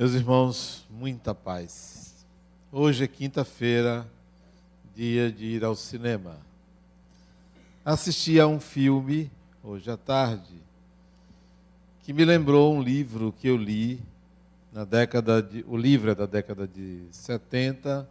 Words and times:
Meus 0.00 0.14
irmãos, 0.14 0.86
muita 0.88 1.34
paz. 1.34 2.24
Hoje 2.72 3.04
é 3.04 3.06
quinta-feira, 3.06 4.10
dia 4.96 5.30
de 5.30 5.44
ir 5.44 5.62
ao 5.62 5.76
cinema. 5.76 6.38
Assisti 7.84 8.40
a 8.40 8.46
um 8.46 8.58
filme, 8.58 9.30
hoje 9.62 9.90
à 9.90 9.98
tarde, 9.98 10.54
que 12.02 12.14
me 12.14 12.24
lembrou 12.24 12.74
um 12.74 12.82
livro 12.82 13.30
que 13.30 13.46
eu 13.46 13.58
li 13.58 14.00
na 14.72 14.86
década 14.86 15.42
de. 15.42 15.66
O 15.68 15.76
livro 15.76 16.12
é 16.12 16.14
da 16.14 16.24
década 16.24 16.66
de 16.66 17.02
70, 17.10 18.08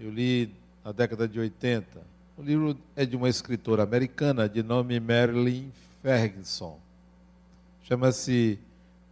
eu 0.00 0.10
li 0.10 0.50
na 0.84 0.90
década 0.90 1.28
de 1.28 1.38
80. 1.38 1.86
O 2.36 2.42
livro 2.42 2.76
é 2.96 3.06
de 3.06 3.14
uma 3.14 3.28
escritora 3.28 3.84
americana 3.84 4.48
de 4.48 4.60
nome 4.60 4.98
Marilyn 4.98 5.70
Ferguson. 6.02 6.80
Chama-se 7.84 8.58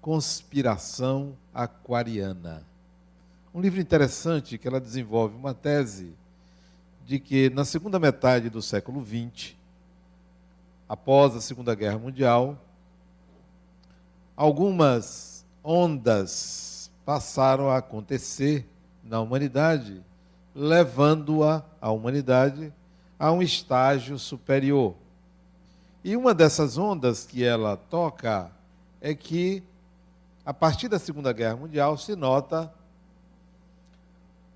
Conspiração 0.03 1.39
Aquariana. 1.55 2.67
Um 3.55 3.61
livro 3.61 3.81
interessante 3.81 4.59
que 4.59 4.67
ela 4.67 4.81
desenvolve 4.81 5.37
uma 5.37 5.55
tese 5.55 6.13
de 7.07 7.21
que 7.21 7.49
na 7.51 7.65
segunda 7.65 8.01
metade 8.01 8.51
do 8.51 8.61
século 8.61 9.01
XX, 9.01 9.55
após 10.89 11.37
a 11.37 11.41
Segunda 11.41 11.73
Guerra 11.77 12.01
Mundial, 12.01 12.59
algumas 14.37 15.47
ondas 15.63 16.91
passaram 17.05 17.71
a 17.71 17.77
acontecer 17.77 18.69
na 19.05 19.21
humanidade, 19.21 20.03
levando-a, 20.53 21.63
a 21.81 21.93
humanidade, 21.93 22.75
a 23.17 23.31
um 23.31 23.41
estágio 23.41 24.19
superior. 24.19 24.97
E 26.03 26.17
uma 26.17 26.35
dessas 26.35 26.77
ondas 26.77 27.25
que 27.25 27.45
ela 27.45 27.77
toca 27.77 28.51
é 29.01 29.15
que 29.15 29.63
a 30.45 30.53
partir 30.53 30.89
da 30.89 30.99
Segunda 30.99 31.33
Guerra 31.33 31.57
Mundial, 31.57 31.97
se 31.97 32.17
nota 32.17 32.73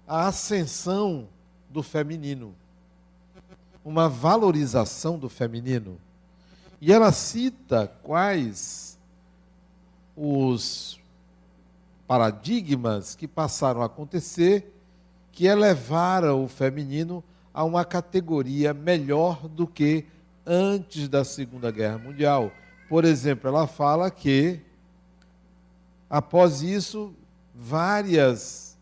a 0.06 0.26
ascensão 0.28 1.28
do 1.70 1.82
feminino, 1.82 2.54
uma 3.84 4.08
valorização 4.08 5.18
do 5.18 5.28
feminino. 5.28 5.98
E 6.80 6.92
ela 6.92 7.12
cita 7.12 7.92
quais 8.02 8.98
os 10.16 11.00
paradigmas 12.06 13.14
que 13.14 13.26
passaram 13.26 13.82
a 13.82 13.86
acontecer 13.86 14.72
que 15.32 15.46
elevaram 15.46 16.44
o 16.44 16.48
feminino 16.48 17.22
a 17.52 17.62
uma 17.62 17.84
categoria 17.84 18.72
melhor 18.72 19.46
do 19.48 19.66
que 19.66 20.06
antes 20.46 21.08
da 21.08 21.24
Segunda 21.24 21.70
Guerra 21.70 21.98
Mundial. 21.98 22.50
Por 22.88 23.04
exemplo, 23.04 23.48
ela 23.48 23.66
fala 23.66 24.10
que 24.10 24.60
Após 26.08 26.62
isso, 26.62 27.14
várias, 27.54 28.76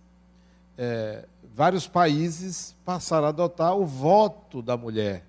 é, 0.77 1.27
vários 1.55 1.87
países 1.87 2.77
passaram 2.85 3.27
a 3.27 3.31
adotar 3.31 3.77
o 3.77 3.87
voto 3.87 4.61
da 4.61 4.77
mulher. 4.77 5.25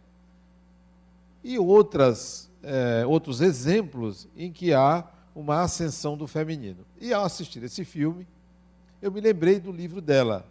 E 1.43 1.57
outras, 1.57 2.49
é, 2.63 3.05
outros 3.05 3.39
exemplos 3.39 4.27
em 4.35 4.51
que 4.51 4.73
há 4.73 5.05
uma 5.35 5.61
ascensão 5.61 6.17
do 6.17 6.27
feminino. 6.27 6.85
E 6.99 7.13
ao 7.13 7.23
assistir 7.23 7.63
esse 7.63 7.85
filme, 7.85 8.27
eu 9.01 9.11
me 9.11 9.21
lembrei 9.21 9.59
do 9.59 9.71
livro 9.71 10.01
dela. 10.01 10.45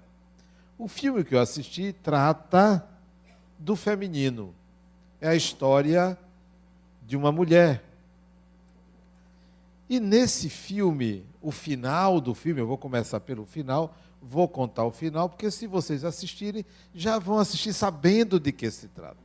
O 0.79 0.89
filme 0.89 1.25
que 1.25 1.35
eu 1.35 1.41
assisti 1.41 1.93
trata 1.93 2.87
do 3.59 3.77
feminino. 3.77 4.55
É 5.21 5.29
a 5.29 5.35
história 5.35 6.19
de 7.07 7.17
uma 7.17 7.33
mulher 7.33 7.83
e 9.89 10.01
nesse 10.01 10.49
filme, 10.49 11.27
o 11.43 11.51
final 11.51 12.21
do 12.21 12.35
filme, 12.35 12.61
eu 12.61 12.67
vou 12.67 12.79
começar 12.79 13.21
pelo 13.21 13.45
final, 13.45 13.95
vou 14.21 14.49
contar 14.49 14.85
o 14.85 14.91
final, 14.91 15.29
porque 15.29 15.51
se 15.51 15.67
vocês 15.67 16.05
assistirem, 16.05 16.65
já 16.95 17.19
vão 17.19 17.39
assistir 17.39 17.73
sabendo 17.75 18.41
de 18.41 18.51
que 18.51 18.71
se 18.71 18.89
trata. 18.89 19.17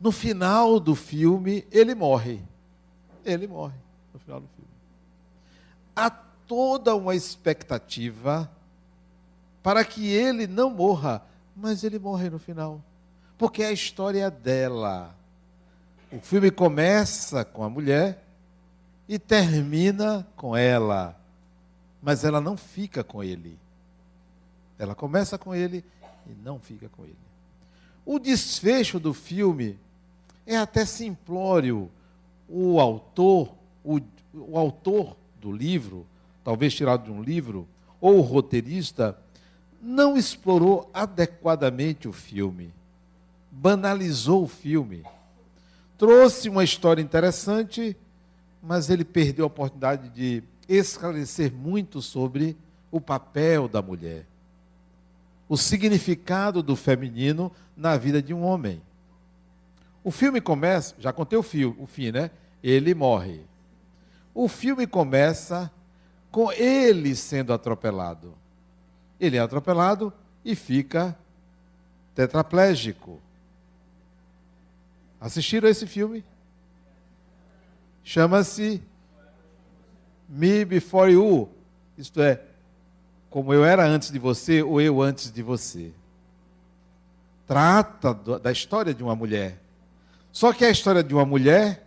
No 0.00 0.10
final 0.10 0.80
do 0.80 0.94
filme, 0.94 1.64
ele 1.70 1.94
morre. 1.94 2.42
Ele 3.24 3.46
morre 3.46 3.76
no 4.12 4.18
final 4.18 4.40
do 4.40 4.48
filme. 4.48 4.70
Há 5.94 6.10
toda 6.10 6.96
uma 6.96 7.14
expectativa 7.14 8.50
para 9.62 9.84
que 9.84 10.08
ele 10.08 10.46
não 10.46 10.70
morra, 10.70 11.24
mas 11.54 11.84
ele 11.84 11.98
morre 11.98 12.30
no 12.30 12.38
final. 12.38 12.82
Porque 13.38 13.62
é 13.62 13.66
a 13.66 13.72
história 13.72 14.30
dela 14.30 15.14
o 16.12 16.20
filme 16.20 16.50
começa 16.50 17.42
com 17.42 17.64
a 17.64 17.70
mulher 17.70 18.22
e 19.08 19.18
termina 19.18 20.26
com 20.36 20.54
ela, 20.54 21.18
mas 22.02 22.22
ela 22.22 22.38
não 22.38 22.54
fica 22.54 23.02
com 23.02 23.24
ele. 23.24 23.58
Ela 24.78 24.94
começa 24.94 25.38
com 25.38 25.54
ele 25.54 25.82
e 26.26 26.34
não 26.44 26.58
fica 26.58 26.88
com 26.90 27.04
ele. 27.04 27.16
O 28.04 28.18
desfecho 28.18 29.00
do 29.00 29.14
filme 29.14 29.78
é 30.46 30.56
até 30.56 30.84
simplório. 30.84 31.90
O 32.46 32.78
autor, 32.78 33.54
o, 33.82 33.98
o 34.34 34.58
autor 34.58 35.16
do 35.40 35.50
livro, 35.50 36.06
talvez 36.44 36.74
tirado 36.74 37.04
de 37.04 37.10
um 37.10 37.22
livro, 37.22 37.66
ou 38.00 38.18
o 38.18 38.22
roteirista, 38.22 39.16
não 39.80 40.16
explorou 40.16 40.90
adequadamente 40.92 42.06
o 42.06 42.12
filme, 42.12 42.70
banalizou 43.50 44.42
o 44.44 44.48
filme 44.48 45.04
trouxe 46.02 46.48
uma 46.48 46.64
história 46.64 47.00
interessante, 47.00 47.96
mas 48.60 48.90
ele 48.90 49.04
perdeu 49.04 49.44
a 49.44 49.46
oportunidade 49.46 50.08
de 50.08 50.42
esclarecer 50.68 51.52
muito 51.52 52.02
sobre 52.02 52.56
o 52.90 53.00
papel 53.00 53.68
da 53.68 53.80
mulher, 53.80 54.26
o 55.48 55.56
significado 55.56 56.60
do 56.60 56.74
feminino 56.74 57.52
na 57.76 57.96
vida 57.96 58.20
de 58.20 58.34
um 58.34 58.42
homem. 58.42 58.82
O 60.02 60.10
filme 60.10 60.40
começa, 60.40 60.96
já 60.98 61.12
contei 61.12 61.38
o, 61.38 61.42
fio, 61.42 61.76
o 61.78 61.86
fim, 61.86 62.10
né? 62.10 62.32
Ele 62.64 62.96
morre. 62.96 63.40
O 64.34 64.48
filme 64.48 64.88
começa 64.88 65.70
com 66.32 66.50
ele 66.50 67.14
sendo 67.14 67.52
atropelado. 67.52 68.34
Ele 69.20 69.36
é 69.36 69.40
atropelado 69.40 70.12
e 70.44 70.56
fica 70.56 71.16
tetraplégico. 72.12 73.20
Assistiram 75.22 75.68
esse 75.68 75.86
filme? 75.86 76.24
Chama-se 78.02 78.82
Me 80.28 80.64
Before 80.64 81.12
You. 81.12 81.48
Isto 81.96 82.20
é, 82.20 82.42
como 83.30 83.54
eu 83.54 83.64
era 83.64 83.86
antes 83.86 84.10
de 84.10 84.18
você 84.18 84.64
ou 84.64 84.80
eu 84.80 85.00
antes 85.00 85.30
de 85.30 85.40
você. 85.40 85.92
Trata 87.46 88.12
da 88.12 88.50
história 88.50 88.92
de 88.92 89.00
uma 89.00 89.14
mulher. 89.14 89.60
Só 90.32 90.52
que 90.52 90.64
é 90.64 90.68
a 90.68 90.72
história 90.72 91.04
de 91.04 91.14
uma 91.14 91.24
mulher 91.24 91.86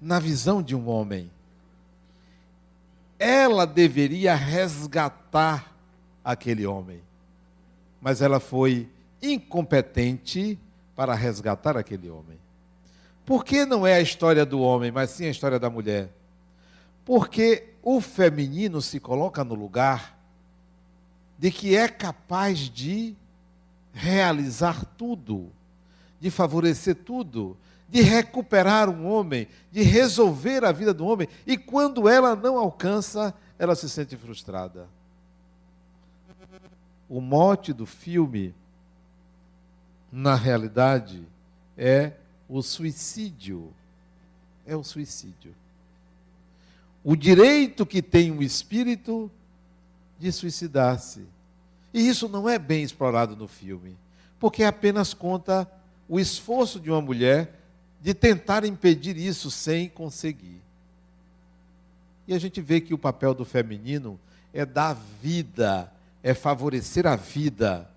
na 0.00 0.18
visão 0.18 0.62
de 0.62 0.74
um 0.74 0.88
homem. 0.88 1.30
Ela 3.18 3.66
deveria 3.66 4.34
resgatar 4.34 5.76
aquele 6.24 6.66
homem. 6.66 7.02
Mas 8.00 8.22
ela 8.22 8.40
foi 8.40 8.88
incompetente 9.20 10.58
para 10.94 11.14
resgatar 11.14 11.76
aquele 11.76 12.08
homem. 12.08 12.38
Por 13.24 13.44
que 13.44 13.64
não 13.64 13.86
é 13.86 13.94
a 13.94 14.00
história 14.00 14.44
do 14.44 14.60
homem, 14.60 14.90
mas 14.90 15.10
sim 15.10 15.26
a 15.26 15.30
história 15.30 15.58
da 15.58 15.70
mulher? 15.70 16.10
Porque 17.04 17.74
o 17.82 18.00
feminino 18.00 18.80
se 18.80 19.00
coloca 19.00 19.42
no 19.44 19.54
lugar 19.54 20.18
de 21.38 21.50
que 21.50 21.76
é 21.76 21.88
capaz 21.88 22.58
de 22.58 23.14
realizar 23.92 24.84
tudo, 24.96 25.50
de 26.20 26.30
favorecer 26.30 26.94
tudo, 26.96 27.56
de 27.88 28.00
recuperar 28.02 28.88
um 28.88 29.06
homem, 29.06 29.48
de 29.70 29.82
resolver 29.82 30.64
a 30.64 30.72
vida 30.72 30.92
do 30.92 31.06
homem, 31.06 31.28
e 31.46 31.56
quando 31.56 32.08
ela 32.08 32.34
não 32.34 32.58
alcança, 32.58 33.34
ela 33.58 33.74
se 33.74 33.88
sente 33.88 34.16
frustrada. 34.16 34.88
O 37.08 37.20
mote 37.20 37.72
do 37.72 37.86
filme 37.86 38.54
na 40.14 40.36
realidade, 40.36 41.26
é 41.76 42.12
o 42.48 42.62
suicídio. 42.62 43.74
É 44.64 44.76
o 44.76 44.84
suicídio. 44.84 45.52
O 47.02 47.16
direito 47.16 47.84
que 47.84 48.00
tem 48.00 48.30
o 48.30 48.40
espírito 48.40 49.28
de 50.20 50.30
suicidar-se. 50.30 51.26
E 51.92 52.06
isso 52.06 52.28
não 52.28 52.48
é 52.48 52.60
bem 52.60 52.84
explorado 52.84 53.34
no 53.34 53.48
filme, 53.48 53.96
porque 54.38 54.62
apenas 54.62 55.12
conta 55.12 55.68
o 56.08 56.20
esforço 56.20 56.78
de 56.78 56.90
uma 56.90 57.02
mulher 57.02 57.52
de 58.00 58.14
tentar 58.14 58.64
impedir 58.64 59.16
isso 59.16 59.50
sem 59.50 59.88
conseguir. 59.88 60.62
E 62.28 62.34
a 62.34 62.38
gente 62.38 62.60
vê 62.60 62.80
que 62.80 62.94
o 62.94 62.98
papel 62.98 63.34
do 63.34 63.44
feminino 63.44 64.18
é 64.52 64.64
dar 64.64 64.94
vida, 65.20 65.92
é 66.22 66.32
favorecer 66.34 67.04
a 67.04 67.16
vida 67.16 67.90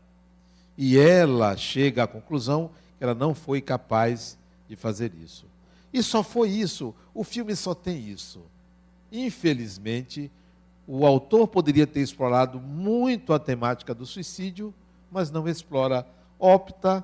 e 0.78 0.98
ela 0.98 1.58
chega 1.58 2.04
à 2.04 2.08
conclusão 2.08 2.70
que 2.98 3.04
ela 3.04 3.16
não 3.16 3.34
foi 3.34 3.62
capaz 3.62 4.38
de 4.70 4.76
fazer 4.76 5.12
isso. 5.24 5.46
E 5.92 6.04
só 6.04 6.22
foi 6.22 6.50
isso. 6.50 6.94
O 7.14 7.24
filme 7.24 7.56
só 7.56 7.74
tem 7.74 8.10
isso. 8.10 8.42
infelizmente, 9.12 10.30
o 10.86 11.06
autor 11.06 11.48
poderia 11.48 11.88
ter 11.88 12.02
explorado 12.02 12.60
muito 12.60 13.34
a 13.34 13.40
temática 13.40 13.94
do 13.94 14.06
suicídio, 14.06 14.74
mas 15.12 15.32
não 15.32 15.48
explora. 15.48 16.06
Opta 16.40 17.04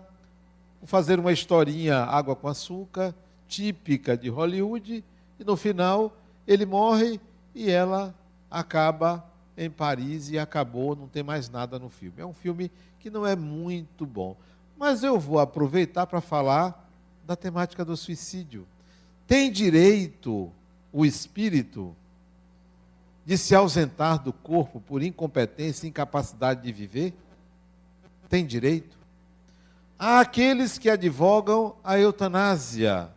por 0.80 0.88
fazer 0.88 1.20
uma 1.20 1.32
historinha 1.32 1.98
água 1.98 2.36
com 2.36 2.48
açúcar, 2.48 3.16
típica 3.48 4.16
de 4.18 4.30
Hollywood, 4.30 5.04
e 5.40 5.44
no 5.44 5.58
final 5.58 6.16
ele 6.48 6.66
morre 6.66 7.20
e 7.56 7.70
ela 7.70 8.14
acaba 8.50 9.26
em 9.58 9.70
Paris 9.70 10.30
e 10.30 10.40
acabou, 10.40 10.96
não 10.96 11.08
tem 11.08 11.24
mais 11.24 11.50
nada 11.50 11.78
no 11.78 11.90
filme. 11.90 12.22
É 12.22 12.26
um 12.26 12.34
filme 12.34 12.72
que 13.00 13.10
não 13.10 13.26
é 13.26 13.36
muito 13.36 14.06
bom. 14.06 14.36
Mas 14.78 15.04
eu 15.04 15.20
vou 15.20 15.40
aproveitar 15.40 16.08
para 16.08 16.22
falar 16.22 16.90
da 17.26 17.36
temática 17.36 17.86
do 17.86 17.96
suicídio. 17.96 18.68
Tem 19.28 19.52
direito 19.52 20.52
o 20.92 21.06
espírito 21.06 21.96
de 23.26 23.38
se 23.38 23.56
ausentar 23.56 24.22
do 24.22 24.34
corpo 24.34 24.82
por 24.82 25.02
incompetência 25.02 25.86
e 25.86 25.90
incapacidade 25.90 26.62
de 26.62 26.72
viver? 26.72 27.14
Tem 28.28 28.46
direito? 28.46 28.98
Há 29.98 30.20
aqueles 30.20 30.78
que 30.78 30.90
advogam 30.90 31.76
a 31.84 31.98
eutanásia, 31.98 33.10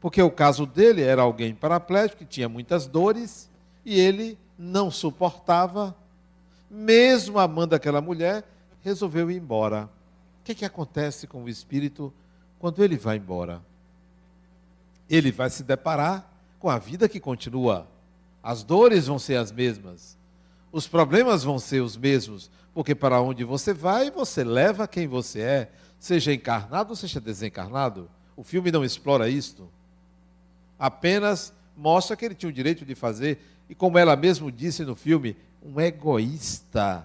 porque 0.00 0.22
o 0.22 0.30
caso 0.30 0.64
dele 0.64 1.02
era 1.02 1.22
alguém 1.22 1.54
paraplégico 1.54 2.18
que 2.18 2.24
tinha 2.24 2.48
muitas 2.48 2.86
dores 2.86 3.50
e 3.84 3.98
ele 3.98 4.38
não 4.62 4.90
suportava, 4.90 5.96
mesmo 6.70 7.38
amando 7.38 7.74
aquela 7.74 8.02
mulher, 8.02 8.44
resolveu 8.82 9.30
ir 9.30 9.38
embora. 9.38 9.88
O 10.38 10.44
que, 10.44 10.54
que 10.54 10.66
acontece 10.66 11.26
com 11.26 11.42
o 11.42 11.48
espírito 11.48 12.12
quando 12.58 12.84
ele 12.84 12.98
vai 12.98 13.16
embora? 13.16 13.62
Ele 15.08 15.32
vai 15.32 15.48
se 15.48 15.62
deparar 15.62 16.30
com 16.58 16.68
a 16.68 16.78
vida 16.78 17.08
que 17.08 17.18
continua. 17.18 17.88
As 18.42 18.62
dores 18.62 19.06
vão 19.06 19.18
ser 19.18 19.36
as 19.36 19.50
mesmas. 19.50 20.18
Os 20.70 20.86
problemas 20.86 21.42
vão 21.42 21.58
ser 21.58 21.80
os 21.80 21.96
mesmos. 21.96 22.50
Porque 22.74 22.94
para 22.94 23.18
onde 23.18 23.44
você 23.44 23.72
vai, 23.72 24.10
você 24.10 24.44
leva 24.44 24.86
quem 24.86 25.08
você 25.08 25.40
é, 25.40 25.72
seja 25.98 26.34
encarnado 26.34 26.90
ou 26.90 26.96
seja 26.96 27.18
desencarnado. 27.18 28.10
O 28.36 28.44
filme 28.44 28.70
não 28.70 28.84
explora 28.84 29.26
isto. 29.26 29.70
Apenas 30.78 31.50
mostra 31.76 32.16
que 32.16 32.24
ele 32.24 32.34
tinha 32.34 32.50
o 32.50 32.52
direito 32.52 32.84
de 32.84 32.94
fazer 32.94 33.38
e 33.68 33.74
como 33.74 33.96
ela 33.96 34.16
mesmo 34.16 34.50
disse 34.50 34.84
no 34.84 34.96
filme, 34.96 35.36
um 35.62 35.80
egoísta. 35.80 37.04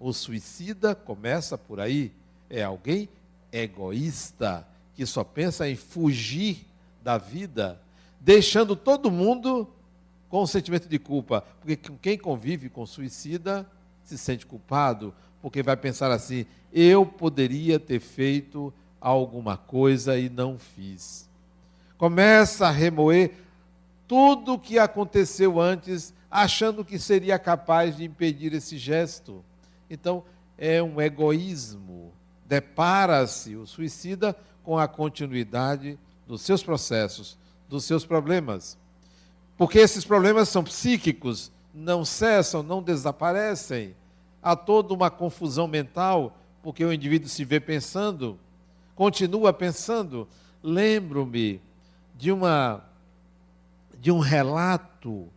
O 0.00 0.12
suicida 0.12 0.94
começa 0.94 1.58
por 1.58 1.78
aí. 1.78 2.10
É 2.48 2.62
alguém 2.62 3.08
egoísta, 3.52 4.66
que 4.94 5.04
só 5.04 5.22
pensa 5.22 5.68
em 5.68 5.76
fugir 5.76 6.66
da 7.02 7.18
vida, 7.18 7.80
deixando 8.20 8.74
todo 8.74 9.10
mundo 9.10 9.68
com 10.28 10.42
um 10.42 10.46
sentimento 10.46 10.88
de 10.88 10.98
culpa. 10.98 11.44
Porque 11.60 11.76
quem 12.00 12.18
convive 12.18 12.68
com 12.68 12.86
suicida 12.86 13.66
se 14.02 14.16
sente 14.16 14.46
culpado, 14.46 15.14
porque 15.42 15.62
vai 15.62 15.76
pensar 15.76 16.10
assim: 16.10 16.46
eu 16.72 17.04
poderia 17.04 17.78
ter 17.78 18.00
feito 18.00 18.72
alguma 19.00 19.56
coisa 19.56 20.18
e 20.18 20.30
não 20.30 20.58
fiz. 20.58 21.28
Começa 21.98 22.66
a 22.66 22.70
remoer 22.70 23.32
tudo 24.14 24.52
o 24.52 24.58
que 24.60 24.78
aconteceu 24.78 25.60
antes, 25.60 26.14
achando 26.30 26.84
que 26.84 27.00
seria 27.00 27.36
capaz 27.36 27.96
de 27.96 28.04
impedir 28.04 28.54
esse 28.54 28.78
gesto. 28.78 29.44
Então, 29.90 30.22
é 30.56 30.80
um 30.80 31.00
egoísmo. 31.00 32.12
Depara-se 32.46 33.56
o 33.56 33.66
suicida 33.66 34.36
com 34.62 34.78
a 34.78 34.86
continuidade 34.86 35.98
dos 36.28 36.42
seus 36.42 36.62
processos, 36.62 37.36
dos 37.68 37.82
seus 37.86 38.06
problemas. 38.06 38.78
Porque 39.58 39.80
esses 39.80 40.04
problemas 40.04 40.48
são 40.48 40.62
psíquicos, 40.62 41.50
não 41.74 42.04
cessam, 42.04 42.62
não 42.62 42.80
desaparecem. 42.80 43.96
Há 44.40 44.54
toda 44.54 44.94
uma 44.94 45.10
confusão 45.10 45.66
mental, 45.66 46.38
porque 46.62 46.84
o 46.84 46.92
indivíduo 46.92 47.28
se 47.28 47.44
vê 47.44 47.58
pensando, 47.58 48.38
continua 48.94 49.52
pensando. 49.52 50.28
Lembro-me 50.62 51.60
de 52.16 52.30
uma 52.30 52.93
de 54.04 54.12
um 54.12 54.18
relato 54.18 55.30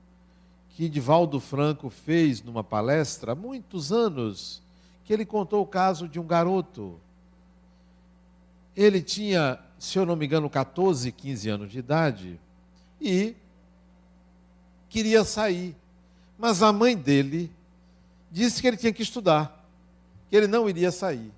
que 0.71 0.89
Divaldo 0.89 1.39
Franco 1.39 1.89
fez 1.89 2.43
numa 2.43 2.65
palestra 2.65 3.31
há 3.31 3.35
muitos 3.35 3.93
anos, 3.93 4.61
que 5.05 5.13
ele 5.13 5.25
contou 5.25 5.63
o 5.63 5.65
caso 5.65 6.05
de 6.05 6.19
um 6.19 6.27
garoto. 6.27 6.99
Ele 8.75 9.01
tinha, 9.01 9.57
se 9.79 9.97
eu 9.97 10.05
não 10.05 10.17
me 10.17 10.25
engano, 10.25 10.49
14, 10.49 11.13
15 11.13 11.49
anos 11.49 11.71
de 11.71 11.79
idade 11.79 12.41
e 12.99 13.37
queria 14.89 15.23
sair. 15.23 15.73
Mas 16.37 16.61
a 16.61 16.73
mãe 16.73 16.93
dele 16.93 17.49
disse 18.29 18.61
que 18.61 18.67
ele 18.67 18.75
tinha 18.75 18.91
que 18.91 19.01
estudar, 19.01 19.65
que 20.29 20.35
ele 20.35 20.45
não 20.45 20.69
iria 20.69 20.91
sair. 20.91 21.31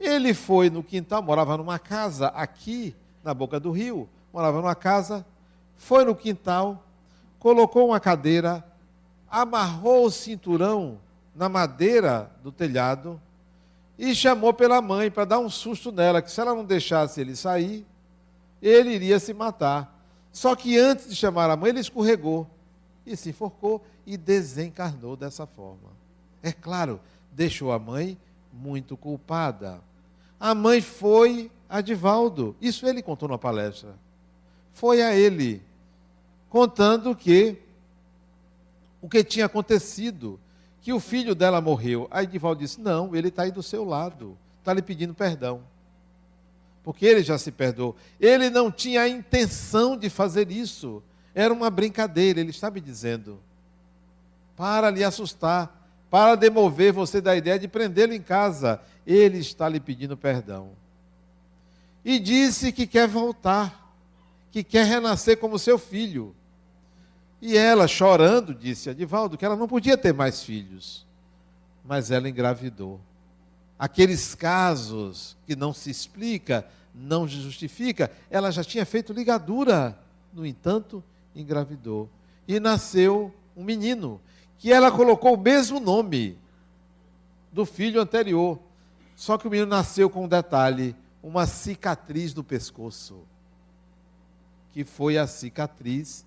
Ele 0.00 0.34
foi 0.34 0.70
no 0.70 0.82
quintal, 0.82 1.22
morava 1.22 1.56
numa 1.56 1.78
casa 1.78 2.26
aqui 2.30 2.96
na 3.22 3.32
boca 3.32 3.60
do 3.60 3.70
rio, 3.70 4.08
morava 4.32 4.60
numa 4.60 4.74
casa 4.74 5.24
foi 5.76 6.04
no 6.04 6.14
quintal, 6.14 6.82
colocou 7.38 7.88
uma 7.88 8.00
cadeira, 8.00 8.64
amarrou 9.30 10.06
o 10.06 10.10
cinturão 10.10 10.98
na 11.34 11.48
madeira 11.48 12.30
do 12.42 12.50
telhado 12.50 13.20
e 13.98 14.14
chamou 14.14 14.52
pela 14.52 14.80
mãe 14.80 15.10
para 15.10 15.24
dar 15.24 15.38
um 15.38 15.50
susto 15.50 15.92
nela, 15.92 16.22
que 16.22 16.30
se 16.30 16.40
ela 16.40 16.54
não 16.54 16.64
deixasse 16.64 17.20
ele 17.20 17.36
sair, 17.36 17.86
ele 18.60 18.90
iria 18.90 19.18
se 19.18 19.32
matar. 19.32 19.94
Só 20.32 20.54
que 20.54 20.78
antes 20.78 21.08
de 21.08 21.16
chamar 21.16 21.50
a 21.50 21.56
mãe, 21.56 21.70
ele 21.70 21.80
escorregou 21.80 22.46
e 23.06 23.16
se 23.16 23.30
enforcou 23.30 23.84
e 24.06 24.16
desencarnou 24.16 25.16
dessa 25.16 25.46
forma. 25.46 25.90
É 26.42 26.52
claro, 26.52 27.00
deixou 27.32 27.72
a 27.72 27.78
mãe 27.78 28.18
muito 28.52 28.96
culpada. 28.96 29.80
A 30.38 30.54
mãe 30.54 30.80
foi 30.80 31.50
a 31.68 31.80
Divaldo, 31.80 32.54
isso 32.60 32.86
ele 32.86 33.02
contou 33.02 33.28
na 33.28 33.38
palestra 33.38 33.94
foi 34.76 35.00
a 35.00 35.14
ele, 35.14 35.62
contando 36.50 37.16
que 37.16 37.56
o 39.00 39.08
que 39.08 39.24
tinha 39.24 39.46
acontecido, 39.46 40.38
que 40.82 40.92
o 40.92 41.00
filho 41.00 41.34
dela 41.34 41.62
morreu. 41.62 42.06
Aí 42.10 42.26
Divaldo 42.26 42.60
disse: 42.60 42.78
Não, 42.78 43.16
ele 43.16 43.28
está 43.28 43.44
aí 43.44 43.50
do 43.50 43.62
seu 43.62 43.86
lado, 43.86 44.36
está 44.58 44.74
lhe 44.74 44.82
pedindo 44.82 45.14
perdão. 45.14 45.62
Porque 46.84 47.06
ele 47.06 47.22
já 47.22 47.38
se 47.38 47.50
perdoou. 47.50 47.96
Ele 48.20 48.50
não 48.50 48.70
tinha 48.70 49.00
a 49.00 49.08
intenção 49.08 49.96
de 49.96 50.10
fazer 50.10 50.50
isso. 50.50 51.02
Era 51.34 51.54
uma 51.54 51.70
brincadeira, 51.70 52.38
ele 52.38 52.50
está 52.50 52.70
me 52.70 52.80
dizendo. 52.80 53.40
Para 54.54 54.90
lhe 54.90 55.02
assustar, 55.02 55.88
para 56.10 56.34
demover 56.34 56.92
você 56.92 57.18
da 57.18 57.34
ideia 57.34 57.58
de 57.58 57.66
prendê-lo 57.66 58.12
em 58.12 58.20
casa. 58.22 58.78
Ele 59.06 59.38
está 59.38 59.70
lhe 59.70 59.80
pedindo 59.80 60.18
perdão. 60.18 60.68
E 62.04 62.18
disse 62.18 62.70
que 62.72 62.86
quer 62.86 63.08
voltar 63.08 63.85
que 64.56 64.64
quer 64.64 64.86
renascer 64.86 65.36
como 65.36 65.58
seu 65.58 65.76
filho. 65.76 66.34
E 67.42 67.58
ela, 67.58 67.86
chorando, 67.86 68.54
disse 68.54 68.88
a 68.88 68.94
Divaldo 68.94 69.36
que 69.36 69.44
ela 69.44 69.54
não 69.54 69.68
podia 69.68 69.98
ter 69.98 70.14
mais 70.14 70.42
filhos. 70.42 71.06
Mas 71.84 72.10
ela 72.10 72.26
engravidou. 72.26 72.98
Aqueles 73.78 74.34
casos 74.34 75.36
que 75.46 75.54
não 75.54 75.74
se 75.74 75.90
explica, 75.90 76.66
não 76.94 77.28
se 77.28 77.34
justifica, 77.34 78.10
ela 78.30 78.50
já 78.50 78.64
tinha 78.64 78.86
feito 78.86 79.12
ligadura. 79.12 79.94
No 80.32 80.46
entanto, 80.46 81.04
engravidou. 81.34 82.08
E 82.48 82.58
nasceu 82.58 83.34
um 83.54 83.62
menino, 83.62 84.18
que 84.56 84.72
ela 84.72 84.90
colocou 84.90 85.34
o 85.34 85.38
mesmo 85.38 85.78
nome 85.78 86.38
do 87.52 87.66
filho 87.66 88.00
anterior. 88.00 88.58
Só 89.14 89.36
que 89.36 89.46
o 89.46 89.50
menino 89.50 89.68
nasceu 89.68 90.08
com 90.08 90.24
um 90.24 90.28
detalhe: 90.28 90.96
uma 91.22 91.46
cicatriz 91.46 92.34
no 92.34 92.42
pescoço 92.42 93.22
que 94.76 94.84
foi 94.84 95.16
a 95.16 95.26
cicatriz 95.26 96.22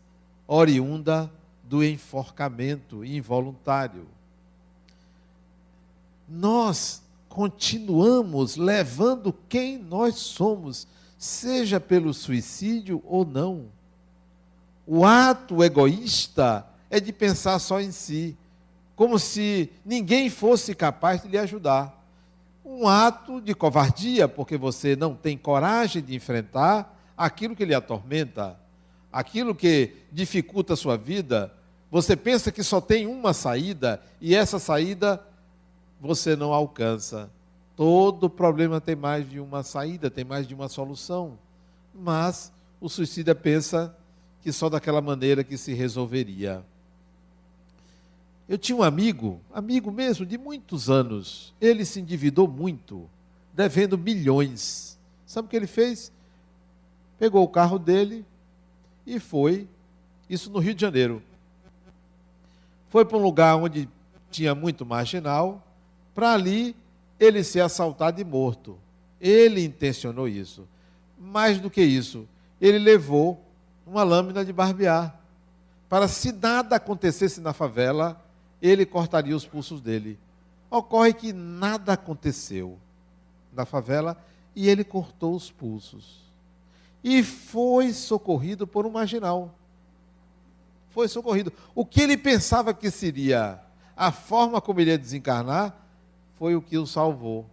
oriunda 0.47 1.31
do 1.63 1.83
enforcamento 1.83 3.05
involuntário. 3.05 4.07
Nós 6.27 7.03
continuamos 7.27 8.55
levando 8.55 9.31
quem 9.47 9.77
nós 9.77 10.15
somos, 10.15 10.87
seja 11.15 11.79
pelo 11.79 12.11
suicídio 12.11 13.03
ou 13.05 13.23
não. 13.23 13.65
O 14.83 15.05
ato 15.05 15.63
egoísta 15.63 16.65
é 16.89 16.99
de 16.99 17.13
pensar 17.13 17.59
só 17.59 17.79
em 17.79 17.91
si, 17.91 18.35
como 18.95 19.19
se 19.19 19.71
ninguém 19.85 20.27
fosse 20.27 20.73
capaz 20.73 21.21
de 21.21 21.27
lhe 21.27 21.37
ajudar. 21.37 22.03
Um 22.65 22.87
ato 22.87 23.39
de 23.39 23.53
covardia, 23.53 24.27
porque 24.27 24.57
você 24.57 24.95
não 24.95 25.13
tem 25.13 25.37
coragem 25.37 26.01
de 26.01 26.15
enfrentar 26.15 26.95
aquilo 27.19 27.53
que 27.53 27.65
lhe 27.65 27.73
atormenta, 27.73 28.57
aquilo 29.11 29.53
que 29.53 29.93
dificulta 30.09 30.71
a 30.73 30.77
sua 30.77 30.95
vida, 30.95 31.53
você 31.91 32.15
pensa 32.15 32.49
que 32.49 32.63
só 32.63 32.79
tem 32.79 33.05
uma 33.05 33.33
saída 33.33 34.01
e 34.21 34.33
essa 34.33 34.57
saída 34.57 35.21
você 35.99 36.33
não 36.33 36.53
alcança. 36.53 37.29
Todo 37.75 38.29
problema 38.29 38.79
tem 38.79 38.95
mais 38.95 39.29
de 39.29 39.38
uma 39.38 39.63
saída, 39.63 40.09
tem 40.09 40.23
mais 40.23 40.47
de 40.47 40.55
uma 40.55 40.69
solução. 40.69 41.38
Mas 41.93 42.53
o 42.79 42.88
suicida 42.88 43.35
pensa 43.35 43.93
que 44.41 44.53
só 44.53 44.69
daquela 44.69 45.01
maneira 45.01 45.43
que 45.43 45.57
se 45.57 45.73
resolveria. 45.73 46.63
Eu 48.47 48.57
tinha 48.57 48.77
um 48.77 48.83
amigo, 48.83 49.41
amigo 49.53 49.91
mesmo, 49.91 50.25
de 50.25 50.38
muitos 50.38 50.89
anos. 50.89 51.53
Ele 51.59 51.83
se 51.83 51.99
endividou 51.99 52.47
muito, 52.47 53.09
devendo 53.53 53.97
milhões. 53.97 54.97
Sabe 55.25 55.47
o 55.47 55.49
que 55.49 55.55
ele 55.55 55.67
fez? 55.67 56.11
Pegou 57.19 57.43
o 57.43 57.47
carro 57.47 57.77
dele 57.77 58.25
e 59.05 59.19
foi, 59.19 59.67
isso 60.29 60.49
no 60.49 60.59
Rio 60.59 60.73
de 60.73 60.81
Janeiro. 60.81 61.21
Foi 62.89 63.05
para 63.05 63.17
um 63.17 63.21
lugar 63.21 63.55
onde 63.57 63.88
tinha 64.31 64.55
muito 64.55 64.85
marginal, 64.85 65.61
para 66.15 66.33
ali 66.33 66.75
ele 67.19 67.43
ser 67.43 67.59
assaltado 67.59 68.19
e 68.19 68.23
morto. 68.23 68.77
Ele 69.19 69.63
intencionou 69.63 70.27
isso. 70.27 70.67
Mais 71.19 71.59
do 71.59 71.69
que 71.69 71.81
isso, 71.81 72.27
ele 72.59 72.79
levou 72.79 73.43
uma 73.85 74.03
lâmina 74.03 74.45
de 74.45 74.53
barbear 74.53 75.19
para 75.89 76.07
se 76.07 76.31
nada 76.31 76.75
acontecesse 76.75 77.41
na 77.41 77.51
favela, 77.51 78.23
ele 78.61 78.85
cortaria 78.85 79.35
os 79.35 79.45
pulsos 79.45 79.81
dele. 79.81 80.19
Ocorre 80.69 81.13
que 81.13 81.33
nada 81.33 81.93
aconteceu 81.93 82.77
na 83.51 83.65
favela 83.65 84.15
e 84.55 84.69
ele 84.69 84.83
cortou 84.83 85.35
os 85.35 85.49
pulsos. 85.49 86.28
E 87.03 87.23
foi 87.23 87.93
socorrido 87.93 88.67
por 88.67 88.85
um 88.85 88.91
marginal. 88.91 89.53
Foi 90.89 91.07
socorrido. 91.07 91.53
O 91.73 91.85
que 91.85 92.01
ele 92.01 92.17
pensava 92.17 92.73
que 92.73 92.91
seria 92.91 93.61
a 93.99 94.13
forma 94.13 94.61
como 94.61 94.79
ele 94.79 94.91
ia 94.91 94.97
desencarnar, 94.97 95.75
foi 96.35 96.55
o 96.55 96.61
que 96.61 96.77
o 96.77 96.87
salvou. 96.87 97.45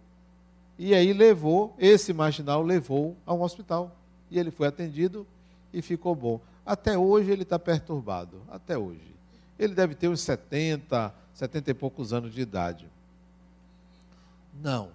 E 0.79 0.95
aí 0.95 1.11
levou, 1.11 1.75
esse 1.77 2.13
marginal 2.13 2.61
levou 2.61 3.17
a 3.25 3.33
um 3.33 3.41
hospital. 3.41 3.93
E 4.31 4.39
ele 4.39 4.49
foi 4.49 4.65
atendido 4.65 5.27
e 5.73 5.81
ficou 5.81 6.15
bom. 6.15 6.39
Até 6.65 6.97
hoje 6.97 7.31
ele 7.31 7.43
está 7.43 7.59
perturbado. 7.59 8.41
Até 8.49 8.77
hoje. 8.77 9.13
Ele 9.59 9.75
deve 9.75 9.93
ter 9.93 10.07
uns 10.07 10.21
70, 10.21 11.13
70 11.33 11.71
e 11.71 11.73
poucos 11.73 12.13
anos 12.13 12.33
de 12.33 12.39
idade. 12.39 12.87
Não. 14.61 14.87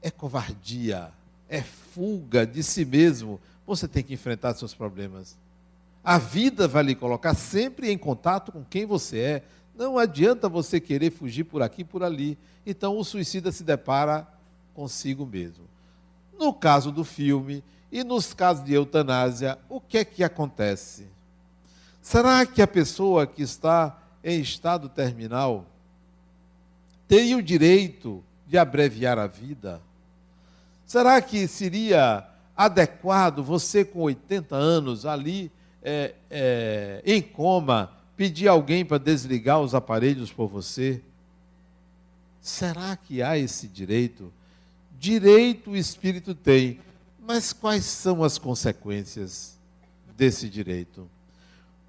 É 0.00 0.12
covardia. 0.12 1.10
É 1.48 1.60
fuga 1.60 2.46
de 2.46 2.62
si 2.62 2.84
mesmo. 2.84 3.40
Você 3.68 3.86
tem 3.86 4.02
que 4.02 4.14
enfrentar 4.14 4.54
seus 4.54 4.72
problemas. 4.72 5.36
A 6.02 6.16
vida 6.16 6.66
vai 6.66 6.82
lhe 6.82 6.94
colocar 6.94 7.34
sempre 7.34 7.92
em 7.92 7.98
contato 7.98 8.50
com 8.50 8.64
quem 8.64 8.86
você 8.86 9.18
é. 9.18 9.42
Não 9.76 9.98
adianta 9.98 10.48
você 10.48 10.80
querer 10.80 11.10
fugir 11.10 11.44
por 11.44 11.60
aqui 11.60 11.82
e 11.82 11.84
por 11.84 12.02
ali. 12.02 12.38
Então 12.64 12.96
o 12.96 13.04
suicida 13.04 13.52
se 13.52 13.62
depara 13.62 14.26
consigo 14.72 15.26
mesmo. 15.26 15.66
No 16.38 16.50
caso 16.54 16.90
do 16.90 17.04
filme 17.04 17.62
e 17.92 18.02
nos 18.02 18.32
casos 18.32 18.64
de 18.64 18.72
eutanásia, 18.72 19.58
o 19.68 19.82
que 19.82 19.98
é 19.98 20.04
que 20.04 20.24
acontece? 20.24 21.06
Será 22.00 22.46
que 22.46 22.62
a 22.62 22.66
pessoa 22.66 23.26
que 23.26 23.42
está 23.42 23.98
em 24.24 24.40
estado 24.40 24.88
terminal 24.88 25.66
tem 27.06 27.34
o 27.34 27.42
direito 27.42 28.24
de 28.46 28.56
abreviar 28.56 29.18
a 29.18 29.26
vida? 29.26 29.82
Será 30.86 31.20
que 31.20 31.46
seria 31.46 32.26
adequado 32.58 33.40
você 33.40 33.84
com 33.84 34.00
80 34.00 34.56
anos 34.56 35.06
ali 35.06 35.52
é, 35.80 36.16
é, 36.28 37.02
em 37.06 37.22
coma 37.22 37.92
pedir 38.16 38.48
alguém 38.48 38.84
para 38.84 38.98
desligar 38.98 39.60
os 39.60 39.76
aparelhos 39.76 40.32
por 40.32 40.48
você? 40.48 41.00
Será 42.40 42.96
que 42.96 43.22
há 43.22 43.38
esse 43.38 43.68
direito? 43.68 44.32
Direito 44.98 45.70
o 45.70 45.76
espírito 45.76 46.34
tem, 46.34 46.80
mas 47.24 47.52
quais 47.52 47.84
são 47.84 48.24
as 48.24 48.38
consequências 48.38 49.56
desse 50.16 50.48
direito? 50.48 51.08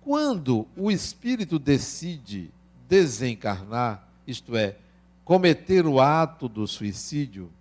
Quando 0.01 0.67
o 0.77 0.91
espírito 0.91 1.57
decide 1.57 2.51
desencarnar, 2.87 4.07
isto 4.27 4.55
é, 4.55 4.75
cometer 5.25 5.87
o 5.87 5.99
ato 5.99 6.47
do 6.47 6.67
suicídio, 6.67 7.51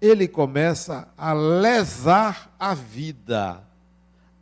ele 0.00 0.26
começa 0.26 1.08
a 1.16 1.32
lesar 1.32 2.54
a 2.58 2.74
vida. 2.74 3.62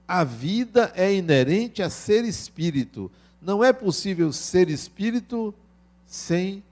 A 0.06 0.22
vida 0.24 0.92
é 0.94 1.12
inerente 1.12 1.82
a 1.82 1.90
ser 1.90 2.24
espírito. 2.24 3.10
Não 3.42 3.62
é 3.62 3.72
possível 3.72 4.32
ser 4.32 4.68
espírito 4.68 5.54
sem 6.06 6.62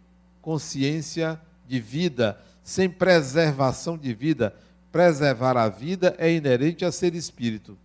consciência 0.40 1.40
de 1.66 1.80
vida, 1.80 2.40
sem 2.62 2.88
preservação 2.88 3.98
de 3.98 4.14
vida. 4.14 4.54
Preservar 4.92 5.56
a 5.56 5.68
vida 5.68 6.14
é 6.18 6.32
inerente 6.32 6.84
a 6.84 6.92
ser 6.92 7.14
espírito. 7.14 7.76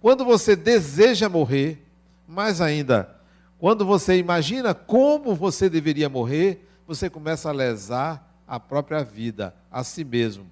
Quando 0.00 0.24
você 0.24 0.54
deseja 0.54 1.28
morrer, 1.28 1.84
mais 2.28 2.60
ainda, 2.60 3.16
quando 3.58 3.84
você 3.84 4.16
imagina 4.16 4.72
como 4.72 5.34
você 5.34 5.68
deveria 5.68 6.08
morrer, 6.08 6.66
você 6.86 7.10
começa 7.10 7.48
a 7.48 7.52
lesar 7.52 8.29
a 8.50 8.58
própria 8.58 9.04
vida, 9.04 9.54
a 9.70 9.84
si 9.84 10.02
mesmo. 10.02 10.44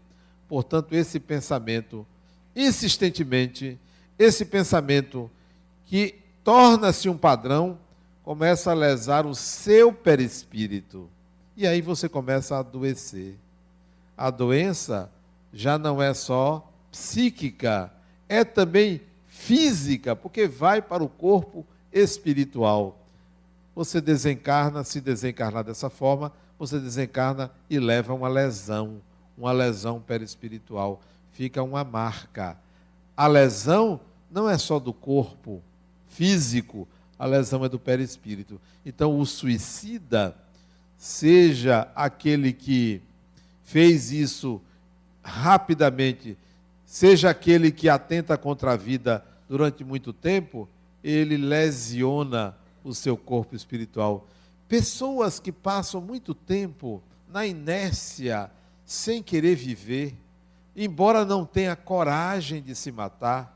Portanto, 0.48 0.94
esse 0.94 1.18
pensamento, 1.18 2.06
insistentemente, 2.54 3.76
esse 4.16 4.44
pensamento 4.44 5.28
que 5.84 6.14
torna-se 6.44 7.08
um 7.08 7.18
padrão, 7.18 7.76
começa 8.22 8.70
a 8.70 8.74
lesar 8.74 9.26
o 9.26 9.34
seu 9.34 9.92
perispírito. 9.92 11.10
E 11.56 11.66
aí 11.66 11.82
você 11.82 12.08
começa 12.08 12.54
a 12.54 12.60
adoecer. 12.60 13.34
A 14.16 14.30
doença 14.30 15.10
já 15.52 15.76
não 15.76 16.00
é 16.00 16.14
só 16.14 16.70
psíquica, 16.92 17.92
é 18.28 18.44
também 18.44 19.00
física, 19.26 20.14
porque 20.14 20.46
vai 20.46 20.80
para 20.80 21.02
o 21.02 21.08
corpo 21.08 21.66
espiritual. 21.92 22.96
Você 23.74 24.00
desencarna, 24.00 24.84
se 24.84 25.00
desencarnar 25.00 25.64
dessa 25.64 25.90
forma, 25.90 26.32
você 26.58 26.78
desencarna 26.78 27.50
e 27.70 27.78
leva 27.78 28.12
uma 28.12 28.28
lesão, 28.28 29.00
uma 29.36 29.52
lesão 29.52 30.00
perispiritual. 30.00 31.00
Fica 31.32 31.62
uma 31.62 31.84
marca. 31.84 32.58
A 33.16 33.26
lesão 33.26 34.00
não 34.30 34.48
é 34.48 34.58
só 34.58 34.78
do 34.78 34.92
corpo 34.92 35.62
físico, 36.08 36.88
a 37.18 37.26
lesão 37.26 37.64
é 37.64 37.68
do 37.68 37.78
perispírito. 37.78 38.60
Então, 38.84 39.18
o 39.18 39.24
suicida, 39.24 40.36
seja 40.96 41.88
aquele 41.94 42.52
que 42.52 43.00
fez 43.62 44.10
isso 44.10 44.60
rapidamente, 45.22 46.36
seja 46.84 47.30
aquele 47.30 47.70
que 47.70 47.88
atenta 47.88 48.36
contra 48.36 48.72
a 48.72 48.76
vida 48.76 49.24
durante 49.48 49.84
muito 49.84 50.12
tempo, 50.12 50.68
ele 51.02 51.36
lesiona 51.36 52.56
o 52.82 52.94
seu 52.94 53.16
corpo 53.16 53.54
espiritual. 53.54 54.26
Pessoas 54.68 55.40
que 55.40 55.50
passam 55.50 56.00
muito 56.00 56.34
tempo 56.34 57.02
na 57.28 57.46
inércia, 57.46 58.50
sem 58.84 59.22
querer 59.22 59.54
viver, 59.54 60.14
embora 60.76 61.24
não 61.24 61.44
tenha 61.44 61.74
coragem 61.74 62.62
de 62.62 62.74
se 62.74 62.92
matar, 62.92 63.54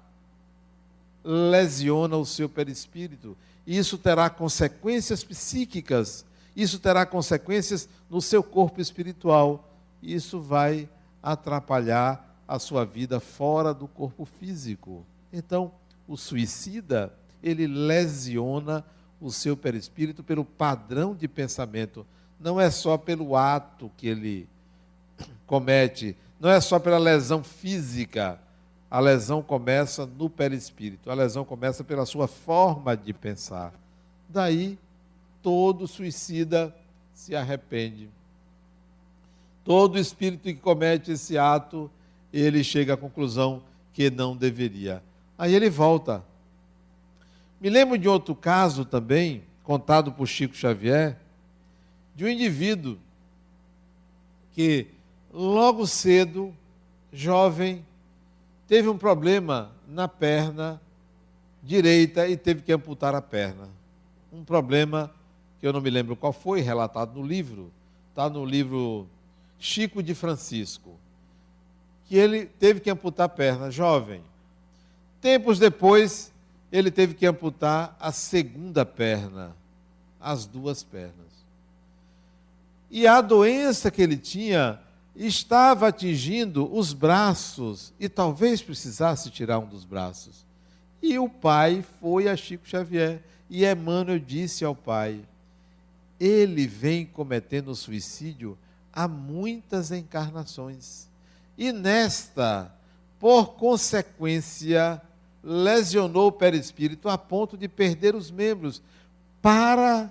lesiona 1.25 2.17
o 2.17 2.27
seu 2.27 2.49
perispírito. 2.49 3.37
Isso 3.67 3.97
terá 3.97 4.29
consequências 4.29 5.23
psíquicas, 5.23 6.25
isso 6.57 6.79
terá 6.79 7.07
consequências 7.07 7.89
no 8.11 8.21
seu 8.21 8.43
corpo 8.43 8.81
espiritual. 8.81 9.69
Isso 10.03 10.41
vai 10.41 10.89
atrapalhar 11.23 12.37
a 12.47 12.59
sua 12.59 12.85
vida 12.85 13.21
fora 13.21 13.73
do 13.73 13.87
corpo 13.87 14.25
físico. 14.25 15.07
Então, 15.33 15.73
o 16.09 16.17
suicida, 16.17 17.13
ele 17.43 17.67
lesiona 17.67 18.81
o 18.81 19.02
seu 19.31 19.57
perispírito 19.57 20.23
pelo 20.23 20.45
padrão 20.45 21.15
de 21.15 21.29
pensamento. 21.29 22.07
Não 22.41 22.61
é 22.61 22.71
só 22.71 22.99
pelo 22.99 23.37
ato 23.37 23.91
que 23.97 24.09
ele 24.09 24.49
comete, 25.47 26.17
não 26.41 26.51
é 26.51 26.61
só 26.61 26.79
pela 26.79 26.99
lesão 26.99 27.43
física. 27.43 28.39
A 28.91 29.01
lesão 29.01 29.43
começa 29.43 30.05
no 30.05 30.29
perispírito, 30.29 31.11
a 31.11 31.15
lesão 31.15 31.45
começa 31.45 31.83
pela 31.83 32.05
sua 32.05 32.29
forma 32.29 32.97
de 32.97 33.13
pensar. 33.13 33.73
Daí, 34.29 34.79
todo 35.43 35.87
suicida 35.87 36.75
se 37.15 37.35
arrepende. 37.35 38.11
Todo 39.65 39.99
espírito 39.99 40.43
que 40.43 40.55
comete 40.55 41.13
esse 41.13 41.39
ato, 41.39 41.91
ele 42.33 42.65
chega 42.65 42.95
à 42.95 42.97
conclusão 42.97 43.63
que 43.93 44.11
não 44.11 44.37
deveria. 44.37 45.03
Aí 45.39 45.55
ele 45.55 45.71
volta. 45.71 46.23
Me 47.63 47.71
lembro 47.71 47.97
de 47.97 48.09
outro 48.09 48.35
caso 48.35 48.85
também, 48.85 49.45
contado 49.63 50.11
por 50.11 50.27
Chico 50.27 50.53
Xavier, 50.53 51.17
de 52.13 52.25
um 52.25 52.29
indivíduo 52.29 52.99
que 54.51 54.89
logo 55.33 55.87
cedo, 55.87 56.53
jovem, 57.13 57.87
teve 58.67 58.89
um 58.89 58.99
problema 58.99 59.71
na 59.87 60.09
perna 60.09 60.81
direita 61.63 62.27
e 62.27 62.37
teve 62.37 62.63
que 62.63 62.73
amputar 62.73 63.15
a 63.15 63.23
perna. 63.23 63.69
Um 64.33 64.43
problema 64.43 65.15
que 65.61 65.67
eu 65.69 65.73
não 65.73 65.81
me 65.81 65.89
lembro 65.89 66.17
qual 66.17 66.33
foi, 66.33 66.63
relatado 66.63 67.15
no 67.15 67.25
livro, 67.25 67.71
está 68.11 68.29
no 68.29 68.45
livro 68.45 69.07
Chico 69.61 70.03
de 70.03 70.17
Francisco, 70.17 70.97
que 72.07 72.17
ele 72.17 72.45
teve 72.45 72.81
que 72.81 72.91
amputar 72.91 73.27
a 73.27 73.29
perna, 73.29 73.71
jovem. 73.71 74.21
Tempos 75.21 75.61
depois, 75.61 76.32
ele 76.73 76.91
teve 76.91 77.13
que 77.13 77.27
amputar 77.27 77.95
a 78.01 78.11
segunda 78.11 78.85
perna, 78.87 79.55
as 80.19 80.47
duas 80.47 80.83
pernas. 80.83 81.13
E 82.91 83.07
a 83.07 83.21
doença 83.21 83.91
que 83.91 84.01
ele 84.01 84.17
tinha 84.17 84.81
estava 85.15 85.89
atingindo 85.89 86.75
os 86.75 86.95
braços 86.95 87.93
e 88.01 88.09
talvez 88.09 88.63
precisasse 88.63 89.31
tirar 89.31 89.59
um 89.59 89.67
dos 89.67 89.85
braços. 89.85 90.47
E 91.03 91.19
o 91.19 91.29
pai 91.29 91.85
foi 92.01 92.29
a 92.29 92.37
Chico 92.37 92.67
Xavier 92.67 93.23
e 93.51 93.67
Emmanuel 93.67 94.19
disse 94.19 94.65
ao 94.65 94.75
pai: 94.75 95.21
ele 96.19 96.69
vem 96.69 97.05
cometendo 97.05 97.75
suicídio 97.75 98.57
há 98.93 99.09
muitas 99.09 99.91
encarnações. 99.91 101.09
E 101.59 101.73
nesta, 101.73 102.73
por 103.19 103.55
consequência, 103.55 105.03
lesionou 105.43 106.29
o 106.29 106.33
perispírito 106.33 107.09
a 107.09 107.19
ponto 107.19 107.57
de 107.57 107.69
perder 107.69 108.15
os 108.15 108.31
membros 108.31 108.83
para 109.41 110.11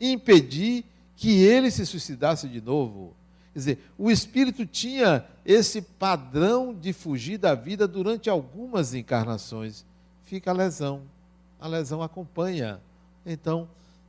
impedir 0.00 0.84
que 1.16 1.42
ele 1.42 1.70
se 1.70 1.84
suicidasse 1.84 2.48
de 2.48 2.60
novo. 2.60 3.14
Quer 3.52 3.58
dizer, 3.58 3.78
o 3.98 4.10
espírito 4.10 4.64
tinha 4.64 5.24
esse 5.44 5.82
padrão 5.82 6.72
de 6.72 6.92
fugir 6.92 7.38
da 7.38 7.54
vida 7.54 7.88
durante 7.88 8.30
algumas 8.30 8.94
encarnações. 8.94 9.84
Fica 10.22 10.50
a 10.50 10.54
lesão. 10.54 11.02
A 11.58 11.66
lesão 11.66 12.02
acompanha. 12.02 12.80
Então, 13.26 13.68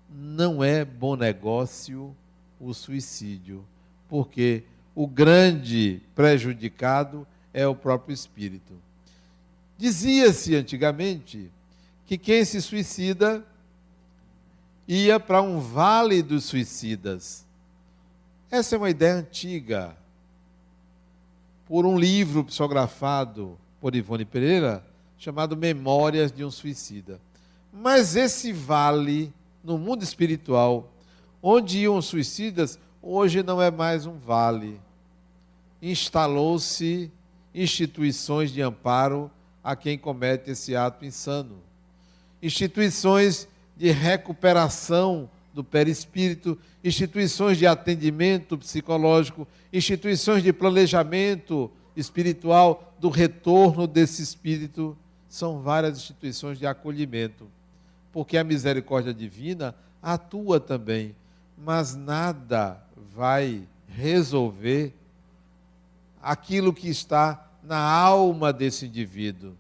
não 0.10 0.64
é 0.64 0.86
bom 0.86 1.16
negócio 1.16 2.16
o 2.60 2.74
suicídio, 2.74 3.66
porque 4.08 4.64
o 4.94 5.08
grande 5.08 6.02
prejudicado 6.14 7.26
é 7.54 7.66
o 7.66 7.76
próprio 7.76 8.14
espírito. 8.14 8.74
Dizia-se 9.80 10.58
antigamente 10.58 11.50
que 12.06 12.18
quem 12.18 12.44
se 12.44 12.62
suicida 12.62 13.46
ia 14.86 15.18
para 15.22 15.42
um 15.42 15.58
vale 15.58 16.22
dos 16.22 16.44
suicidas. 16.44 17.46
Essa 18.52 18.76
é 18.76 18.78
uma 18.78 18.90
ideia 18.90 19.14
antiga. 19.14 19.96
Por 21.66 21.86
um 21.86 21.98
livro 21.98 22.44
psicografado 22.44 23.58
por 23.80 23.96
Ivone 23.96 24.26
Pereira, 24.26 24.86
chamado 25.18 25.56
Memórias 25.56 26.30
de 26.30 26.44
um 26.44 26.52
Suicida. 26.52 27.18
Mas 27.72 28.18
esse 28.18 28.52
vale 28.52 29.34
no 29.64 29.78
mundo 29.78 30.04
espiritual, 30.04 30.92
onde 31.42 31.80
iam 31.80 32.02
suicidas, 32.02 32.78
hoje 33.02 33.42
não 33.44 33.62
é 33.62 33.72
mais 33.72 34.06
um 34.06 34.18
vale. 34.18 34.78
Instalou-se 35.82 37.10
instituições 37.56 38.52
de 38.52 38.62
amparo 38.62 39.32
a 39.64 39.76
quem 39.76 39.98
comete 39.98 40.52
esse 40.52 40.76
ato 40.76 41.06
insano. 41.06 41.62
Instituições 42.42 43.48
de 43.76 43.92
recuperação 43.92 45.30
do 45.54 45.64
perispírito, 45.64 46.58
instituições 46.84 47.58
de 47.58 47.68
atendimento 47.68 48.58
psicológico, 48.58 49.48
instituições 49.72 50.44
de 50.44 50.54
planejamento 50.54 51.70
espiritual 51.96 52.94
do 53.00 53.10
retorno 53.10 53.88
desse 53.88 54.22
espírito. 54.22 54.98
São 55.28 55.62
várias 55.62 55.98
instituições 55.98 56.58
de 56.58 56.66
acolhimento 56.66 57.48
porque 58.12 58.38
a 58.38 58.44
misericórdia 58.44 59.14
divina 59.14 59.76
atua 60.02 60.60
também, 60.60 61.16
mas 61.58 61.96
nada 61.96 62.82
vai 63.16 63.68
resolver 63.88 64.94
aquilo 66.22 66.74
que 66.74 66.90
está 66.90 67.49
na 67.70 67.78
alma 67.78 68.52
desse 68.52 68.88
indivíduo, 68.88 69.54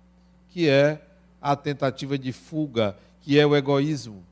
que 0.50 0.68
é 0.68 1.00
a 1.40 1.56
tentativa 1.56 2.18
de 2.18 2.34
fuga, 2.34 2.98
que 3.22 3.38
é 3.38 3.46
o 3.46 3.56
egoísmo. 3.56 4.24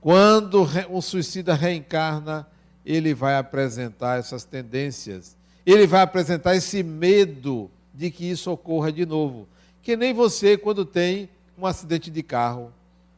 Quando 0.00 0.68
o 0.90 1.00
suicida 1.00 1.54
reencarna, 1.54 2.44
ele 2.84 3.14
vai 3.14 3.36
apresentar 3.36 4.18
essas 4.18 4.42
tendências, 4.42 5.36
ele 5.64 5.86
vai 5.86 6.02
apresentar 6.02 6.56
esse 6.56 6.82
medo 6.82 7.70
de 7.94 8.10
que 8.10 8.28
isso 8.28 8.50
ocorra 8.50 8.90
de 8.90 9.06
novo. 9.06 9.46
Que 9.84 9.96
nem 9.96 10.12
você, 10.12 10.58
quando 10.58 10.84
tem 10.84 11.28
um 11.56 11.64
acidente 11.64 12.10
de 12.10 12.24
carro, 12.24 12.72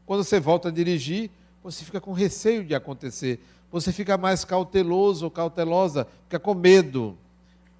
quando 0.04 0.22
você 0.22 0.38
volta 0.38 0.68
a 0.68 0.72
dirigir, 0.72 1.30
você 1.64 1.82
fica 1.82 1.98
com 1.98 2.12
receio 2.12 2.62
de 2.62 2.74
acontecer. 2.74 3.40
Você 3.72 3.90
fica 3.90 4.18
mais 4.18 4.44
cauteloso 4.44 5.30
cautelosa, 5.30 6.06
fica 6.24 6.38
com 6.38 6.52
medo. 6.52 7.16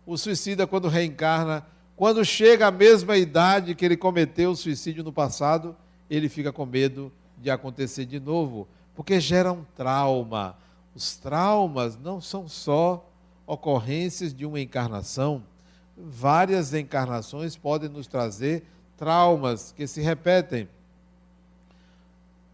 O 0.06 0.16
suicida, 0.16 0.66
quando 0.66 0.88
reencarna, 0.88 1.66
quando 1.98 2.24
chega 2.24 2.68
à 2.68 2.70
mesma 2.70 3.16
idade 3.16 3.74
que 3.74 3.84
ele 3.84 3.96
cometeu 3.96 4.52
o 4.52 4.56
suicídio 4.56 5.02
no 5.02 5.12
passado, 5.12 5.74
ele 6.08 6.28
fica 6.28 6.52
com 6.52 6.64
medo 6.64 7.10
de 7.36 7.50
acontecer 7.50 8.04
de 8.04 8.20
novo, 8.20 8.68
porque 8.94 9.18
gera 9.18 9.52
um 9.52 9.64
trauma. 9.74 10.56
Os 10.94 11.16
traumas 11.16 11.98
não 11.98 12.20
são 12.20 12.46
só 12.46 13.04
ocorrências 13.44 14.32
de 14.32 14.46
uma 14.46 14.60
encarnação, 14.60 15.42
várias 15.96 16.72
encarnações 16.72 17.56
podem 17.56 17.88
nos 17.88 18.06
trazer 18.06 18.62
traumas 18.96 19.72
que 19.72 19.84
se 19.84 20.00
repetem. 20.00 20.68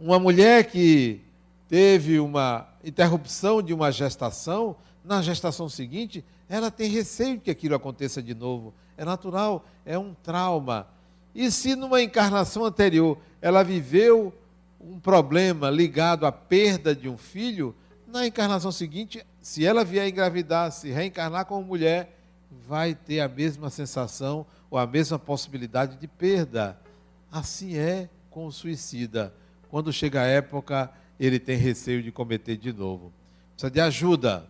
Uma 0.01 0.19
mulher 0.19 0.65
que 0.71 1.21
teve 1.69 2.19
uma 2.19 2.67
interrupção 2.83 3.61
de 3.61 3.75
uma 3.75 3.93
gestação, 3.93 4.75
na 5.05 5.21
gestação 5.21 5.69
seguinte, 5.69 6.25
ela 6.49 6.71
tem 6.71 6.91
receio 6.91 7.41
que 7.41 7.51
aquilo 7.51 7.75
aconteça 7.75 8.23
de 8.23 8.35
novo. 8.35 8.75
É 8.97 9.05
natural, 9.05 9.67
é 9.85 9.99
um 9.99 10.15
trauma. 10.15 10.87
E 11.35 11.51
se 11.51 11.77
numa 11.77 12.03
encarnação 12.03 12.65
anterior 12.65 13.19
ela 13.41 13.63
viveu 13.63 14.33
um 14.81 14.99
problema 14.99 15.71
ligado 15.71 16.27
à 16.27 16.33
perda 16.33 16.95
de 16.95 17.09
um 17.09 17.17
filho, 17.17 17.75
na 18.07 18.27
encarnação 18.27 18.73
seguinte, 18.73 19.25
se 19.41 19.67
ela 19.67 19.85
vier 19.85 20.09
engravidar, 20.09 20.73
se 20.73 20.91
reencarnar 20.91 21.47
como 21.47 21.67
mulher, 21.67 22.19
vai 22.67 22.95
ter 22.95 23.21
a 23.21 23.29
mesma 23.29 23.69
sensação 23.71 24.47
ou 24.71 24.79
a 24.79 24.87
mesma 24.87 25.19
possibilidade 25.19 25.97
de 25.97 26.07
perda. 26.07 26.79
Assim 27.31 27.77
é 27.77 28.09
com 28.31 28.47
o 28.47 28.53
suicida 28.53 29.35
quando 29.75 29.93
chega 29.93 30.21
a 30.21 30.25
época, 30.25 30.89
ele 31.19 31.41
tem 31.41 31.57
receio 31.57 32.01
de 32.01 32.13
cometer 32.13 32.57
de 32.57 32.73
novo. 32.73 33.13
Precisa 33.55 33.69
de 33.69 33.81
ajuda. 33.81 34.49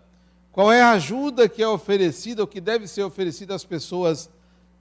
Qual 0.55 0.71
é 0.71 0.81
a 0.81 0.93
ajuda 0.93 1.49
que 1.49 1.61
é 1.61 1.67
oferecida, 1.69 2.41
ou 2.41 2.47
que 2.47 2.61
deve 2.61 2.87
ser 2.87 3.03
oferecida 3.03 3.57
às 3.57 3.65
pessoas 3.65 4.31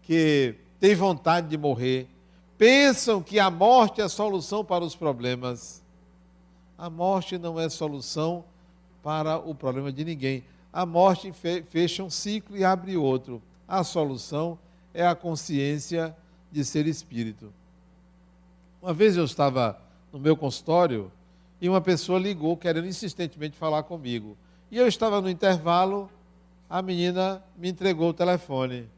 que 0.03 0.53
têm 0.79 0.93
vontade 0.93 1.47
de 1.47 1.57
morrer, 1.57 2.07
pensam 2.59 3.23
que 3.23 3.39
a 3.39 3.49
morte 3.49 3.99
é 3.99 4.03
a 4.03 4.09
solução 4.09 4.63
para 4.63 4.83
os 4.83 4.95
problemas? 4.95 5.81
A 6.77 6.91
morte 6.91 7.39
não 7.39 7.59
é 7.59 7.67
solução 7.69 8.45
para 9.01 9.39
o 9.39 9.55
problema 9.55 9.91
de 9.91 10.05
ninguém. 10.05 10.43
A 10.71 10.85
morte 10.85 11.33
fecha 11.67 12.03
um 12.03 12.09
ciclo 12.09 12.55
e 12.55 12.63
abre 12.63 12.95
outro. 12.95 13.41
A 13.67 13.83
solução 13.83 14.59
é 14.93 15.03
a 15.03 15.15
consciência 15.15 16.15
de 16.51 16.63
ser 16.63 16.85
espírito. 16.85 17.51
Uma 18.79 18.93
vez 18.93 19.17
eu 19.17 19.25
estava 19.25 19.81
no 20.11 20.19
meu 20.19 20.37
consultório 20.37 21.11
e 21.59 21.67
uma 21.67 21.81
pessoa 21.81 22.19
ligou 22.19 22.55
querendo 22.55 22.85
insistentemente 22.85 23.57
falar 23.57 23.81
comigo. 23.81 24.37
E 24.73 24.77
eu 24.79 24.87
estava 24.87 25.21
no 25.21 25.29
intervalo, 25.29 26.09
a 26.67 26.81
menina 26.81 27.43
me 27.55 27.69
entregou 27.69 28.09
o 28.09 28.13
telefone. 28.13 28.89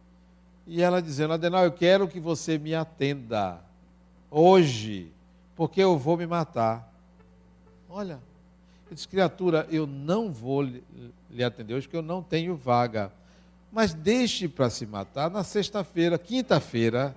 E 0.65 0.81
ela 0.81 1.01
dizendo: 1.01 1.33
Adenal, 1.33 1.65
eu 1.65 1.71
quero 1.73 2.07
que 2.07 2.17
você 2.17 2.57
me 2.57 2.73
atenda 2.73 3.59
hoje, 4.31 5.11
porque 5.53 5.81
eu 5.81 5.97
vou 5.97 6.15
me 6.15 6.25
matar. 6.25 6.89
Olha, 7.89 8.21
eu 8.89 8.95
disse: 8.95 9.05
criatura, 9.05 9.67
eu 9.69 9.85
não 9.85 10.31
vou 10.31 10.61
lhe 10.61 11.43
atender 11.43 11.73
hoje, 11.73 11.87
porque 11.87 11.97
eu 11.97 12.01
não 12.01 12.23
tenho 12.23 12.55
vaga. 12.55 13.11
Mas 13.69 13.93
deixe 13.93 14.47
para 14.47 14.69
se 14.69 14.85
matar 14.85 15.29
na 15.29 15.43
sexta-feira, 15.43 16.17
quinta-feira, 16.17 17.13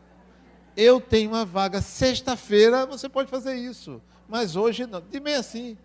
eu 0.76 1.00
tenho 1.00 1.30
uma 1.30 1.44
vaga. 1.44 1.80
Sexta-feira 1.80 2.84
você 2.86 3.08
pode 3.08 3.30
fazer 3.30 3.54
isso, 3.54 4.02
mas 4.28 4.56
hoje 4.56 4.84
não. 4.84 5.00
De 5.00 5.20
meio 5.20 5.38
assim. 5.38 5.78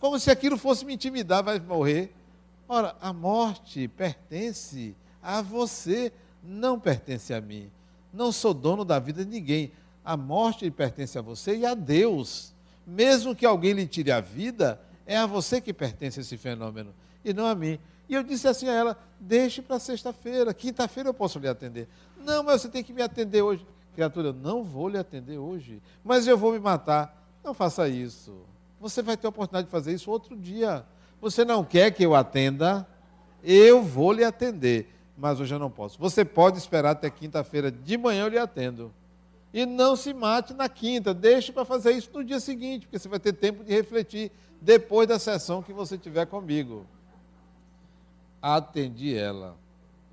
Como 0.00 0.18
se 0.18 0.30
aquilo 0.30 0.56
fosse 0.56 0.84
me 0.84 0.94
intimidar, 0.94 1.44
vai 1.44 1.60
morrer. 1.60 2.12
Ora, 2.66 2.96
a 3.00 3.12
morte 3.12 3.86
pertence 3.86 4.96
a 5.22 5.42
você, 5.42 6.10
não 6.42 6.80
pertence 6.80 7.34
a 7.34 7.40
mim. 7.40 7.70
Não 8.12 8.32
sou 8.32 8.54
dono 8.54 8.84
da 8.84 8.98
vida 8.98 9.24
de 9.24 9.30
ninguém. 9.30 9.70
A 10.02 10.16
morte 10.16 10.68
pertence 10.70 11.18
a 11.18 11.22
você 11.22 11.58
e 11.58 11.66
a 11.66 11.74
Deus. 11.74 12.54
Mesmo 12.86 13.36
que 13.36 13.44
alguém 13.44 13.74
lhe 13.74 13.86
tire 13.86 14.10
a 14.10 14.20
vida, 14.20 14.80
é 15.06 15.18
a 15.18 15.26
você 15.26 15.60
que 15.60 15.72
pertence 15.72 16.20
esse 16.20 16.36
fenômeno 16.38 16.94
e 17.24 17.32
não 17.32 17.46
a 17.46 17.54
mim. 17.54 17.78
E 18.08 18.14
eu 18.14 18.22
disse 18.22 18.48
assim 18.48 18.68
a 18.68 18.72
ela: 18.72 18.98
deixe 19.20 19.60
para 19.60 19.78
sexta-feira, 19.78 20.54
quinta-feira 20.54 21.10
eu 21.10 21.14
posso 21.14 21.38
lhe 21.38 21.46
atender. 21.46 21.88
Não, 22.16 22.42
mas 22.42 22.62
você 22.62 22.68
tem 22.68 22.82
que 22.82 22.92
me 22.92 23.02
atender 23.02 23.42
hoje. 23.42 23.66
Criatura, 23.94 24.28
eu 24.28 24.32
não 24.32 24.64
vou 24.64 24.88
lhe 24.88 24.96
atender 24.96 25.36
hoje, 25.36 25.82
mas 26.02 26.26
eu 26.26 26.38
vou 26.38 26.52
me 26.52 26.58
matar. 26.58 27.16
Não 27.44 27.52
faça 27.52 27.88
isso. 27.88 28.40
Você 28.80 29.02
vai 29.02 29.16
ter 29.16 29.26
a 29.26 29.30
oportunidade 29.30 29.66
de 29.66 29.70
fazer 29.70 29.92
isso 29.92 30.10
outro 30.10 30.34
dia. 30.34 30.84
Você 31.20 31.44
não 31.44 31.62
quer 31.62 31.90
que 31.90 32.02
eu 32.02 32.14
atenda? 32.14 32.88
Eu 33.44 33.82
vou 33.82 34.12
lhe 34.12 34.24
atender, 34.24 34.88
mas 35.16 35.38
hoje 35.38 35.54
eu 35.54 35.58
não 35.58 35.70
posso. 35.70 35.98
Você 35.98 36.24
pode 36.24 36.56
esperar 36.56 36.92
até 36.92 37.10
quinta-feira 37.10 37.70
de 37.70 37.98
manhã 37.98 38.24
eu 38.24 38.28
lhe 38.28 38.38
atendo. 38.38 38.92
E 39.52 39.66
não 39.66 39.96
se 39.96 40.14
mate 40.14 40.54
na 40.54 40.68
quinta, 40.68 41.12
deixe 41.12 41.52
para 41.52 41.64
fazer 41.64 41.92
isso 41.92 42.08
no 42.14 42.24
dia 42.24 42.40
seguinte, 42.40 42.86
porque 42.86 42.98
você 42.98 43.08
vai 43.08 43.18
ter 43.18 43.32
tempo 43.32 43.64
de 43.64 43.72
refletir 43.72 44.30
depois 44.60 45.08
da 45.08 45.18
sessão 45.18 45.62
que 45.62 45.72
você 45.72 45.98
tiver 45.98 46.26
comigo. 46.26 46.86
Atendi 48.40 49.14
ela, 49.14 49.56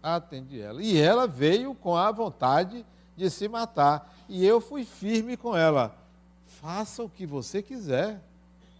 atendi 0.03 0.59
ela. 0.59 0.81
E 0.81 0.99
ela 0.99 1.27
veio 1.27 1.73
com 1.75 1.95
a 1.95 2.11
vontade 2.11 2.85
de 3.15 3.29
se 3.29 3.47
matar. 3.47 4.13
E 4.27 4.45
eu 4.45 4.59
fui 4.59 4.83
firme 4.83 5.37
com 5.37 5.55
ela. 5.55 5.95
Faça 6.45 7.03
o 7.03 7.09
que 7.09 7.25
você 7.25 7.61
quiser. 7.61 8.21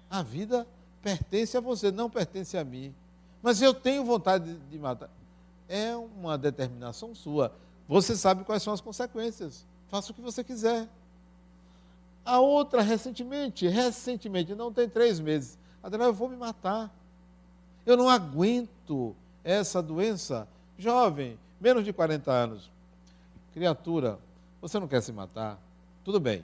A 0.10 0.24
vida 0.24 0.67
pertence 1.02 1.58
a 1.58 1.62
você, 1.62 1.91
não 1.91 2.10
pertence 2.10 2.58
a 2.58 2.63
mim. 2.63 2.93
Mas 3.41 3.62
eu 3.62 3.74
tenho 3.74 4.04
vontade 4.04 4.56
de 4.70 4.78
matar. 4.78 5.10
É 5.70 5.96
uma 5.96 6.38
determinação 6.38 7.13
sua. 7.13 7.54
Você 7.88 8.15
sabe 8.15 8.43
quais 8.43 8.63
são 8.63 8.74
as 8.74 8.82
consequências. 8.82 9.65
Faça 9.89 10.12
o 10.12 10.15
que 10.15 10.22
você 10.22 10.43
quiser. 10.43 10.88
A 12.26 12.39
outra, 12.39 12.82
recentemente, 12.82 13.67
recentemente, 13.67 14.54
não 14.54 14.74
tem 14.74 14.89
três 14.89 15.20
meses. 15.20 15.58
Adriana, 15.82 16.10
eu 16.10 16.13
vou 16.13 16.28
me 16.28 16.36
matar. 16.36 16.93
Eu 17.86 17.96
não 17.96 18.10
aguento 18.10 19.15
essa 19.43 19.82
doença. 19.82 20.46
Jovem, 20.78 21.39
menos 21.60 21.86
de 21.86 21.93
40 21.93 22.30
anos. 22.30 22.70
Criatura, 23.54 24.20
você 24.62 24.78
não 24.78 24.88
quer 24.88 25.02
se 25.02 25.13
matar? 25.13 25.58
Tudo 26.04 26.20
bem. 26.20 26.43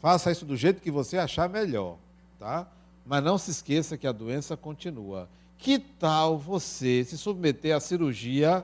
Faça 0.00 0.30
isso 0.30 0.46
do 0.46 0.56
jeito 0.56 0.80
que 0.80 0.90
você 0.90 1.18
achar 1.18 1.48
melhor, 1.48 1.96
tá? 2.44 2.68
Mas 3.06 3.24
não 3.24 3.38
se 3.38 3.50
esqueça 3.50 3.96
que 3.96 4.06
a 4.06 4.12
doença 4.12 4.54
continua. 4.54 5.30
Que 5.56 5.78
tal 5.78 6.38
você 6.38 7.02
se 7.02 7.16
submeter 7.16 7.74
à 7.74 7.80
cirurgia, 7.80 8.62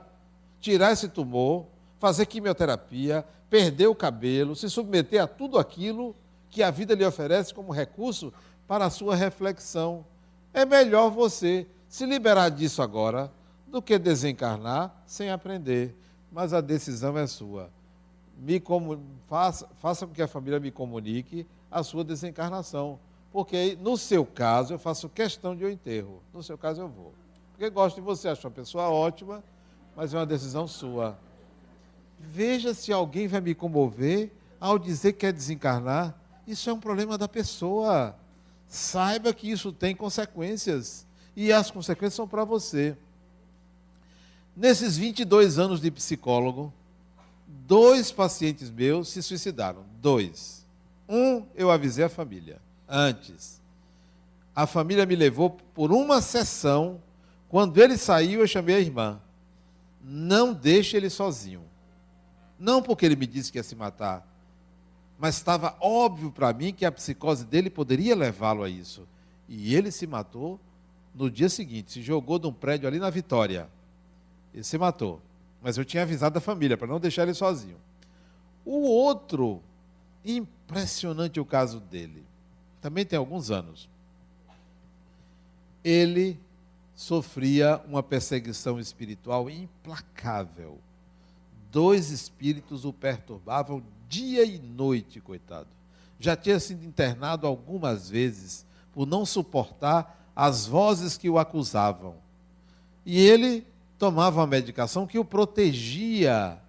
tirar 0.59 0.91
esse 0.91 1.09
tumor, 1.09 1.65
fazer 1.97 2.27
quimioterapia, 2.27 3.25
perder 3.49 3.87
o 3.87 3.95
cabelo, 3.95 4.55
se 4.55 4.69
submeter 4.69 5.23
a 5.23 5.27
tudo 5.27 5.57
aquilo 5.57 6.15
que 6.47 6.61
a 6.61 6.69
vida 6.69 6.93
lhe 6.93 7.03
oferece 7.03 7.53
como 7.53 7.71
recurso 7.71 8.31
para 8.67 8.85
a 8.85 8.89
sua 8.91 9.15
reflexão. 9.15 10.05
É 10.53 10.63
melhor 10.63 11.09
você 11.09 11.65
se 11.89 12.05
liberar 12.05 12.49
disso 12.49 12.83
agora 12.83 13.31
do 13.67 13.81
que 13.81 13.97
desencarnar 13.97 14.95
sem 15.07 15.31
aprender. 15.31 15.97
Mas 16.31 16.53
a 16.53 16.61
decisão 16.61 17.17
é 17.17 17.25
sua. 17.25 17.71
Me 18.37 18.61
faça, 19.27 19.67
faça 19.81 20.05
com 20.05 20.13
que 20.13 20.21
a 20.21 20.27
família 20.27 20.59
me 20.59 20.71
comunique 20.71 21.47
a 21.69 21.81
sua 21.83 22.03
desencarnação. 22.03 22.99
Porque 23.31 23.77
no 23.79 23.97
seu 23.97 24.25
caso 24.25 24.73
eu 24.73 24.79
faço 24.79 25.07
questão 25.07 25.55
de 25.55 25.63
eu 25.63 25.69
enterro. 25.69 26.21
No 26.33 26.43
seu 26.43 26.57
caso 26.57 26.81
eu 26.81 26.89
vou. 26.89 27.13
Porque 27.51 27.69
gosto 27.69 27.95
de 27.95 28.01
você, 28.01 28.27
acho 28.27 28.45
uma 28.45 28.53
pessoa 28.53 28.89
ótima, 28.89 29.43
mas 29.95 30.13
é 30.13 30.17
uma 30.17 30.25
decisão 30.25 30.67
sua. 30.67 31.17
Veja 32.19 32.73
se 32.73 32.91
alguém 32.91 33.27
vai 33.27 33.39
me 33.39 33.55
comover 33.55 34.31
ao 34.59 34.77
dizer 34.77 35.13
que 35.13 35.19
quer 35.19 35.33
desencarnar. 35.33 36.13
Isso 36.45 36.69
é 36.69 36.73
um 36.73 36.79
problema 36.79 37.17
da 37.17 37.27
pessoa. 37.27 38.15
Saiba 38.67 39.33
que 39.33 39.49
isso 39.49 39.71
tem 39.71 39.95
consequências. 39.95 41.07
E 41.35 41.53
as 41.53 41.71
consequências 41.71 42.15
são 42.15 42.27
para 42.27 42.43
você. 42.43 42.97
Nesses 44.55 44.97
22 44.97 45.57
anos 45.57 45.79
de 45.79 45.89
psicólogo, 45.89 46.73
dois 47.47 48.11
pacientes 48.11 48.69
meus 48.69 49.07
se 49.07 49.23
suicidaram. 49.23 49.85
Dois. 50.01 50.65
Um, 51.07 51.45
eu 51.55 51.71
avisei 51.71 52.03
a 52.03 52.09
família 52.09 52.59
antes. 52.91 53.61
A 54.53 54.67
família 54.67 55.05
me 55.05 55.15
levou 55.15 55.49
por 55.49 55.91
uma 55.91 56.21
sessão. 56.21 57.01
Quando 57.47 57.81
ele 57.81 57.97
saiu, 57.97 58.41
eu 58.41 58.47
chamei 58.47 58.75
a 58.75 58.79
irmã. 58.79 59.21
Não 60.03 60.53
deixe 60.53 60.97
ele 60.97 61.09
sozinho. 61.09 61.63
Não 62.59 62.81
porque 62.83 63.05
ele 63.05 63.15
me 63.15 63.25
disse 63.25 63.51
que 63.51 63.57
ia 63.57 63.63
se 63.63 63.75
matar, 63.75 64.27
mas 65.17 65.35
estava 65.35 65.75
óbvio 65.79 66.31
para 66.31 66.53
mim 66.53 66.73
que 66.73 66.85
a 66.85 66.91
psicose 66.91 67.45
dele 67.45 67.69
poderia 67.69 68.15
levá-lo 68.15 68.63
a 68.63 68.69
isso. 68.69 69.07
E 69.47 69.75
ele 69.75 69.91
se 69.91 70.05
matou 70.05 70.59
no 71.13 71.29
dia 71.29 71.49
seguinte, 71.49 71.91
se 71.91 72.01
jogou 72.01 72.39
de 72.39 72.47
um 72.47 72.53
prédio 72.53 72.87
ali 72.87 72.99
na 72.99 73.09
Vitória. 73.09 73.69
Ele 74.53 74.63
se 74.63 74.77
matou. 74.77 75.21
Mas 75.61 75.77
eu 75.77 75.85
tinha 75.85 76.03
avisado 76.03 76.37
a 76.37 76.41
família 76.41 76.77
para 76.77 76.87
não 76.87 76.99
deixar 76.99 77.23
ele 77.23 77.33
sozinho. 77.33 77.77
O 78.65 78.81
outro, 78.81 79.61
impressionante 80.23 81.39
o 81.39 81.45
caso 81.45 81.79
dele, 81.79 82.23
também 82.81 83.05
tem 83.05 83.17
alguns 83.17 83.51
anos. 83.51 83.89
Ele 85.83 86.39
sofria 86.95 87.81
uma 87.87 88.03
perseguição 88.03 88.79
espiritual 88.79 89.49
implacável 89.49 90.79
dois 91.71 92.11
espíritos 92.11 92.83
o 92.83 92.91
perturbavam 92.91 93.81
dia 94.07 94.43
e 94.43 94.59
noite, 94.59 95.21
coitado. 95.21 95.69
Já 96.19 96.35
tinha 96.35 96.59
sido 96.59 96.85
internado 96.85 97.47
algumas 97.47 98.09
vezes 98.09 98.65
por 98.93 99.07
não 99.07 99.25
suportar 99.25 100.29
as 100.35 100.67
vozes 100.67 101.17
que 101.17 101.29
o 101.29 101.39
acusavam. 101.39 102.15
E 103.05 103.19
ele 103.19 103.65
tomava 103.97 104.41
uma 104.41 104.47
medicação 104.47 105.07
que 105.07 105.17
o 105.17 105.25
protegia 105.25 106.59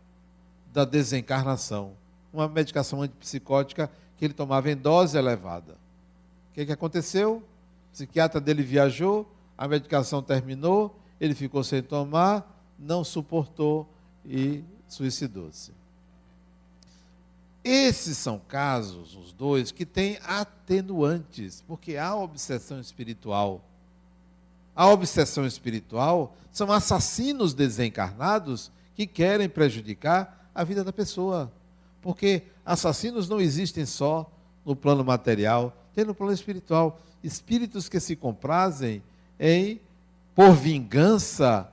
da 0.73 0.85
desencarnação. 0.85 1.93
Uma 2.33 2.49
medicação 2.49 3.03
antipsicótica 3.03 3.91
que 4.17 4.25
ele 4.25 4.33
tomava 4.33 4.71
em 4.71 4.77
dose 4.77 5.19
elevada. 5.19 5.77
O 6.53 6.55
que, 6.55 6.67
que 6.67 6.73
aconteceu? 6.73 7.37
O 7.37 7.93
psiquiatra 7.93 8.39
dele 8.39 8.63
viajou, 8.63 9.27
a 9.57 9.67
medicação 9.67 10.23
terminou, 10.23 10.95
ele 11.19 11.35
ficou 11.35 11.65
sem 11.65 11.83
tomar, 11.83 12.47
não 12.79 13.03
suportou 13.03 13.89
e 14.25 14.63
suicidou-se. 14.87 15.73
Esses 17.65 18.19
são 18.19 18.39
casos, 18.39 19.17
os 19.17 19.33
dois, 19.33 19.73
que 19.73 19.87
têm 19.87 20.19
atenuantes, 20.25 21.65
porque 21.67 21.97
há 21.97 22.15
obsessão 22.15 22.81
espiritual. 22.81 23.63
A 24.77 24.89
obsessão 24.89 25.47
espiritual 25.47 26.37
são 26.51 26.71
assassinos 26.71 27.55
desencarnados 27.55 28.71
que 28.95 29.07
querem 29.07 29.49
prejudicar 29.49 30.51
a 30.55 30.65
vida 30.65 30.85
da 30.85 30.93
pessoa. 30.93 31.51
Porque 32.03 32.43
assassinos 32.67 33.29
não 33.29 33.41
existem 33.41 33.87
só 33.87 34.31
no 34.67 34.77
plano 34.77 35.05
material, 35.05 35.75
tem 35.95 36.05
no 36.05 36.15
plano 36.15 36.33
espiritual. 36.33 37.01
Espíritos 37.23 37.89
que 37.89 38.01
se 38.01 38.17
comprazem 38.17 39.03
em, 39.39 39.81
por 40.35 40.55
vingança, 40.55 41.71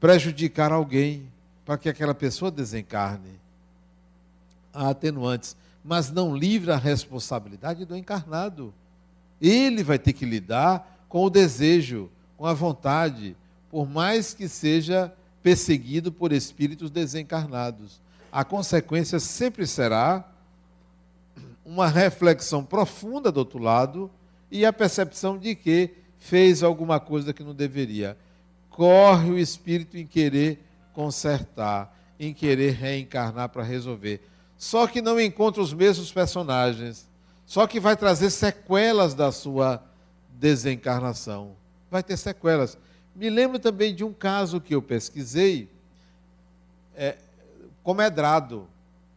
prejudicar 0.00 0.72
alguém 0.72 1.28
para 1.64 1.76
que 1.76 1.88
aquela 1.88 2.14
pessoa 2.14 2.50
desencarne. 2.50 3.38
Há 4.72 4.90
atenuantes, 4.90 5.56
mas 5.84 6.10
não 6.10 6.36
livra 6.36 6.74
a 6.74 6.78
responsabilidade 6.78 7.84
do 7.84 7.96
encarnado. 7.96 8.72
Ele 9.40 9.82
vai 9.82 9.98
ter 9.98 10.12
que 10.12 10.24
lidar 10.24 11.04
com 11.08 11.24
o 11.24 11.30
desejo, 11.30 12.10
com 12.36 12.46
a 12.46 12.52
vontade, 12.52 13.36
por 13.70 13.88
mais 13.88 14.34
que 14.34 14.48
seja 14.48 15.12
perseguido 15.42 16.10
por 16.12 16.32
espíritos 16.32 16.90
desencarnados. 16.90 18.00
A 18.30 18.44
consequência 18.44 19.18
sempre 19.18 19.66
será 19.66 20.26
uma 21.68 21.86
reflexão 21.86 22.64
profunda 22.64 23.30
do 23.30 23.36
outro 23.36 23.58
lado 23.58 24.10
e 24.50 24.64
a 24.64 24.72
percepção 24.72 25.36
de 25.36 25.54
que 25.54 25.90
fez 26.18 26.62
alguma 26.62 26.98
coisa 26.98 27.34
que 27.34 27.44
não 27.44 27.54
deveria. 27.54 28.16
Corre 28.70 29.30
o 29.30 29.38
espírito 29.38 29.98
em 29.98 30.06
querer 30.06 30.64
consertar, 30.94 31.94
em 32.18 32.32
querer 32.32 32.72
reencarnar 32.72 33.50
para 33.50 33.62
resolver. 33.62 34.22
Só 34.56 34.86
que 34.86 35.02
não 35.02 35.20
encontra 35.20 35.60
os 35.60 35.74
mesmos 35.74 36.10
personagens. 36.10 37.06
Só 37.44 37.66
que 37.66 37.78
vai 37.78 37.96
trazer 37.96 38.30
sequelas 38.30 39.12
da 39.12 39.30
sua 39.30 39.82
desencarnação. 40.30 41.52
Vai 41.90 42.02
ter 42.02 42.16
sequelas. 42.16 42.78
Me 43.14 43.28
lembro 43.28 43.58
também 43.58 43.94
de 43.94 44.02
um 44.02 44.12
caso 44.12 44.58
que 44.58 44.74
eu 44.74 44.80
pesquisei, 44.80 45.70
é, 46.96 47.18
com 47.82 47.92
Medrado. 47.92 48.66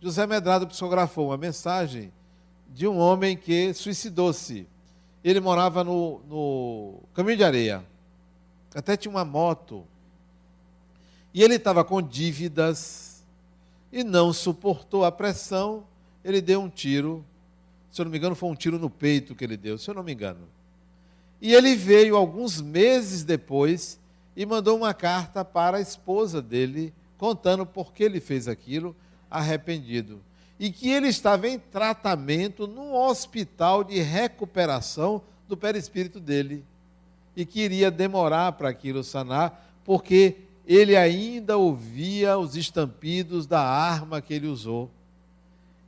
José 0.02 0.28
Medrado 0.28 0.68
psicografou 0.68 1.30
uma 1.30 1.38
mensagem 1.38 2.12
de 2.74 2.88
um 2.88 2.98
homem 2.98 3.36
que 3.36 3.74
suicidou-se. 3.74 4.68
Ele 5.24 5.40
morava 5.40 5.84
no, 5.84 6.20
no 6.28 7.00
Caminho 7.14 7.38
de 7.38 7.44
Areia. 7.44 7.86
Até 8.74 8.96
tinha 8.96 9.12
uma 9.12 9.26
moto. 9.26 9.86
E 11.34 11.44
ele 11.44 11.56
estava 11.56 11.84
com 11.84 12.02
dívidas 12.02 13.24
e 13.92 14.04
não 14.04 14.32
suportou 14.32 15.04
a 15.04 15.12
pressão, 15.12 15.84
ele 16.24 16.42
deu 16.42 16.62
um 16.62 16.70
tiro. 16.70 17.26
Se 17.92 18.00
eu 18.02 18.06
não 18.06 18.12
me 18.12 18.18
engano, 18.18 18.36
foi 18.36 18.50
um 18.50 18.56
tiro 18.56 18.80
no 18.80 18.90
peito 18.90 19.36
que 19.36 19.44
ele 19.44 19.58
deu, 19.58 19.78
se 19.78 19.90
eu 19.90 19.94
não 19.94 20.04
me 20.04 20.14
engano. 20.14 20.48
E 21.42 21.54
ele 21.54 21.76
veio 21.76 22.16
alguns 22.16 22.62
meses 22.62 23.24
depois 23.24 24.00
e 24.36 24.46
mandou 24.46 24.78
uma 24.78 24.94
carta 24.94 25.44
para 25.44 25.78
a 25.78 25.82
esposa 25.82 26.42
dele, 26.42 26.94
contando 27.18 27.66
por 27.66 27.92
que 27.92 28.04
ele 28.04 28.22
fez 28.22 28.48
aquilo, 28.48 28.96
arrependido. 29.30 30.22
E 30.62 30.72
que 30.72 30.92
ele 30.92 31.08
estava 31.08 31.50
em 31.50 31.58
tratamento 31.58 32.68
num 32.68 32.96
hospital 32.96 33.84
de 33.84 34.00
recuperação 34.00 35.24
do 35.48 35.58
perispírito 35.58 36.20
dele. 36.20 36.64
E 37.36 37.48
que 37.48 37.62
iria 37.62 37.90
demorar 37.90 38.52
para 38.52 38.70
aquilo 38.70 39.04
sanar, 39.04 39.82
porque 39.84 40.38
ele 40.68 40.96
ainda 40.96 41.58
ouvia 41.58 42.38
os 42.38 42.56
estampidos 42.56 43.48
da 43.48 43.60
arma 43.60 44.22
que 44.22 44.36
ele 44.36 44.46
usou. 44.46 44.92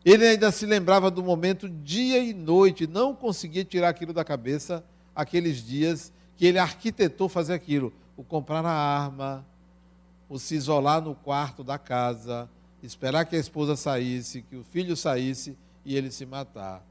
Ele 0.03 0.25
ainda 0.25 0.51
se 0.51 0.65
lembrava 0.65 1.11
do 1.11 1.21
momento 1.21 1.69
dia 1.69 2.17
e 2.17 2.33
noite, 2.33 2.87
não 2.87 3.13
conseguia 3.13 3.63
tirar 3.63 3.89
aquilo 3.89 4.11
da 4.11 4.23
cabeça, 4.23 4.83
aqueles 5.15 5.63
dias 5.63 6.11
que 6.35 6.47
ele 6.47 6.57
arquitetou 6.57 7.29
fazer 7.29 7.53
aquilo, 7.53 7.93
o 8.17 8.23
comprar 8.23 8.65
a 8.65 8.71
arma, 8.71 9.45
o 10.27 10.39
se 10.39 10.55
isolar 10.55 10.99
no 10.99 11.13
quarto 11.13 11.63
da 11.63 11.77
casa, 11.77 12.49
esperar 12.85 13.25
que 13.25 13.35
a 13.35 13.39
esposa 13.39 13.75
saísse, 13.75 14.41
que 14.41 14.55
o 14.55 14.63
filho 14.63 14.95
saísse 14.95 15.57
e 15.85 15.95
ele 15.95 16.11
se 16.11 16.25
matar. 16.25 16.85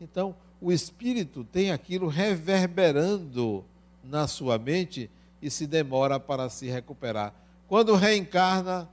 Então, 0.00 0.34
o 0.60 0.72
espírito 0.72 1.44
tem 1.44 1.70
aquilo 1.70 2.08
reverberando 2.08 3.64
na 4.02 4.26
sua 4.26 4.58
mente 4.58 5.10
e 5.40 5.50
se 5.50 5.66
demora 5.66 6.18
para 6.18 6.48
se 6.48 6.68
recuperar. 6.68 7.34
Quando 7.68 7.94
reencarna, 7.94 8.88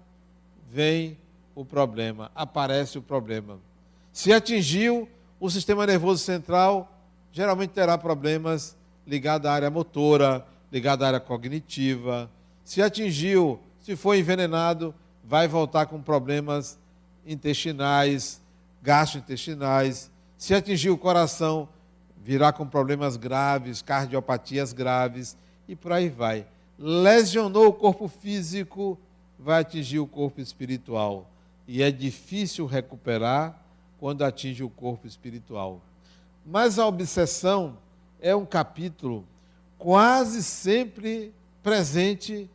vem 0.70 1.18
o 1.56 1.64
problema, 1.64 2.32
aparece 2.36 2.98
o 2.98 3.02
problema. 3.02 3.60
Se 4.12 4.34
atingiu 4.34 5.08
o 5.40 5.50
sistema 5.50 5.86
nervoso 5.86 6.24
central, 6.24 6.92
geralmente 7.32 7.72
terá 7.72 7.98
problemas 7.98 8.76
ligados 9.08 9.50
à 9.50 9.54
área 9.54 9.70
motora, 9.70 10.46
ligados 10.72 11.04
à 11.04 11.08
área 11.08 11.20
cognitiva. 11.20 12.30
Se 12.64 12.82
atingiu, 12.82 13.60
se 13.80 13.96
foi 13.96 14.20
envenenado, 14.20 14.94
vai 15.32 15.48
voltar 15.48 15.86
com 15.86 16.02
problemas 16.02 16.78
intestinais, 17.26 18.42
gastrointestinais. 18.84 20.12
Se 20.38 20.54
atingiu 20.54 20.96
o 20.96 20.98
coração, 20.98 21.70
virá 22.22 22.52
com 22.52 22.68
problemas 22.68 23.16
graves, 23.16 23.82
cardiopatias 23.82 24.74
graves 24.74 25.38
e 25.70 25.74
por 25.74 25.94
aí 25.94 26.10
vai. 26.10 26.46
Lesionou 26.78 27.68
o 27.68 27.74
corpo 27.74 28.10
físico, 28.10 29.00
vai 29.40 29.62
atingir 29.62 30.00
o 30.00 30.06
corpo 30.06 30.42
espiritual. 30.42 31.32
E 31.66 31.82
é 31.82 31.90
difícil 31.90 32.66
recuperar 32.66 33.58
quando 34.02 34.26
atinge 34.26 34.66
o 34.66 34.70
corpo 34.70 35.08
espiritual. 35.08 35.80
Mas 36.46 36.78
a 36.78 36.86
obsessão 36.86 37.78
é 38.20 38.36
um 38.36 38.46
capítulo 38.46 39.26
quase 39.78 40.44
sempre 40.44 41.34
presente 41.64 42.50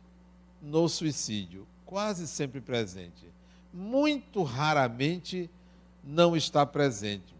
no 0.61 0.87
suicídio, 0.87 1.65
quase 1.87 2.27
sempre 2.27 2.61
presente. 2.61 3.25
Muito 3.73 4.43
raramente 4.43 5.49
não 6.03 6.37
está 6.37 6.65
presente. 6.65 7.35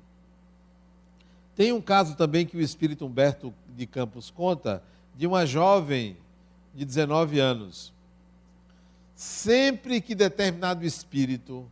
Tem 1.56 1.72
um 1.72 1.82
caso 1.82 2.16
também 2.16 2.46
que 2.46 2.58
o 2.58 2.62
espírito 2.62 3.06
Humberto 3.06 3.54
de 3.76 3.86
Campos 3.86 4.32
conta 4.32 4.82
de 5.16 5.28
uma 5.28 5.46
jovem 5.46 6.18
de 6.74 6.84
19 6.84 7.40
anos 7.40 7.94
Sempre 9.18 10.00
que 10.00 10.14
determinado 10.14 10.86
espírito 10.86 11.66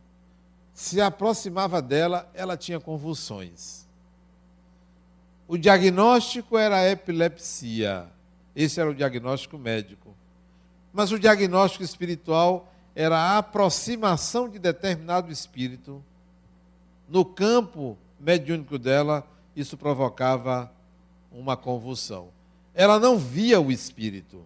se 0.74 1.00
aproximava 1.00 1.80
dela, 1.80 2.28
ela 2.34 2.56
tinha 2.56 2.80
convulsões. 2.80 3.86
O 5.46 5.56
diagnóstico 5.56 6.58
era 6.58 6.90
epilepsia. 6.90 8.08
Esse 8.54 8.80
era 8.80 8.90
o 8.90 8.94
diagnóstico 8.94 9.56
médico. 9.56 10.12
Mas 10.96 11.12
o 11.12 11.18
diagnóstico 11.18 11.84
espiritual 11.84 12.72
era 12.94 13.16
a 13.16 13.38
aproximação 13.38 14.48
de 14.48 14.58
determinado 14.58 15.30
espírito. 15.30 16.02
No 17.08 17.24
campo 17.24 17.96
mediúnico 18.18 18.78
dela, 18.78 19.24
isso 19.54 19.76
provocava 19.76 20.72
uma 21.30 21.56
convulsão. 21.56 22.30
Ela 22.74 22.98
não 22.98 23.16
via 23.16 23.60
o 23.60 23.70
espírito 23.70 24.42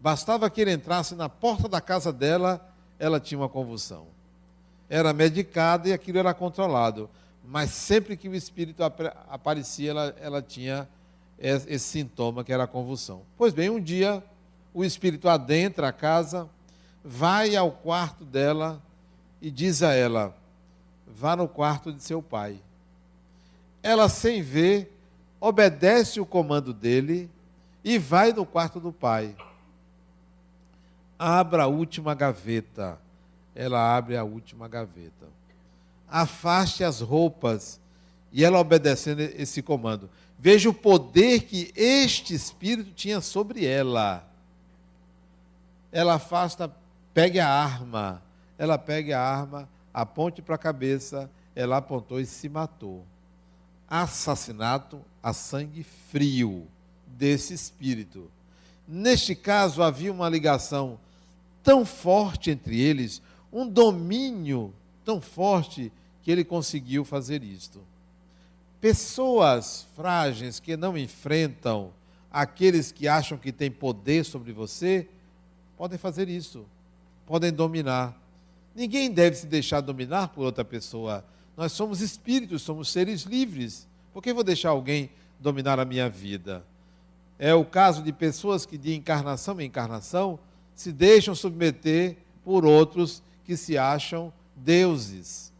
Bastava 0.00 0.48
que 0.48 0.60
ele 0.60 0.72
entrasse 0.72 1.14
na 1.14 1.28
porta 1.28 1.68
da 1.68 1.80
casa 1.80 2.12
dela, 2.12 2.64
ela 2.98 3.18
tinha 3.18 3.38
uma 3.38 3.48
convulsão. 3.48 4.06
Era 4.88 5.12
medicada 5.12 5.88
e 5.88 5.92
aquilo 5.92 6.18
era 6.18 6.32
controlado. 6.32 7.10
Mas 7.44 7.70
sempre 7.70 8.16
que 8.16 8.28
o 8.28 8.34
espírito 8.34 8.82
aparecia, 9.28 9.90
ela, 9.90 10.14
ela 10.20 10.42
tinha 10.42 10.88
esse 11.38 11.78
sintoma 11.78 12.44
que 12.44 12.52
era 12.52 12.64
a 12.64 12.68
convulsão. 12.68 13.22
Pois 13.36 13.52
bem, 13.52 13.70
um 13.70 13.80
dia 13.80 14.22
o 14.78 14.84
espírito 14.84 15.28
adentra 15.28 15.88
a 15.88 15.92
casa, 15.92 16.48
vai 17.04 17.56
ao 17.56 17.70
quarto 17.70 18.24
dela 18.24 18.82
e 19.40 19.50
diz 19.50 19.82
a 19.82 19.94
ela: 19.94 20.36
vá 21.06 21.34
no 21.36 21.48
quarto 21.48 21.92
de 21.92 22.02
seu 22.02 22.22
pai. 22.22 22.60
Ela, 23.82 24.08
sem 24.08 24.42
ver, 24.42 24.92
obedece 25.40 26.20
o 26.20 26.26
comando 26.26 26.72
dele 26.72 27.30
e 27.84 27.98
vai 27.98 28.32
no 28.32 28.44
quarto 28.44 28.80
do 28.80 28.92
pai 28.92 29.34
abra 31.18 31.64
a 31.64 31.66
última 31.66 32.14
gaveta. 32.14 32.98
Ela 33.54 33.96
abre 33.96 34.16
a 34.16 34.22
última 34.22 34.68
gaveta. 34.68 35.26
Afaste 36.06 36.84
as 36.84 37.00
roupas. 37.00 37.80
E 38.32 38.44
ela 38.44 38.60
obedecendo 38.60 39.20
esse 39.20 39.60
comando. 39.62 40.08
Veja 40.38 40.70
o 40.70 40.74
poder 40.74 41.40
que 41.40 41.72
este 41.74 42.34
espírito 42.34 42.92
tinha 42.92 43.20
sobre 43.20 43.66
ela. 43.66 44.24
Ela 45.90 46.14
afasta, 46.14 46.72
pegue 47.14 47.40
a 47.40 47.48
arma. 47.48 48.22
Ela 48.56 48.78
pega 48.78 49.18
a 49.18 49.22
arma, 49.22 49.68
aponte 49.92 50.42
para 50.42 50.54
a 50.54 50.58
cabeça. 50.58 51.30
Ela 51.54 51.78
apontou 51.78 52.20
e 52.20 52.26
se 52.26 52.48
matou. 52.48 53.04
Assassinato 53.88 55.00
a 55.22 55.32
sangue 55.32 55.82
frio 55.82 56.66
desse 57.06 57.54
espírito. 57.54 58.30
Neste 58.86 59.34
caso, 59.34 59.82
havia 59.82 60.12
uma 60.12 60.28
ligação 60.28 60.98
tão 61.62 61.84
forte 61.84 62.50
entre 62.50 62.80
eles, 62.80 63.20
um 63.52 63.68
domínio 63.68 64.72
tão 65.04 65.20
forte 65.20 65.92
que 66.22 66.30
ele 66.30 66.44
conseguiu 66.44 67.04
fazer 67.04 67.42
isto. 67.42 67.80
Pessoas 68.80 69.86
frágeis 69.96 70.60
que 70.60 70.76
não 70.76 70.96
enfrentam 70.96 71.92
aqueles 72.30 72.92
que 72.92 73.08
acham 73.08 73.36
que 73.36 73.50
têm 73.50 73.70
poder 73.70 74.24
sobre 74.24 74.52
você, 74.52 75.08
podem 75.78 75.96
fazer 75.96 76.28
isso, 76.28 76.66
podem 77.24 77.52
dominar. 77.52 78.20
Ninguém 78.74 79.12
deve 79.12 79.36
se 79.36 79.46
deixar 79.46 79.80
dominar 79.80 80.28
por 80.28 80.44
outra 80.44 80.64
pessoa. 80.64 81.24
Nós 81.56 81.70
somos 81.70 82.00
espíritos, 82.00 82.62
somos 82.62 82.90
seres 82.90 83.22
livres. 83.22 83.86
Por 84.12 84.20
que 84.20 84.32
vou 84.32 84.42
deixar 84.42 84.70
alguém 84.70 85.08
dominar 85.38 85.78
a 85.78 85.84
minha 85.84 86.08
vida? 86.08 86.64
É 87.38 87.54
o 87.54 87.64
caso 87.64 88.02
de 88.02 88.12
pessoas 88.12 88.66
que 88.66 88.76
de 88.76 88.92
encarnação 88.92 89.60
em 89.60 89.66
encarnação 89.66 90.40
se 90.74 90.90
deixam 90.90 91.32
submeter 91.32 92.16
por 92.44 92.64
outros 92.64 93.22
que 93.44 93.56
se 93.56 93.78
acham 93.78 94.32
deuses. 94.56 95.52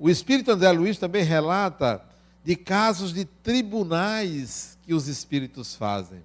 O 0.00 0.10
Espírito 0.10 0.50
André 0.50 0.72
Luiz 0.72 0.98
também 0.98 1.22
relata 1.22 2.04
de 2.44 2.56
casos 2.56 3.12
de 3.12 3.24
tribunais 3.24 4.76
que 4.82 4.92
os 4.92 5.06
espíritos 5.06 5.76
fazem. 5.76 6.22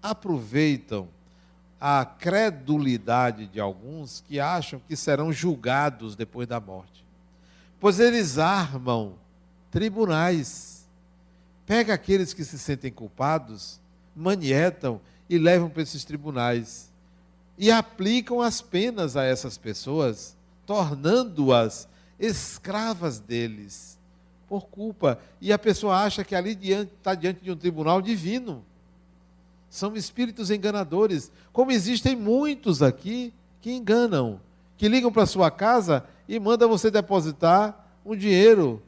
Aproveitam 0.00 1.08
a 1.86 2.02
credulidade 2.02 3.46
de 3.46 3.60
alguns 3.60 4.24
que 4.26 4.40
acham 4.40 4.80
que 4.88 4.96
serão 4.96 5.30
julgados 5.30 6.16
depois 6.16 6.48
da 6.48 6.58
morte. 6.58 7.04
Pois 7.78 8.00
eles 8.00 8.38
armam 8.38 9.16
tribunais. 9.70 10.88
Pega 11.66 11.92
aqueles 11.92 12.32
que 12.32 12.42
se 12.42 12.58
sentem 12.58 12.90
culpados, 12.90 13.78
manietam 14.16 14.98
e 15.28 15.36
levam 15.36 15.68
para 15.68 15.82
esses 15.82 16.06
tribunais 16.06 16.90
e 17.58 17.70
aplicam 17.70 18.40
as 18.40 18.62
penas 18.62 19.14
a 19.14 19.22
essas 19.22 19.58
pessoas, 19.58 20.34
tornando-as 20.64 21.86
escravas 22.18 23.18
deles, 23.18 23.98
por 24.48 24.68
culpa. 24.68 25.18
E 25.38 25.52
a 25.52 25.58
pessoa 25.58 26.02
acha 26.02 26.24
que 26.24 26.34
ali 26.34 26.58
está 26.62 27.14
diante 27.14 27.44
de 27.44 27.50
um 27.50 27.56
tribunal 27.56 28.00
divino. 28.00 28.64
São 29.74 29.96
espíritos 29.96 30.52
enganadores, 30.52 31.32
como 31.52 31.72
existem 31.72 32.14
muitos 32.14 32.80
aqui 32.80 33.34
que 33.60 33.72
enganam, 33.72 34.40
que 34.76 34.86
ligam 34.86 35.10
para 35.10 35.26
sua 35.26 35.50
casa 35.50 36.06
e 36.28 36.38
mandam 36.38 36.68
você 36.68 36.92
depositar 36.92 37.84
um 38.06 38.14
dinheiro. 38.14 38.80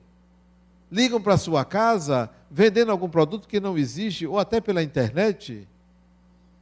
Ligam 0.89 1.21
para 1.21 1.37
sua 1.37 1.65
casa 1.65 2.31
vendendo 2.49 2.93
algum 2.93 3.09
produto 3.09 3.49
que 3.49 3.59
não 3.59 3.77
existe, 3.77 4.29
ou 4.29 4.39
até 4.39 4.61
pela 4.61 4.81
internet. 4.81 5.67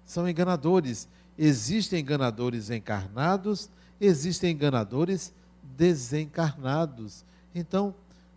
São 0.06 0.26
enganadores. 0.26 1.06
Existem 1.38 2.00
enganadores 2.00 2.70
encarnados, 2.70 3.68
existem 4.00 4.52
enganadores 4.52 5.34
desencarnados. 5.76 7.26
Então, 7.54 7.94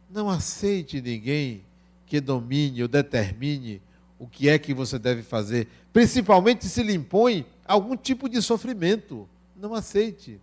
não 0.10 0.30
aceite 0.30 1.00
ninguém 1.02 1.64
que 2.06 2.20
domine 2.20 2.82
ou 2.82 2.90
determine 2.90 3.82
o 4.20 4.28
que 4.28 4.50
é 4.50 4.58
que 4.58 4.74
você 4.74 4.98
deve 4.98 5.22
fazer, 5.22 5.68
principalmente 5.94 6.68
se 6.68 6.82
lhe 6.82 6.94
impõe 6.94 7.46
algum 7.66 7.96
tipo 7.96 8.28
de 8.28 8.42
sofrimento. 8.42 9.28
Não 9.56 9.74
aceite. 9.74 10.40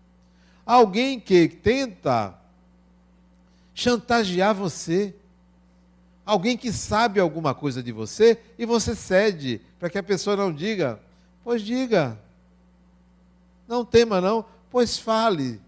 Alguém 0.65 1.19
que 1.19 1.49
tenta 1.49 2.39
chantagear 3.75 4.55
você, 4.55 5.15
alguém 6.25 6.57
que 6.57 6.73
sabe 6.73 7.21
alguma 7.21 7.55
coisa 7.55 7.83
de 7.83 7.93
você 7.93 8.41
e 8.59 8.65
você 8.65 8.95
cede 8.95 9.61
para 9.79 9.91
que 9.91 9.99
a 9.99 10.03
pessoa 10.03 10.37
não 10.37 10.53
diga, 10.53 11.01
pois 11.43 11.61
diga, 11.63 12.19
não 13.67 13.85
tema, 13.85 14.21
não, 14.21 14.45
pois 14.71 14.99
fale. 14.99 15.61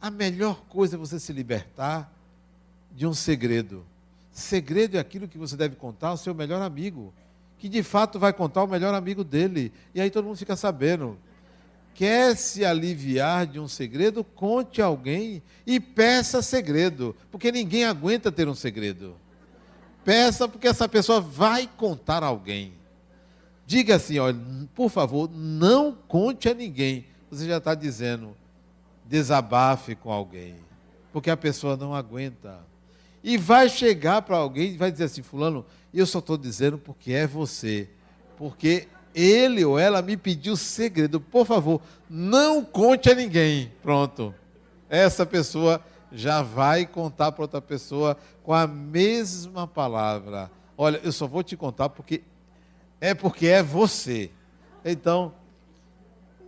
A 0.00 0.10
melhor 0.10 0.62
coisa 0.68 0.96
é 0.96 0.98
você 0.98 1.18
se 1.18 1.32
libertar 1.32 2.12
de 2.92 3.06
um 3.06 3.14
segredo. 3.14 3.84
Segredo 4.38 4.96
é 4.96 5.00
aquilo 5.00 5.26
que 5.26 5.36
você 5.36 5.56
deve 5.56 5.74
contar 5.74 6.10
ao 6.10 6.16
seu 6.16 6.32
melhor 6.32 6.62
amigo, 6.62 7.12
que 7.58 7.68
de 7.68 7.82
fato 7.82 8.20
vai 8.20 8.32
contar 8.32 8.60
ao 8.60 8.68
melhor 8.68 8.94
amigo 8.94 9.24
dele. 9.24 9.72
E 9.92 10.00
aí 10.00 10.10
todo 10.10 10.26
mundo 10.26 10.36
fica 10.36 10.54
sabendo. 10.54 11.18
Quer 11.92 12.36
se 12.36 12.64
aliviar 12.64 13.48
de 13.48 13.58
um 13.58 13.66
segredo? 13.66 14.22
Conte 14.22 14.80
a 14.80 14.84
alguém 14.84 15.42
e 15.66 15.80
peça 15.80 16.40
segredo, 16.40 17.16
porque 17.32 17.50
ninguém 17.50 17.84
aguenta 17.84 18.30
ter 18.30 18.46
um 18.46 18.54
segredo. 18.54 19.16
Peça 20.04 20.46
porque 20.46 20.68
essa 20.68 20.88
pessoa 20.88 21.20
vai 21.20 21.68
contar 21.76 22.22
a 22.22 22.28
alguém. 22.28 22.74
Diga 23.66 23.96
assim, 23.96 24.20
olha, 24.20 24.38
por 24.72 24.88
favor, 24.88 25.28
não 25.34 25.92
conte 26.06 26.48
a 26.48 26.54
ninguém. 26.54 27.06
Você 27.28 27.44
já 27.44 27.56
está 27.56 27.74
dizendo, 27.74 28.36
desabafe 29.04 29.96
com 29.96 30.12
alguém, 30.12 30.54
porque 31.12 31.28
a 31.28 31.36
pessoa 31.36 31.76
não 31.76 31.92
aguenta. 31.92 32.60
E 33.22 33.36
vai 33.36 33.68
chegar 33.68 34.22
para 34.22 34.36
alguém 34.36 34.72
e 34.72 34.76
vai 34.76 34.90
dizer 34.90 35.04
assim, 35.04 35.22
fulano, 35.22 35.64
eu 35.92 36.06
só 36.06 36.18
estou 36.18 36.36
dizendo 36.36 36.78
porque 36.78 37.12
é 37.12 37.26
você, 37.26 37.88
porque 38.36 38.88
ele 39.14 39.64
ou 39.64 39.78
ela 39.78 40.00
me 40.00 40.16
pediu 40.16 40.56
segredo. 40.56 41.20
Por 41.20 41.46
favor, 41.46 41.80
não 42.08 42.64
conte 42.64 43.10
a 43.10 43.14
ninguém. 43.14 43.72
Pronto. 43.82 44.34
Essa 44.88 45.26
pessoa 45.26 45.82
já 46.12 46.42
vai 46.42 46.86
contar 46.86 47.32
para 47.32 47.42
outra 47.42 47.60
pessoa 47.60 48.16
com 48.42 48.54
a 48.54 48.66
mesma 48.66 49.66
palavra. 49.66 50.50
Olha, 50.76 51.00
eu 51.02 51.12
só 51.12 51.26
vou 51.26 51.42
te 51.42 51.56
contar 51.56 51.88
porque 51.88 52.22
é 53.00 53.14
porque 53.14 53.46
é 53.46 53.62
você. 53.62 54.30
Então, 54.84 55.32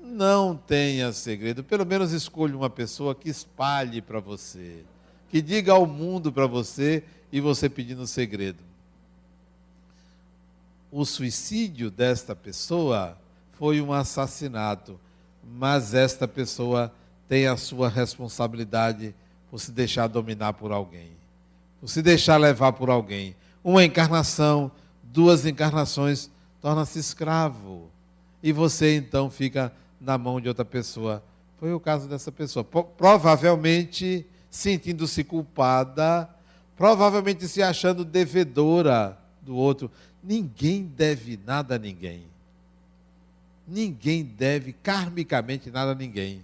não 0.03 0.57
tenha 0.57 1.13
segredo. 1.13 1.63
Pelo 1.63 1.85
menos 1.85 2.13
escolha 2.13 2.57
uma 2.57 2.71
pessoa 2.71 3.15
que 3.15 3.29
espalhe 3.29 4.01
para 4.01 4.21
você, 4.21 4.85
que 5.31 5.41
diga 5.41 5.73
ao 5.73 5.87
mundo 5.87 6.33
para 6.33 6.47
você 6.47 7.05
e 7.33 7.41
você 7.41 7.69
pedindo 7.69 8.07
segredo. 8.07 8.59
O 10.91 11.05
suicídio 11.05 11.91
desta 11.91 12.35
pessoa 12.35 13.17
foi 13.53 13.81
um 13.81 13.93
assassinato, 13.93 14.99
mas 15.45 15.95
esta 15.95 16.27
pessoa 16.27 16.93
tem 17.29 17.47
a 17.47 17.57
sua 17.57 17.89
responsabilidade 17.89 19.15
por 19.49 19.61
se 19.61 19.71
deixar 19.71 20.09
dominar 20.09 20.55
por 20.55 20.73
alguém, 20.73 21.13
por 21.81 21.89
se 21.89 22.03
deixar 22.03 22.37
levar 22.37 22.73
por 22.73 22.91
alguém. 22.91 23.37
Uma 23.63 23.85
encarnação, 23.85 24.71
duas 25.03 25.47
encarnações, 25.47 26.29
torna-se 26.61 26.99
escravo. 26.99 27.89
E 28.43 28.51
você 28.53 28.97
então 28.97 29.31
fica 29.31 29.73
na 30.01 30.19
mão 30.19 30.41
de 30.41 30.49
outra 30.49 30.65
pessoa. 30.65 31.23
Foi 31.61 31.73
o 31.73 31.79
caso 31.79 32.09
dessa 32.09 32.33
pessoa. 32.33 32.65
Provavelmente 32.65 34.27
sentindo-se 34.51 35.23
culpada, 35.23 36.29
provavelmente 36.77 37.47
se 37.47 37.63
achando 37.63 38.05
devedora 38.05 39.17
do 39.43 39.55
outro. 39.55 39.91
Ninguém 40.23 40.85
deve 40.85 41.39
nada 41.47 41.77
a 41.77 41.79
ninguém. 41.79 42.25
Ninguém 43.67 44.25
deve 44.25 44.73
karmicamente 44.73 45.71
nada 45.71 45.93
a 45.93 45.95
ninguém. 45.95 46.43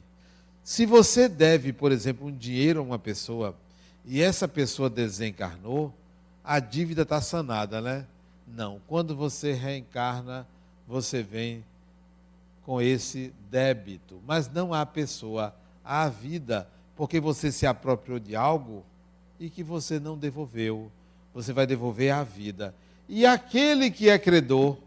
Se 0.63 0.87
você 0.87 1.29
deve, 1.29 1.73
por 1.73 1.93
exemplo, 1.93 2.27
um 2.27 2.37
dinheiro 2.37 2.81
a 2.81 2.83
uma 2.83 2.99
pessoa 2.99 3.55
e 4.05 4.23
essa 4.23 4.47
pessoa 4.47 4.89
desencarnou, 4.89 5.93
a 6.45 6.61
dívida 6.61 7.03
está 7.03 7.21
sanada, 7.21 7.81
né? 7.81 8.07
Não. 8.47 8.81
Quando 8.87 9.17
você 9.17 9.53
reencarna, 9.53 10.47
você 10.87 11.23
vem 11.23 11.65
com 12.65 12.81
esse 12.81 13.33
débito. 13.51 14.21
Mas 14.27 14.49
não 14.49 14.73
há 14.73 14.87
pessoa, 14.87 15.55
há 15.85 16.09
vida, 16.09 16.69
porque 16.97 17.21
você 17.21 17.53
se 17.53 17.67
apropriou 17.67 18.19
de 18.19 18.35
algo 18.35 18.83
e 19.39 19.51
que 19.51 19.63
você 19.63 20.01
não 20.01 20.17
devolveu. 20.17 20.91
Você 21.35 21.53
vai 21.53 21.67
devolver 21.67 22.13
a 22.13 22.25
vida. 22.25 22.75
E 23.09 23.27
aquele 23.27 23.91
que 23.91 24.09
é 24.09 24.19
credor, 24.19 24.79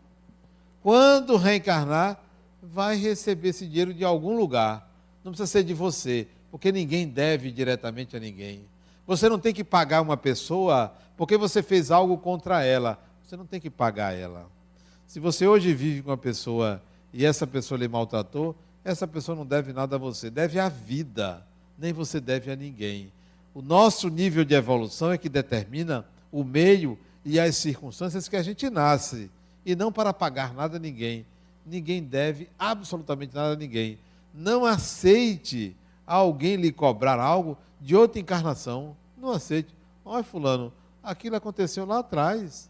quando 0.81 1.37
reencarnar, 1.37 2.19
vai 2.61 2.97
receber 2.97 3.49
esse 3.49 3.67
dinheiro 3.67 3.93
de 3.93 4.03
algum 4.03 4.35
lugar. 4.35 4.89
Não 5.23 5.31
precisa 5.31 5.47
ser 5.47 5.63
de 5.63 5.73
você, 5.73 6.27
porque 6.49 6.71
ninguém 6.71 7.07
deve 7.07 7.51
diretamente 7.51 8.17
a 8.17 8.19
ninguém. 8.19 8.65
Você 9.05 9.29
não 9.29 9.39
tem 9.39 9.53
que 9.53 9.63
pagar 9.63 10.01
uma 10.01 10.17
pessoa 10.17 10.93
porque 11.15 11.37
você 11.37 11.61
fez 11.61 11.91
algo 11.91 12.17
contra 12.17 12.63
ela. 12.63 12.99
Você 13.23 13.37
não 13.37 13.45
tem 13.45 13.59
que 13.59 13.69
pagar 13.69 14.17
ela. 14.17 14.47
Se 15.05 15.19
você 15.19 15.47
hoje 15.47 15.73
vive 15.73 16.01
com 16.01 16.09
uma 16.09 16.17
pessoa 16.17 16.81
e 17.13 17.25
essa 17.25 17.45
pessoa 17.45 17.77
lhe 17.77 17.87
maltratou, 17.87 18.55
essa 18.83 19.07
pessoa 19.07 19.35
não 19.35 19.45
deve 19.45 19.73
nada 19.73 19.95
a 19.95 19.99
você, 19.99 20.29
deve 20.29 20.59
à 20.59 20.69
vida, 20.69 21.45
nem 21.79 21.93
você 21.93 22.19
deve 22.19 22.51
a 22.51 22.55
ninguém. 22.55 23.11
O 23.53 23.61
nosso 23.61 24.09
nível 24.09 24.43
de 24.43 24.53
evolução 24.53 25.11
é 25.11 25.17
que 25.17 25.29
determina 25.29 26.05
o 26.31 26.43
meio 26.43 26.99
e 27.23 27.39
as 27.39 27.55
circunstâncias 27.55 28.27
que 28.27 28.35
a 28.35 28.43
gente 28.43 28.69
nasce, 28.69 29.31
e 29.65 29.75
não 29.75 29.91
para 29.91 30.13
pagar 30.13 30.53
nada 30.53 30.77
a 30.77 30.79
ninguém. 30.79 31.25
Ninguém 31.65 32.03
deve 32.03 32.49
absolutamente 32.57 33.35
nada 33.35 33.53
a 33.53 33.57
ninguém. 33.57 33.99
Não 34.33 34.65
aceite 34.65 35.75
alguém 36.05 36.55
lhe 36.55 36.71
cobrar 36.71 37.19
algo 37.19 37.57
de 37.79 37.95
outra 37.95 38.19
encarnação. 38.19 38.95
Não 39.17 39.31
aceite. 39.31 39.73
Olha, 40.03 40.23
Fulano, 40.23 40.73
aquilo 41.03 41.35
aconteceu 41.35 41.85
lá 41.85 41.99
atrás. 41.99 42.69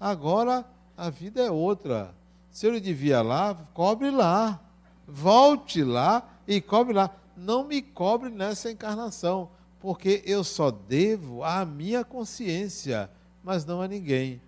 Agora 0.00 0.64
a 0.96 1.10
vida 1.10 1.42
é 1.42 1.50
outra. 1.50 2.14
Se 2.50 2.66
ele 2.66 2.80
devia 2.80 3.20
lá, 3.20 3.54
cobre 3.74 4.10
lá. 4.10 4.60
Volte 5.06 5.82
lá 5.82 6.26
e 6.46 6.60
cobre 6.60 6.94
lá. 6.94 7.10
Não 7.38 7.64
me 7.64 7.80
cobre 7.80 8.30
nessa 8.30 8.70
encarnação, 8.70 9.50
porque 9.80 10.22
eu 10.26 10.42
só 10.42 10.70
devo 10.70 11.44
à 11.44 11.64
minha 11.64 12.04
consciência 12.04 13.08
mas 13.48 13.64
não 13.64 13.80
a 13.80 13.88
ninguém. 13.88 14.42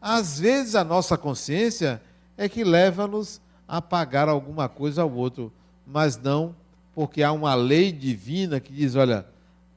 Às 0.00 0.38
vezes 0.38 0.76
a 0.76 0.84
nossa 0.84 1.18
consciência 1.18 2.00
é 2.36 2.48
que 2.48 2.62
leva-nos 2.62 3.40
a 3.66 3.82
pagar 3.82 4.28
alguma 4.28 4.68
coisa 4.68 5.02
ao 5.02 5.12
outro, 5.12 5.52
mas 5.84 6.16
não 6.16 6.54
porque 6.94 7.24
há 7.24 7.32
uma 7.32 7.52
lei 7.56 7.90
divina 7.90 8.60
que 8.60 8.72
diz: 8.72 8.94
olha, 8.94 9.26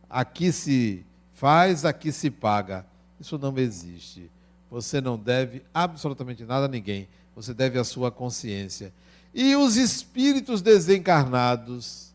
aqui 0.07 0.51
se 0.51 1.03
faz, 1.33 1.85
aqui 1.85 2.11
se 2.11 2.29
paga. 2.29 2.85
Isso 3.19 3.39
não 3.39 3.57
existe. 3.57 4.29
Você 4.69 5.01
não 5.01 5.17
deve 5.17 5.63
absolutamente 5.73 6.45
nada 6.45 6.65
a 6.65 6.69
ninguém. 6.69 7.07
Você 7.35 7.55
deve 7.55 7.79
a 7.79 7.83
sua 7.83 8.11
consciência. 8.11 8.93
E 9.33 9.55
os 9.55 9.75
espíritos 9.75 10.61
desencarnados, 10.61 12.06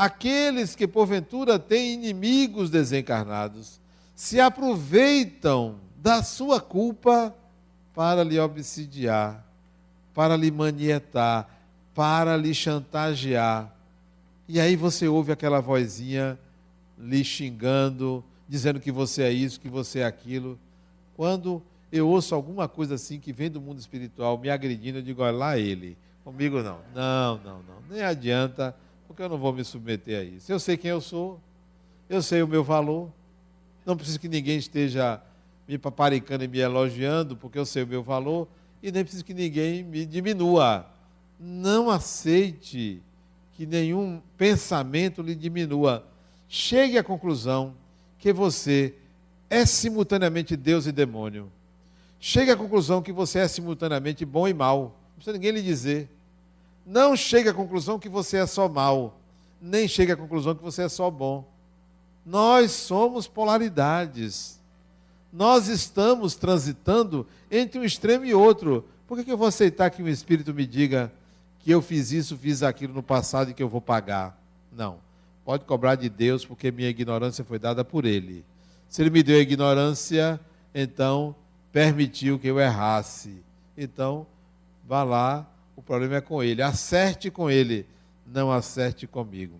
aqueles 0.00 0.74
que 0.74 0.88
porventura 0.88 1.58
têm 1.58 1.92
inimigos 1.92 2.70
desencarnados, 2.70 3.78
se 4.14 4.40
aproveitam 4.40 5.76
da 5.98 6.22
sua 6.22 6.58
culpa 6.58 7.34
para 7.94 8.24
lhe 8.24 8.40
obsidiar, 8.40 9.46
para 10.14 10.38
lhe 10.38 10.50
manietar, 10.50 11.46
para 11.94 12.34
lhe 12.34 12.54
chantagear. 12.54 13.70
E 14.48 14.58
aí 14.58 14.74
você 14.74 15.06
ouve 15.06 15.32
aquela 15.32 15.60
vozinha 15.60 16.38
lhe 16.98 17.22
xingando, 17.22 18.24
dizendo 18.48 18.80
que 18.80 18.90
você 18.90 19.24
é 19.24 19.30
isso, 19.30 19.60
que 19.60 19.68
você 19.68 19.98
é 19.98 20.06
aquilo. 20.06 20.58
Quando 21.14 21.62
eu 21.92 22.08
ouço 22.08 22.34
alguma 22.34 22.66
coisa 22.66 22.94
assim 22.94 23.20
que 23.20 23.34
vem 23.34 23.50
do 23.50 23.60
mundo 23.60 23.78
espiritual 23.78 24.38
me 24.38 24.48
agredindo, 24.48 24.96
eu 24.96 25.02
digo, 25.02 25.20
olha 25.22 25.36
lá 25.36 25.58
ele. 25.58 25.94
Comigo 26.24 26.62
não. 26.62 26.78
Não, 26.94 27.36
não, 27.44 27.58
não. 27.58 27.82
Nem 27.90 28.00
adianta, 28.00 28.74
porque 29.10 29.24
eu 29.24 29.28
não 29.28 29.38
vou 29.38 29.52
me 29.52 29.64
submeter 29.64 30.20
a 30.20 30.22
isso. 30.22 30.52
Eu 30.52 30.60
sei 30.60 30.76
quem 30.76 30.92
eu 30.92 31.00
sou, 31.00 31.40
eu 32.08 32.22
sei 32.22 32.44
o 32.44 32.46
meu 32.46 32.62
valor. 32.62 33.10
Não 33.84 33.96
preciso 33.96 34.20
que 34.20 34.28
ninguém 34.28 34.56
esteja 34.56 35.20
me 35.66 35.76
paparicando 35.76 36.44
e 36.44 36.48
me 36.48 36.60
elogiando, 36.60 37.36
porque 37.36 37.58
eu 37.58 37.66
sei 37.66 37.82
o 37.82 37.88
meu 37.88 38.04
valor, 38.04 38.46
e 38.80 38.92
nem 38.92 39.02
preciso 39.02 39.24
que 39.24 39.34
ninguém 39.34 39.82
me 39.82 40.06
diminua. 40.06 40.86
Não 41.40 41.90
aceite 41.90 43.02
que 43.54 43.66
nenhum 43.66 44.22
pensamento 44.38 45.22
lhe 45.22 45.34
diminua. 45.34 46.06
Chegue 46.48 46.96
à 46.96 47.02
conclusão 47.02 47.74
que 48.16 48.32
você 48.32 48.94
é 49.50 49.66
simultaneamente 49.66 50.56
Deus 50.56 50.86
e 50.86 50.92
demônio. 50.92 51.50
Chegue 52.20 52.52
à 52.52 52.56
conclusão 52.56 53.02
que 53.02 53.10
você 53.10 53.40
é 53.40 53.48
simultaneamente 53.48 54.24
bom 54.24 54.46
e 54.46 54.54
mal. 54.54 54.96
Não 55.08 55.16
precisa 55.16 55.32
ninguém 55.32 55.50
lhe 55.50 55.62
dizer. 55.62 56.08
Não 56.84 57.16
chegue 57.16 57.48
à 57.48 57.54
conclusão 57.54 57.98
que 57.98 58.08
você 58.08 58.38
é 58.38 58.46
só 58.46 58.68
mal. 58.68 59.18
Nem 59.60 59.86
chegue 59.86 60.12
à 60.12 60.16
conclusão 60.16 60.54
que 60.54 60.62
você 60.62 60.82
é 60.82 60.88
só 60.88 61.10
bom. 61.10 61.44
Nós 62.24 62.72
somos 62.72 63.26
polaridades 63.26 64.60
nós 65.32 65.68
estamos 65.68 66.34
transitando 66.34 67.26
entre 67.50 67.78
um 67.78 67.84
extremo 67.84 68.24
e 68.24 68.34
outro. 68.34 68.84
Por 69.06 69.16
que, 69.16 69.24
que 69.24 69.32
eu 69.32 69.38
vou 69.38 69.46
aceitar 69.46 69.90
que 69.90 70.02
um 70.02 70.08
espírito 70.08 70.52
me 70.52 70.66
diga 70.66 71.12
que 71.60 71.70
eu 71.70 71.80
fiz 71.80 72.10
isso, 72.10 72.36
fiz 72.36 72.62
aquilo 72.62 72.94
no 72.94 73.02
passado 73.02 73.50
e 73.50 73.54
que 73.54 73.62
eu 73.62 73.68
vou 73.68 73.80
pagar? 73.80 74.38
Não. 74.72 74.98
Pode 75.44 75.64
cobrar 75.64 75.94
de 75.94 76.08
Deus, 76.08 76.44
porque 76.44 76.70
minha 76.70 76.88
ignorância 76.88 77.44
foi 77.44 77.58
dada 77.58 77.84
por 77.84 78.04
Ele. 78.04 78.44
Se 78.88 79.02
Ele 79.02 79.10
me 79.10 79.22
deu 79.22 79.36
a 79.36 79.40
ignorância, 79.40 80.40
então 80.74 81.34
permitiu 81.72 82.38
que 82.38 82.48
eu 82.48 82.58
errasse. 82.58 83.42
Então, 83.76 84.26
vá 84.86 85.02
lá, 85.02 85.48
o 85.80 85.82
problema 85.82 86.16
é 86.16 86.20
com 86.20 86.42
Ele. 86.42 86.60
Acerte 86.60 87.30
com 87.30 87.50
Ele, 87.50 87.86
não 88.26 88.52
acerte 88.52 89.06
comigo. 89.06 89.58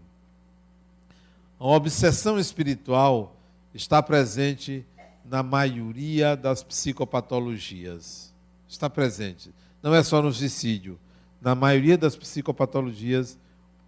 A 1.58 1.66
obsessão 1.66 2.38
espiritual 2.38 3.34
está 3.72 4.02
presente 4.02 4.84
na 5.24 5.42
maioria 5.42 6.36
das 6.36 6.62
psicopatologias. 6.62 8.34
Está 8.68 8.90
presente. 8.90 9.50
Não 9.82 9.94
é 9.94 10.02
só 10.02 10.20
no 10.20 10.30
suicídio. 10.30 11.00
Na 11.40 11.54
maioria 11.54 11.96
das 11.96 12.16
psicopatologias, 12.16 13.38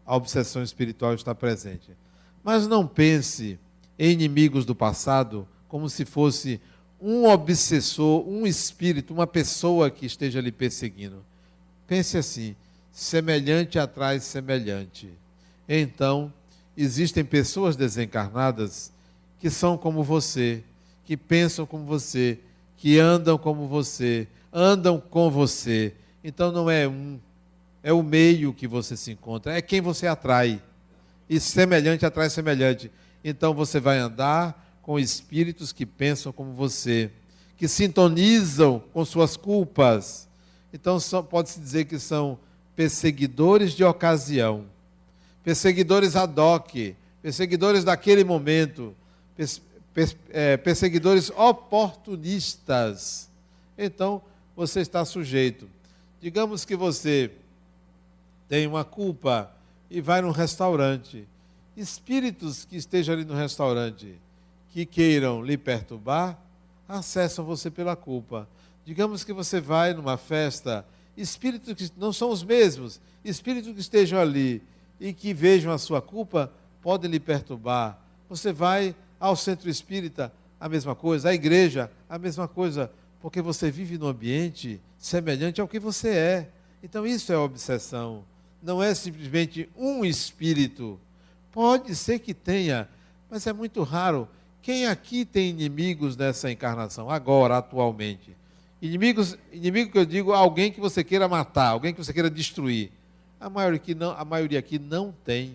a 0.07 0.17
obsessão 0.17 0.63
espiritual 0.63 1.13
está 1.13 1.35
presente. 1.35 1.91
Mas 2.43 2.67
não 2.67 2.87
pense 2.87 3.59
em 3.99 4.13
inimigos 4.13 4.65
do 4.65 4.75
passado 4.75 5.47
como 5.69 5.87
se 5.91 6.07
fosse 6.07 6.59
um 6.99 7.29
obsessor, 7.29 8.27
um 8.27 8.47
espírito, 8.47 9.13
uma 9.13 9.27
pessoa 9.27 9.91
que 9.91 10.07
esteja 10.07 10.41
lhe 10.41 10.51
perseguindo. 10.51 11.23
Pense 11.87 12.17
assim: 12.17 12.57
semelhante 12.91 13.79
atrai 13.79 14.21
semelhante. 14.21 15.11
Então, 15.69 16.33
existem 16.77 17.25
pessoas 17.25 17.77
desencarnadas 17.77 18.93
que 19.39 19.51
são 19.51 19.77
como 19.77 20.03
você, 20.03 20.63
que 21.05 21.17
pensam 21.17 21.67
como 21.67 21.85
você, 21.85 22.39
que 22.77 22.99
andam 22.99 23.37
como 23.37 23.67
você, 23.67 24.29
andam 24.53 25.01
com 25.01 25.31
você. 25.31 25.95
Então 26.23 26.53
não 26.53 26.71
é 26.71 26.87
um, 26.87 27.19
é 27.83 27.93
o 27.93 28.03
meio 28.03 28.53
que 28.53 28.69
você 28.69 28.97
se 28.97 29.11
encontra, 29.11 29.57
é 29.57 29.63
quem 29.63 29.81
você 29.81 30.07
atrai. 30.07 30.63
E 31.29 31.41
semelhante 31.41 32.07
atrai 32.07 32.29
semelhante. 32.31 32.91
Então 33.25 33.55
você 33.55 33.81
vai 33.81 33.99
andar 33.99 34.79
com 34.83 34.99
espíritos 34.99 35.73
que 35.73 35.87
pensam 35.87 36.33
como 36.33 36.53
você, 36.53 37.11
que 37.57 37.67
sintonizam 37.67 38.83
com 38.93 39.05
suas 39.05 39.37
culpas. 39.37 40.29
Então 40.73 40.99
pode-se 41.29 41.61
dizer 41.61 41.85
que 41.85 41.99
são 41.99 42.39
perseguidores 42.75 43.73
de 43.73 43.85
ocasião, 43.85 44.65
perseguidores 45.45 46.17
ad 46.17 46.41
hoc, 46.41 46.95
perseguidores 47.21 47.85
daquele 47.85 48.25
momento, 48.25 48.95
é, 50.31 50.57
perseguidores 50.57 51.31
oportunistas. 51.31 53.29
Então, 53.77 54.23
você 54.57 54.81
está 54.81 55.05
sujeito. 55.05 55.69
Digamos 56.21 56.65
que 56.65 56.77
você 56.77 57.31
tem 58.49 58.67
uma 58.67 58.85
culpa 58.85 59.51
e 59.91 60.01
vai 60.01 60.23
num 60.23 60.31
restaurante. 60.31 61.27
Espíritos 61.77 62.65
que 62.65 62.77
estejam 62.77 63.15
ali 63.15 63.25
no 63.25 63.35
restaurante 63.35 64.19
que 64.73 64.87
queiram 64.87 65.43
lhe 65.43 65.59
perturbar, 65.59 66.39
acessam 66.89 67.45
você 67.45 67.71
pela 67.71 67.95
culpa. 67.95 68.49
Digamos 68.85 69.23
que 69.23 69.33
você 69.33 69.61
vai 69.61 69.95
numa 69.95 70.17
festa, 70.17 70.85
espíritos 71.17 71.75
que 71.75 71.93
não 71.97 72.13
são 72.13 72.31
os 72.31 72.43
mesmos, 72.43 73.01
espíritos 73.25 73.73
que 73.73 73.81
estejam 73.81 74.19
ali 74.19 74.63
e 75.01 75.13
que 75.13 75.33
vejam 75.33 75.73
a 75.73 75.79
sua 75.79 76.03
culpa, 76.03 76.53
podem 76.81 77.11
lhe 77.11 77.21
perturbar. 77.21 77.99
Você 78.29 78.53
vai 78.53 78.95
ao 79.21 79.37
centro 79.37 79.71
espírita, 79.71 80.33
a 80.59 80.69
mesma 80.69 80.95
coisa, 80.95 81.29
à 81.29 81.35
igreja, 81.35 81.91
a 82.09 82.19
mesma 82.19 82.49
coisa, 82.49 82.91
porque 83.21 83.41
você 83.41 83.71
vive 83.71 83.99
num 83.99 84.09
ambiente 84.09 84.81
semelhante 84.99 85.61
ao 85.61 85.69
que 85.69 85.79
você 85.79 86.09
é. 86.09 86.49
Então 86.83 87.07
isso 87.07 87.33
é 87.33 87.37
obsessão. 87.37 88.25
Não 88.61 88.83
é 88.83 88.95
simplesmente 88.95 89.69
um 89.77 90.05
espírito. 90.05 90.99
Pode 91.53 91.95
ser 91.95 92.19
que 92.19 92.35
tenha, 92.35 92.89
mas 93.31 93.47
é 93.47 93.53
muito 93.53 93.83
raro. 93.83 94.29
Quem 94.61 94.87
aqui 94.87 95.25
tem 95.25 95.51
inimigos 95.51 96.17
nessa 96.17 96.51
encarnação, 96.51 97.11
agora, 97.11 97.59
atualmente? 97.59 98.37
Inimigos, 98.83 99.39
inimigo 99.53 99.93
que 99.93 99.99
eu 99.99 100.05
digo, 100.05 100.33
alguém 100.33 100.73
que 100.73 100.81
você 100.81 101.05
queira 101.05 101.29
matar, 101.29 101.69
alguém 101.69 101.95
que 101.95 102.05
você 102.05 102.13
queira 102.13 102.29
destruir. 102.29 102.91
A 103.39 103.49
maioria 103.49 103.77
aqui 103.77 103.95
não, 103.95 104.11
a 104.11 104.25
maioria 104.25 104.59
aqui 104.59 104.77
não 104.77 105.15
tem. 105.25 105.55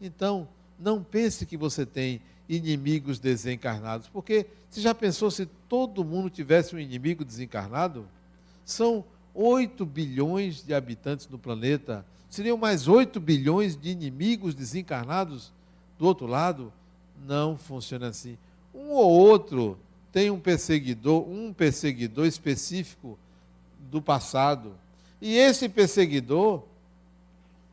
Então, 0.00 0.46
não 0.78 1.02
pense 1.02 1.44
que 1.44 1.56
você 1.56 1.84
tem 1.84 2.20
inimigos 2.48 3.18
desencarnados. 3.18 4.06
Porque 4.06 4.46
você 4.68 4.80
já 4.80 4.94
pensou 4.94 5.28
se 5.28 5.44
todo 5.68 6.04
mundo 6.04 6.30
tivesse 6.30 6.72
um 6.72 6.78
inimigo 6.78 7.24
desencarnado? 7.24 8.06
São 8.64 9.04
8 9.34 9.84
bilhões 9.84 10.64
de 10.64 10.72
habitantes 10.72 11.28
no 11.28 11.36
planeta. 11.36 12.06
Seriam 12.28 12.56
mais 12.56 12.86
8 12.86 13.18
bilhões 13.18 13.76
de 13.76 13.90
inimigos 13.90 14.54
desencarnados 14.54 15.52
do 15.98 16.06
outro 16.06 16.28
lado? 16.28 16.72
Não 17.26 17.58
funciona 17.58 18.06
assim. 18.06 18.38
Um 18.72 18.90
ou 18.90 19.10
outro 19.10 19.76
tem 20.12 20.30
um 20.30 20.40
perseguidor, 20.40 21.28
um 21.28 21.52
perseguidor 21.52 22.26
específico 22.26 23.18
do 23.90 24.02
passado. 24.02 24.74
E 25.20 25.36
esse 25.36 25.68
perseguidor 25.68 26.64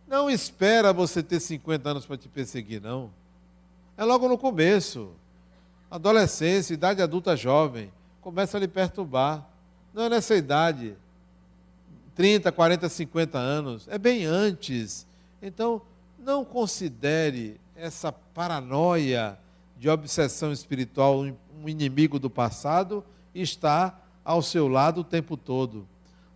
não 0.08 0.30
espera 0.30 0.94
você 0.94 1.22
ter 1.22 1.40
50 1.40 1.90
anos 1.90 2.06
para 2.06 2.18
te 2.18 2.28
perseguir, 2.28 2.82
não. 2.82 3.10
É 3.98 4.04
logo 4.04 4.28
no 4.28 4.38
começo. 4.38 5.12
Adolescência, 5.90 6.74
idade 6.74 7.02
adulta 7.02 7.36
jovem, 7.36 7.92
começa 8.22 8.58
a 8.58 8.60
lhe 8.60 8.68
perturbar. 8.68 9.48
Não 9.94 10.04
é 10.04 10.10
nessa 10.10 10.36
idade, 10.36 10.96
30, 12.16 12.52
40, 12.52 12.90
50 12.90 13.38
anos, 13.38 13.88
é 13.88 13.98
bem 13.98 14.26
antes. 14.26 15.08
Então, 15.42 15.82
não 16.20 16.44
considere 16.44 17.60
essa 17.76 18.12
paranoia 18.12 19.40
de 19.80 19.90
obsessão 19.90 20.52
espiritual 20.52 21.22
um 21.22 21.70
inimigo 21.70 22.20
do 22.20 22.30
passado 22.30 23.04
está 23.34 24.00
ao 24.24 24.42
seu 24.42 24.68
lado 24.68 25.02
o 25.02 25.04
tempo 25.04 25.38
todo. 25.38 25.88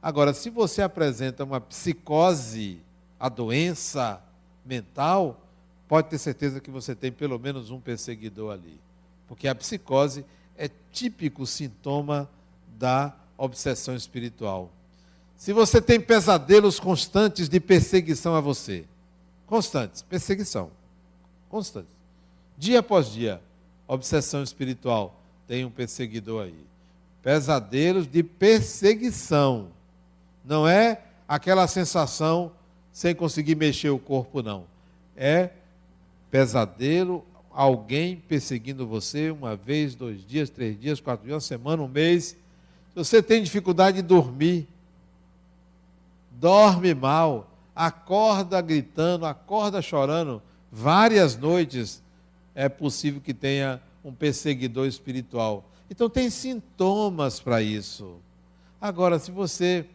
Agora, 0.01 0.33
se 0.33 0.49
você 0.49 0.81
apresenta 0.81 1.43
uma 1.43 1.61
psicose, 1.61 2.81
a 3.19 3.29
doença 3.29 4.21
mental, 4.65 5.41
pode 5.87 6.09
ter 6.09 6.17
certeza 6.17 6.59
que 6.59 6.71
você 6.71 6.95
tem 6.95 7.11
pelo 7.11 7.37
menos 7.37 7.69
um 7.69 7.79
perseguidor 7.79 8.53
ali. 8.53 8.79
Porque 9.27 9.47
a 9.47 9.55
psicose 9.55 10.25
é 10.57 10.69
típico 10.91 11.45
sintoma 11.45 12.29
da 12.77 13.15
obsessão 13.37 13.95
espiritual. 13.95 14.71
Se 15.35 15.53
você 15.53 15.81
tem 15.81 15.99
pesadelos 15.99 16.79
constantes 16.79 17.49
de 17.49 17.59
perseguição 17.59 18.35
a 18.35 18.41
você, 18.41 18.85
constantes, 19.47 20.01
perseguição, 20.01 20.71
constantes, 21.49 22.01
dia 22.62 22.82
após 22.82 23.12
dia, 23.12 23.41
obsessão 23.88 24.43
espiritual, 24.43 25.20
tem 25.47 25.66
um 25.66 25.72
perseguidor 25.72 26.43
aí. 26.43 26.64
Pesadelos 27.24 28.05
de 28.05 28.22
perseguição, 28.22 29.70
não 30.45 30.68
é 30.68 31.01
aquela 31.28 31.66
sensação 31.66 32.51
sem 32.93 33.16
conseguir 33.16 33.55
mexer 33.55 33.89
o 33.89 33.97
corpo, 33.97 34.43
não. 34.43 34.66
É 35.18 35.49
pesadelo, 36.30 37.26
alguém 37.49 38.16
perseguindo 38.16 38.86
você 38.86 39.32
uma 39.32 39.55
vez, 39.55 39.95
dois 39.95 40.24
dias, 40.24 40.51
três 40.51 40.80
dias, 40.80 41.01
quatro 41.01 41.26
dias, 41.26 41.34
uma 41.34 41.41
semana, 41.41 41.82
um 41.82 41.88
mês. 41.88 42.38
Se 42.89 42.95
você 42.95 43.24
tem 43.24 43.41
dificuldade 43.41 44.03
de 44.03 44.03
dormir, 44.03 44.68
dorme 46.30 46.93
mal, 46.93 47.49
acorda 47.76 48.62
gritando, 48.62 49.26
acorda 49.26 49.82
chorando, 49.82 50.43
várias 50.72 51.36
noites, 51.36 52.03
é 52.54 52.68
possível 52.70 53.22
que 53.22 53.34
tenha 53.34 53.82
um 54.04 54.14
perseguidor 54.14 54.88
espiritual. 54.88 55.70
Então 55.89 56.10
tem 56.10 56.30
sintomas 56.30 57.39
para 57.39 57.62
isso. 57.62 58.18
Agora, 58.80 59.20
se 59.20 59.32
você 59.32 59.86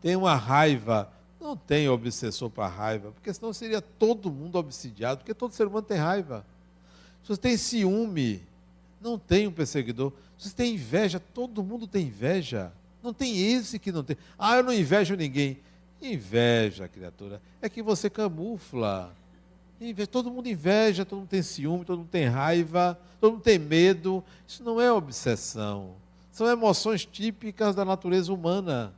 tem 0.00 0.16
uma 0.16 0.34
raiva 0.34 1.10
não 1.44 1.56
tem 1.56 1.88
obsessor 1.90 2.48
para 2.48 2.66
raiva, 2.66 3.12
porque 3.12 3.32
senão 3.32 3.52
seria 3.52 3.82
todo 3.82 4.32
mundo 4.32 4.56
obsidiado, 4.56 5.18
porque 5.18 5.34
todo 5.34 5.52
ser 5.52 5.66
humano 5.66 5.82
tem 5.82 5.98
raiva. 5.98 6.44
Se 7.22 7.28
você 7.28 7.40
tem 7.40 7.56
ciúme, 7.58 8.42
não 8.98 9.18
tem 9.18 9.46
um 9.46 9.52
perseguidor. 9.52 10.10
Se 10.38 10.48
você 10.48 10.56
tem 10.56 10.74
inveja, 10.74 11.20
todo 11.20 11.62
mundo 11.62 11.86
tem 11.86 12.06
inveja. 12.06 12.72
Não 13.02 13.12
tem 13.12 13.52
esse 13.52 13.78
que 13.78 13.92
não 13.92 14.02
tem. 14.02 14.16
Ah, 14.38 14.56
eu 14.56 14.62
não 14.62 14.72
invejo 14.72 15.14
ninguém. 15.14 15.58
Inveja, 16.00 16.88
criatura, 16.88 17.40
é 17.60 17.68
que 17.68 17.82
você 17.82 18.08
camufla. 18.08 19.14
Inveja, 19.84 20.06
todo 20.06 20.30
mundo 20.30 20.48
inveja, 20.48 21.04
todo 21.04 21.18
mundo 21.20 21.28
tem 21.28 21.42
ciúme, 21.42 21.84
todo 21.84 21.98
mundo 21.98 22.08
tem 22.08 22.26
raiva, 22.26 22.98
todo 23.20 23.32
mundo 23.32 23.42
tem 23.42 23.58
medo. 23.58 24.24
Isso 24.46 24.64
não 24.64 24.80
é 24.80 24.90
obsessão. 24.90 25.94
São 26.32 26.46
emoções 26.46 27.04
típicas 27.04 27.74
da 27.74 27.84
natureza 27.84 28.32
humana. 28.32 28.94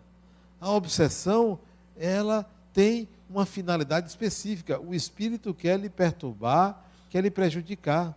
A 0.60 0.70
obsessão 0.70 1.58
ela 1.96 2.48
tem 2.72 3.08
uma 3.28 3.44
finalidade 3.44 4.08
específica. 4.08 4.80
O 4.80 4.94
espírito 4.94 5.52
quer 5.52 5.78
lhe 5.78 5.90
perturbar, 5.90 6.84
quer 7.10 7.22
lhe 7.22 7.30
prejudicar. 7.30 8.16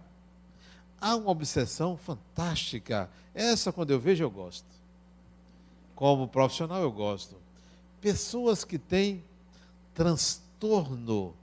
Há 1.01 1.15
uma 1.15 1.31
obsessão 1.31 1.97
fantástica. 1.97 3.09
Essa, 3.33 3.71
quando 3.71 3.91
eu 3.91 3.99
vejo, 3.99 4.23
eu 4.23 4.29
gosto. 4.29 4.67
Como 5.95 6.27
profissional, 6.27 6.81
eu 6.81 6.91
gosto. 6.91 7.35
Pessoas 7.99 8.63
que 8.63 8.77
têm 8.77 9.23
transtorno 9.93 11.33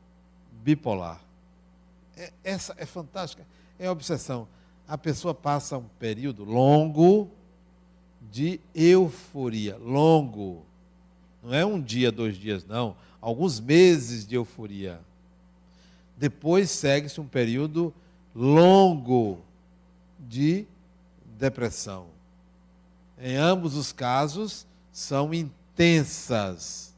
bipolar. 0.67 1.21
É, 2.17 2.33
essa 2.43 2.75
é 2.77 2.85
fantástica. 2.85 3.47
É 3.79 3.89
obsessão. 3.89 4.49
A 4.89 4.99
pessoa 4.99 5.33
passa 5.33 5.79
um 5.79 5.87
período 6.01 6.43
longo 6.43 7.31
de 8.33 8.61
euforia. 8.75 9.77
Longo 9.77 10.64
não 11.41 11.55
é 11.55 11.64
um 11.64 11.81
dia, 11.81 12.11
dois 12.11 12.37
dias, 12.37 12.64
não. 12.64 12.97
Alguns 13.21 13.61
meses 13.61 14.27
de 14.27 14.35
euforia. 14.35 15.01
Depois 16.17 16.69
segue-se 16.71 17.21
um 17.21 17.29
período 17.29 17.95
longo 18.35 19.39
de 20.19 20.67
depressão. 21.39 22.07
Em 23.17 23.37
ambos 23.37 23.77
os 23.77 23.93
casos, 23.93 24.67
são 24.91 25.33
intensas, 25.33 26.93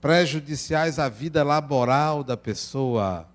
prejudiciais 0.00 0.98
à 0.98 1.08
vida 1.08 1.42
laboral 1.42 2.24
da 2.24 2.36
pessoa. 2.36 3.26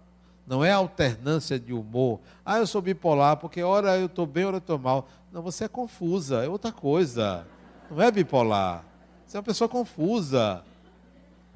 Não 0.47 0.63
é 0.63 0.71
alternância 0.71 1.59
de 1.59 1.73
humor. 1.73 2.19
Ah, 2.45 2.57
eu 2.57 2.67
sou 2.67 2.81
bipolar 2.81 3.37
porque 3.37 3.61
ora 3.63 3.97
eu 3.97 4.07
estou 4.07 4.25
bem, 4.25 4.45
ora 4.45 4.57
eu 4.57 4.59
estou 4.59 4.77
mal. 4.77 5.07
Não, 5.31 5.41
você 5.41 5.65
é 5.65 5.67
confusa, 5.67 6.43
é 6.43 6.49
outra 6.49 6.71
coisa. 6.71 7.45
Não 7.89 8.01
é 8.01 8.11
bipolar. 8.11 8.83
Você 9.25 9.37
é 9.37 9.39
uma 9.39 9.45
pessoa 9.45 9.67
confusa. 9.67 10.63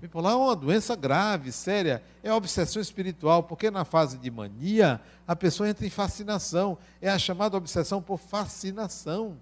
Bipolar 0.02 0.34
é 0.34 0.36
uma 0.36 0.56
doença 0.56 0.96
grave, 0.96 1.52
séria, 1.52 2.02
é 2.24 2.34
obsessão 2.34 2.82
espiritual, 2.82 3.44
porque 3.44 3.70
na 3.70 3.84
fase 3.84 4.18
de 4.18 4.32
mania 4.32 5.02
a 5.28 5.36
pessoa 5.36 5.70
entra 5.70 5.86
em 5.86 5.90
fascinação, 5.90 6.78
é 7.02 7.10
a 7.10 7.20
chamada 7.20 7.58
obsessão 7.58 8.02
por 8.02 8.18
fascinação. 8.18 9.38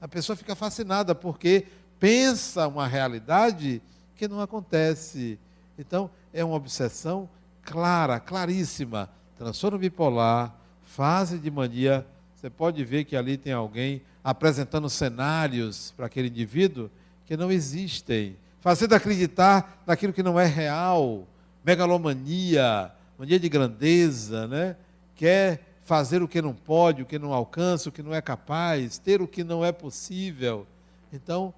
A 0.00 0.06
pessoa 0.06 0.36
fica 0.36 0.54
fascinada 0.54 1.14
porque 1.14 1.66
pensa 1.98 2.68
uma 2.68 2.86
realidade 2.86 3.82
que 4.22 4.28
não 4.28 4.40
acontece. 4.40 5.36
Então, 5.76 6.08
é 6.32 6.44
uma 6.44 6.54
obsessão 6.54 7.28
clara, 7.60 8.20
claríssima. 8.20 9.10
Transtorno 9.36 9.76
bipolar, 9.76 10.54
fase 10.80 11.40
de 11.40 11.50
mania, 11.50 12.06
você 12.36 12.48
pode 12.48 12.84
ver 12.84 13.02
que 13.02 13.16
ali 13.16 13.36
tem 13.36 13.52
alguém 13.52 14.00
apresentando 14.22 14.88
cenários 14.88 15.92
para 15.96 16.06
aquele 16.06 16.28
indivíduo 16.28 16.88
que 17.26 17.36
não 17.36 17.50
existem 17.50 18.36
fazendo 18.60 18.92
acreditar 18.92 19.82
naquilo 19.84 20.12
que 20.12 20.22
não 20.22 20.38
é 20.38 20.46
real, 20.46 21.26
megalomania, 21.64 22.92
mania 23.18 23.40
de 23.40 23.48
grandeza, 23.48 24.46
né? 24.46 24.76
quer 25.16 25.62
fazer 25.82 26.22
o 26.22 26.28
que 26.28 26.40
não 26.40 26.54
pode, 26.54 27.02
o 27.02 27.06
que 27.06 27.18
não 27.18 27.32
alcança, 27.32 27.88
o 27.88 27.92
que 27.92 28.04
não 28.04 28.14
é 28.14 28.22
capaz, 28.22 28.98
ter 28.98 29.20
o 29.20 29.26
que 29.26 29.42
não 29.42 29.64
é 29.64 29.72
possível. 29.72 30.64
Então, 31.12 31.52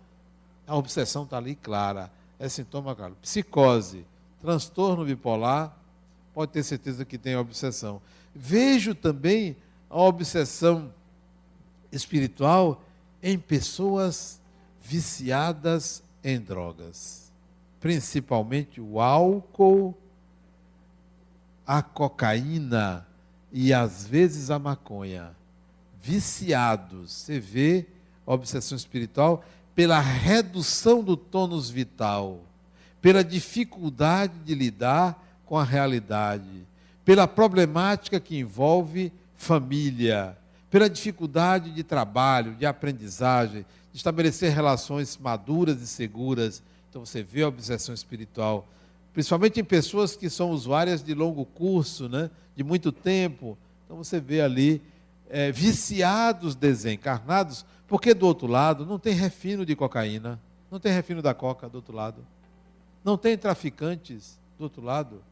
a 0.66 0.74
obsessão 0.74 1.24
está 1.24 1.36
ali 1.36 1.54
clara, 1.54 2.10
é 2.44 2.48
sintoma 2.48 2.94
claro. 2.94 3.16
Psicose, 3.22 4.06
transtorno 4.40 5.04
bipolar, 5.04 5.74
pode 6.34 6.52
ter 6.52 6.62
certeza 6.62 7.04
que 7.04 7.16
tem 7.16 7.36
obsessão. 7.36 8.02
Vejo 8.34 8.94
também 8.94 9.56
a 9.88 9.98
obsessão 10.02 10.92
espiritual 11.90 12.82
em 13.22 13.38
pessoas 13.38 14.42
viciadas 14.82 16.02
em 16.22 16.38
drogas, 16.38 17.32
principalmente 17.80 18.78
o 18.78 19.00
álcool, 19.00 19.96
a 21.66 21.80
cocaína 21.80 23.06
e 23.50 23.72
às 23.72 24.06
vezes 24.06 24.50
a 24.50 24.58
maconha. 24.58 25.34
Viciados, 26.02 27.10
você 27.10 27.40
vê 27.40 27.86
a 28.26 28.34
obsessão 28.34 28.76
espiritual 28.76 29.42
pela 29.74 29.98
redução 30.00 31.02
do 31.02 31.16
tônus 31.16 31.68
vital, 31.68 32.40
pela 33.00 33.24
dificuldade 33.24 34.34
de 34.44 34.54
lidar 34.54 35.22
com 35.44 35.58
a 35.58 35.64
realidade, 35.64 36.66
pela 37.04 37.26
problemática 37.26 38.20
que 38.20 38.38
envolve 38.38 39.12
família, 39.36 40.36
pela 40.70 40.88
dificuldade 40.88 41.70
de 41.70 41.82
trabalho, 41.82 42.54
de 42.54 42.64
aprendizagem, 42.64 43.66
de 43.92 43.98
estabelecer 43.98 44.52
relações 44.52 45.18
maduras 45.18 45.80
e 45.80 45.86
seguras. 45.86 46.62
Então 46.88 47.04
você 47.04 47.22
vê 47.22 47.42
a 47.42 47.48
obsessão 47.48 47.94
espiritual, 47.94 48.66
principalmente 49.12 49.60
em 49.60 49.64
pessoas 49.64 50.16
que 50.16 50.30
são 50.30 50.50
usuárias 50.50 51.02
de 51.02 51.14
longo 51.14 51.44
curso, 51.44 52.08
né, 52.08 52.30
de 52.56 52.64
muito 52.64 52.90
tempo. 52.90 53.58
Então 53.84 53.96
você 53.96 54.18
vê 54.18 54.40
ali 54.40 54.80
é, 55.28 55.52
viciados 55.52 56.54
desencarnados, 56.54 57.64
porque 57.86 58.14
do 58.14 58.26
outro 58.26 58.46
lado 58.46 58.86
não 58.86 58.98
tem 58.98 59.14
refino 59.14 59.64
de 59.64 59.76
cocaína, 59.76 60.40
não 60.70 60.80
tem 60.80 60.92
refino 60.92 61.22
da 61.22 61.34
coca 61.34 61.68
do 61.68 61.76
outro 61.76 61.94
lado, 61.94 62.24
não 63.04 63.16
tem 63.16 63.36
traficantes 63.36 64.38
do 64.58 64.64
outro 64.64 64.82
lado. 64.82 65.22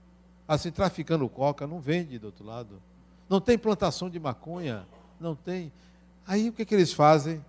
Assim, 0.47 0.71
traficando 0.71 1.29
coca 1.29 1.67
não 1.67 1.81
vende 1.81 2.19
do 2.19 2.27
outro 2.27 2.45
lado. 2.45 2.83
Não 3.29 3.41
tem 3.41 3.57
plantação 3.57 4.11
de 4.11 4.21
maconha, 4.21 4.87
não 5.19 5.35
tem. 5.35 5.73
Aí 6.27 6.51
o 6.51 6.53
que, 6.53 6.65
que 6.65 6.75
eles 6.75 6.93
fazem? 6.93 7.43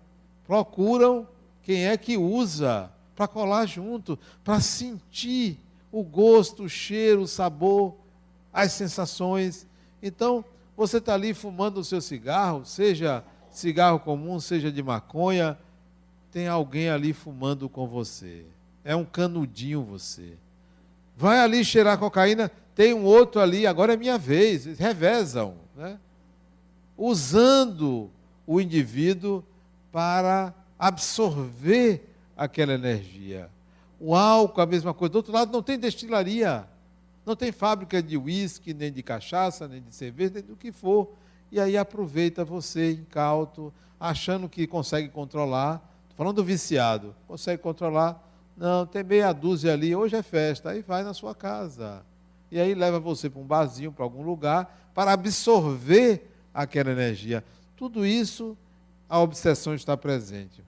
procuram 0.45 1.27
quem 1.61 1.87
é 1.87 1.97
que 1.97 2.17
usa 2.17 2.91
para 3.15 3.27
colar 3.27 3.65
junto, 3.65 4.17
para 4.43 4.59
sentir 4.59 5.59
o 5.91 6.03
gosto, 6.03 6.63
o 6.63 6.69
cheiro, 6.69 7.21
o 7.21 7.27
sabor, 7.27 7.95
as 8.51 8.73
sensações. 8.73 9.67
Então, 10.01 10.43
você 10.75 10.97
está 10.97 11.13
ali 11.13 11.33
fumando 11.33 11.79
o 11.79 11.83
seu 11.83 12.01
cigarro, 12.01 12.65
seja 12.65 13.23
cigarro 13.57 13.99
comum, 13.99 14.39
seja 14.39 14.71
de 14.71 14.81
maconha, 14.81 15.57
tem 16.31 16.47
alguém 16.47 16.89
ali 16.89 17.13
fumando 17.13 17.69
com 17.69 17.87
você. 17.87 18.45
É 18.83 18.95
um 18.95 19.05
canudinho 19.05 19.83
você. 19.83 20.33
Vai 21.15 21.39
ali 21.39 21.63
cheirar 21.63 21.97
cocaína, 21.97 22.51
tem 22.75 22.93
um 22.93 23.03
outro 23.03 23.39
ali, 23.39 23.67
agora 23.67 23.93
é 23.93 23.97
minha 23.97 24.17
vez. 24.17 24.65
Revezam, 24.77 25.55
né? 25.75 25.99
Usando 26.97 28.09
o 28.45 28.59
indivíduo 28.59 29.43
para 29.91 30.53
absorver 30.77 32.09
aquela 32.35 32.73
energia. 32.73 33.49
O 33.99 34.15
álcool, 34.15 34.61
a 34.61 34.65
mesma 34.65 34.93
coisa. 34.93 35.11
Do 35.11 35.15
outro 35.17 35.33
lado, 35.33 35.51
não 35.51 35.61
tem 35.61 35.77
destilaria. 35.77 36.67
Não 37.25 37.35
tem 37.35 37.51
fábrica 37.51 38.01
de 38.01 38.17
uísque, 38.17 38.73
nem 38.73 38.91
de 38.91 39.01
cachaça, 39.01 39.67
nem 39.67 39.81
de 39.81 39.93
cerveja, 39.93 40.33
nem 40.35 40.43
do 40.43 40.55
que 40.55 40.71
for. 40.71 41.15
E 41.53 41.59
aí 41.59 41.77
aproveita 41.77 42.43
você, 42.43 42.93
incauto, 42.93 43.71
achando 43.99 44.49
que 44.49 44.65
consegue 44.65 45.07
controlar. 45.07 45.75
Estou 46.01 46.17
falando 46.17 46.37
do 46.37 46.43
viciado. 46.43 47.15
Consegue 47.27 47.61
controlar. 47.61 48.27
Não, 48.57 48.87
tem 48.87 49.03
meia 49.03 49.31
dúzia 49.31 49.71
ali, 49.71 49.95
hoje 49.95 50.15
é 50.15 50.23
festa. 50.23 50.71
Aí 50.71 50.81
vai 50.81 51.03
na 51.03 51.13
sua 51.13 51.35
casa. 51.35 52.03
E 52.49 52.59
aí 52.59 52.73
leva 52.73 52.99
você 52.99 53.29
para 53.29 53.39
um 53.39 53.45
barzinho, 53.45 53.91
para 53.91 54.03
algum 54.03 54.23
lugar, 54.23 54.89
para 54.95 55.11
absorver 55.11 56.27
aquela 56.51 56.89
energia. 56.89 57.43
Tudo 57.77 58.03
isso 58.03 58.57
a 59.07 59.19
obsessão 59.19 59.75
está 59.75 59.95
presente. 59.95 60.63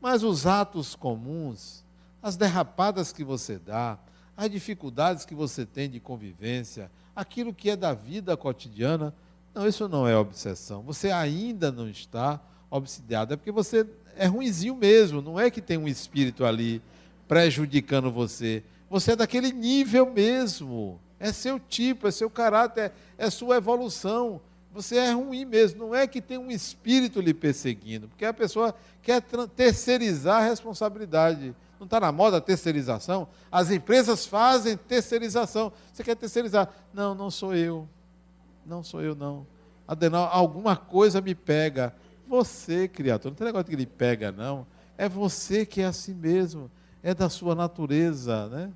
Mas 0.00 0.22
os 0.22 0.46
atos 0.46 0.94
comuns, 0.94 1.84
as 2.22 2.38
derrapadas 2.38 3.12
que 3.12 3.22
você 3.22 3.58
dá, 3.58 3.98
as 4.34 4.50
dificuldades 4.50 5.26
que 5.26 5.34
você 5.34 5.66
tem 5.66 5.90
de 5.90 6.00
convivência, 6.00 6.90
aquilo 7.14 7.52
que 7.52 7.68
é 7.68 7.76
da 7.76 7.92
vida 7.92 8.34
cotidiana, 8.34 9.12
não, 9.56 9.66
isso 9.66 9.88
não 9.88 10.06
é 10.06 10.14
obsessão. 10.14 10.82
Você 10.82 11.10
ainda 11.10 11.72
não 11.72 11.88
está 11.88 12.38
obsidiado, 12.70 13.32
é 13.32 13.36
porque 13.38 13.50
você 13.50 13.86
é 14.14 14.26
ruinzinho 14.26 14.76
mesmo, 14.76 15.22
não 15.22 15.40
é 15.40 15.50
que 15.50 15.62
tem 15.62 15.78
um 15.78 15.88
espírito 15.88 16.44
ali 16.44 16.82
prejudicando 17.26 18.12
você. 18.12 18.62
Você 18.90 19.12
é 19.12 19.16
daquele 19.16 19.50
nível 19.52 20.12
mesmo. 20.12 21.00
É 21.18 21.32
seu 21.32 21.58
tipo, 21.58 22.06
é 22.06 22.10
seu 22.10 22.28
caráter, 22.28 22.92
é, 23.16 23.26
é 23.26 23.30
sua 23.30 23.56
evolução. 23.56 24.42
Você 24.74 24.96
é 24.96 25.12
ruim 25.12 25.46
mesmo, 25.46 25.86
não 25.86 25.94
é 25.94 26.06
que 26.06 26.20
tem 26.20 26.36
um 26.36 26.50
espírito 26.50 27.18
lhe 27.22 27.32
perseguindo, 27.32 28.08
porque 28.08 28.26
a 28.26 28.34
pessoa 28.34 28.74
quer 29.00 29.22
terceirizar 29.56 30.42
a 30.42 30.46
responsabilidade. 30.46 31.56
Não 31.80 31.86
está 31.86 31.98
na 31.98 32.12
moda 32.12 32.36
a 32.36 32.42
terceirização? 32.42 33.26
As 33.50 33.70
empresas 33.70 34.26
fazem 34.26 34.76
terceirização. 34.76 35.72
Você 35.94 36.04
quer 36.04 36.14
terceirizar? 36.14 36.68
Não, 36.92 37.14
não 37.14 37.30
sou 37.30 37.54
eu. 37.54 37.88
Não 38.66 38.82
sou 38.82 39.02
eu, 39.02 39.14
não. 39.14 39.46
Adenal, 39.86 40.28
alguma 40.32 40.76
coisa 40.76 41.20
me 41.20 41.34
pega. 41.34 41.94
Você, 42.26 42.88
criatura, 42.88 43.30
não 43.30 43.36
tem 43.36 43.46
negócio 43.46 43.66
que 43.66 43.76
lhe 43.76 43.86
pega, 43.86 44.32
não. 44.32 44.66
É 44.98 45.08
você 45.08 45.64
que 45.64 45.80
é 45.80 45.84
assim 45.84 46.12
mesmo. 46.12 46.70
É 47.02 47.14
da 47.14 47.28
sua 47.28 47.54
natureza, 47.54 48.48
né? 48.48 48.72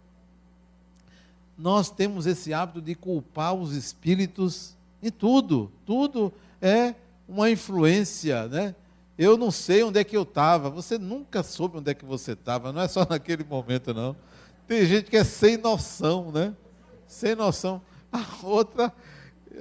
Nós 1.58 1.90
temos 1.90 2.26
esse 2.26 2.54
hábito 2.54 2.80
de 2.80 2.94
culpar 2.94 3.52
os 3.52 3.74
espíritos 3.74 4.76
em 5.02 5.10
tudo, 5.10 5.70
tudo 5.84 6.32
é 6.60 6.94
uma 7.28 7.50
influência, 7.50 8.46
né? 8.48 8.74
Eu 9.18 9.36
não 9.36 9.50
sei 9.50 9.82
onde 9.82 9.98
é 9.98 10.04
que 10.04 10.16
eu 10.16 10.22
estava. 10.22 10.70
Você 10.70 10.96
nunca 10.96 11.42
soube 11.42 11.78
onde 11.78 11.90
é 11.90 11.94
que 11.94 12.04
você 12.04 12.32
estava. 12.32 12.72
Não 12.72 12.80
é 12.80 12.88
só 12.88 13.04
naquele 13.08 13.44
momento, 13.44 13.92
não. 13.92 14.16
Tem 14.66 14.86
gente 14.86 15.10
que 15.10 15.16
é 15.16 15.24
sem 15.24 15.56
noção, 15.56 16.30
né? 16.32 16.54
Sem 17.06 17.34
noção. 17.34 17.82
A 18.10 18.24
outra, 18.42 18.92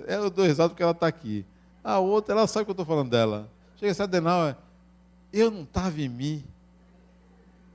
eu 0.08 0.30
dou 0.30 0.46
risada 0.46 0.70
porque 0.70 0.84
ela 0.84 0.92
está 0.92 1.08
aqui. 1.08 1.46
A 1.84 2.00
outra, 2.00 2.34
ela 2.34 2.48
sabe 2.48 2.66
que 2.66 2.72
eu 2.72 2.74
estou 2.74 2.86
falando 2.86 3.10
dela. 3.10 3.50
Chega 3.78 3.92
essa 3.92 4.04
Adenauer, 4.04 4.56
eu 5.32 5.50
não 5.50 5.64
estava 5.64 6.02
em 6.02 6.10
mim. 6.10 6.44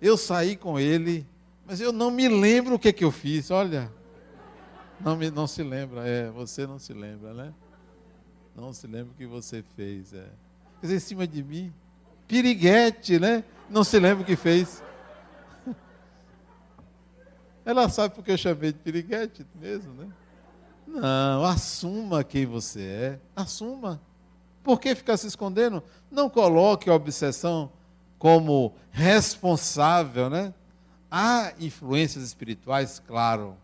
Eu 0.01 0.17
saí 0.17 0.57
com 0.57 0.79
ele, 0.79 1.27
mas 1.67 1.81
eu 1.81 1.93
não 1.93 2.11
me 2.11 2.29
lembro 2.29 2.75
o 2.75 2.79
que, 2.79 2.93
que 2.93 3.05
eu 3.05 3.11
fiz. 3.11 3.51
Olha, 3.51 3.91
não, 5.01 5.17
me, 5.17 5.31
não 5.31 5.47
se 5.47 5.63
lembra, 5.63 6.07
é, 6.07 6.31
você 6.31 6.67
não 6.67 6.79
se 6.79 6.93
lembra, 6.93 7.33
né? 7.33 7.55
Não 8.55 8.73
se 8.73 8.87
lembra 8.87 9.13
o 9.13 9.17
que 9.17 9.27
você 9.27 9.63
fez, 9.75 10.13
é. 10.13 10.29
Quer 10.81 10.87
dizer, 10.87 10.97
em 10.97 11.01
cima 11.01 11.27
de 11.27 11.43
mim, 11.43 11.73
piriguete, 12.29 13.19
né? 13.19 13.43
Não 13.69 13.83
se 13.83 13.99
lembra 13.99 14.23
o 14.23 14.27
que 14.27 14.37
fez. 14.37 14.83
Ela 17.65 17.89
sabe 17.89 18.15
porque 18.15 18.31
eu 18.31 18.39
chamei 18.39 18.73
de 18.73 18.79
piriguete 18.79 19.47
mesmo, 19.55 19.93
né? 19.95 20.09
Não, 20.95 21.45
assuma 21.45 22.23
quem 22.23 22.47
você 22.47 22.81
é. 22.81 23.19
Assuma. 23.35 24.01
Por 24.63 24.81
que 24.81 24.95
ficar 24.95 25.17
se 25.17 25.27
escondendo? 25.27 25.83
Não 26.11 26.31
coloque 26.31 26.89
a 26.89 26.95
obsessão 26.95 27.71
como 28.19 28.73
responsável, 28.93 30.31
né? 30.31 30.55
Há 31.11 31.53
influências 31.59 32.25
espirituais, 32.25 33.03
claro. 33.07 33.57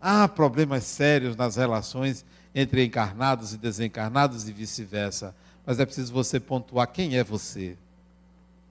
Há 0.00 0.28
problemas 0.28 0.84
sérios 0.84 1.36
nas 1.36 1.56
relações 1.56 2.24
entre 2.54 2.84
encarnados 2.84 3.52
e 3.52 3.58
desencarnados 3.58 4.48
e 4.48 4.52
vice-versa. 4.52 5.34
Mas 5.66 5.80
é 5.80 5.84
preciso 5.84 6.12
você 6.12 6.38
pontuar 6.38 6.86
quem 6.86 7.18
é 7.18 7.24
você. 7.24 7.76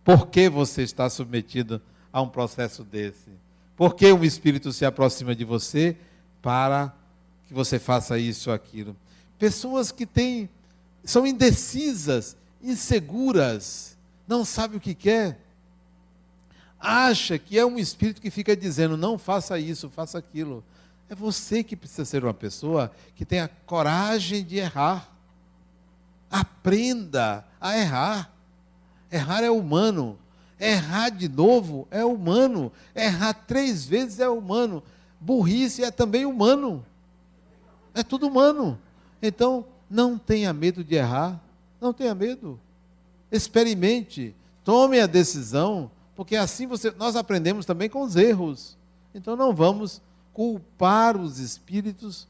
Por 0.04 0.28
que 0.28 0.50
você 0.50 0.82
está 0.82 1.10
submetido 1.10 1.82
a 2.12 2.22
um 2.22 2.30
processo 2.30 2.84
desse? 2.84 3.30
Por 3.76 3.96
que 3.96 4.12
um 4.14 4.24
espírito 4.24 4.72
se 4.72 4.86
aproxima 4.86 5.36
de 5.36 5.44
você 5.44 5.98
para 6.42 6.94
que 7.48 7.54
você 7.54 7.80
faça 7.80 8.18
isso 8.18 8.50
ou 8.50 8.56
aquilo? 8.56 8.96
Pessoas 9.38 9.92
que 9.92 10.06
têm, 10.06 10.50
são 11.04 11.26
indecisas, 11.26 12.36
inseguras, 12.62 13.98
não 14.28 14.44
sabe 14.44 14.78
o 14.78 14.80
que 14.80 14.96
quer. 14.96 15.40
Acha 16.80 17.38
que 17.38 17.58
é 17.58 17.66
um 17.66 17.78
espírito 17.78 18.22
que 18.22 18.30
fica 18.30 18.56
dizendo: 18.56 18.98
não 18.98 19.18
faça 19.18 19.60
isso, 19.60 19.90
faça 19.90 20.18
aquilo. 20.18 20.64
É 21.10 21.16
você 21.16 21.64
que 21.64 21.76
precisa 21.76 22.06
ser 22.06 22.24
uma 22.24 22.34
pessoa 22.34 22.92
que 23.16 23.26
tenha 23.26 23.48
coragem 23.66 24.44
de 24.44 24.58
errar. 24.58 25.10
Aprenda 26.30 27.46
a 27.62 27.78
errar. 27.78 28.32
Errar 29.12 29.44
é 29.44 29.52
humano. 29.52 30.18
Errar 30.60 31.10
de 31.10 31.30
novo 31.30 31.88
é 31.92 32.04
humano. 32.04 32.72
Errar 32.96 33.34
três 33.34 33.86
vezes 33.86 34.20
é 34.20 34.28
humano. 34.28 34.82
Burrice 35.20 35.84
é 35.84 35.92
também 35.92 36.26
humano. 36.26 36.84
É 37.96 38.04
tudo 38.04 38.28
humano. 38.28 38.78
Então, 39.22 39.66
não 39.90 40.18
tenha 40.18 40.54
medo 40.54 40.84
de 40.84 40.94
errar. 40.94 41.42
Não 41.82 41.94
tenha 41.94 42.14
medo. 42.14 42.60
Experimente. 43.32 44.36
Tome 44.64 45.00
a 45.00 45.08
decisão. 45.08 45.90
Porque 46.16 46.36
assim 46.36 46.68
você, 46.68 46.92
nós 46.92 47.16
aprendemos 47.16 47.66
também 47.66 47.90
com 47.90 48.04
os 48.04 48.16
erros. 48.16 48.78
Então, 49.14 49.36
não 49.36 49.56
vamos 49.56 50.02
culpar 50.34 51.16
os 51.16 51.40
espíritos 51.40 52.28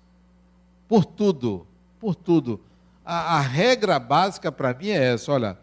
por 0.87 1.03
tudo, 1.03 1.65
por 1.99 2.13
tudo. 2.13 2.61
A, 3.03 3.37
a 3.37 3.39
regra 3.41 3.97
básica 3.99 4.51
para 4.51 4.73
mim 4.73 4.89
é 4.89 5.13
essa: 5.13 5.31
olha, 5.31 5.57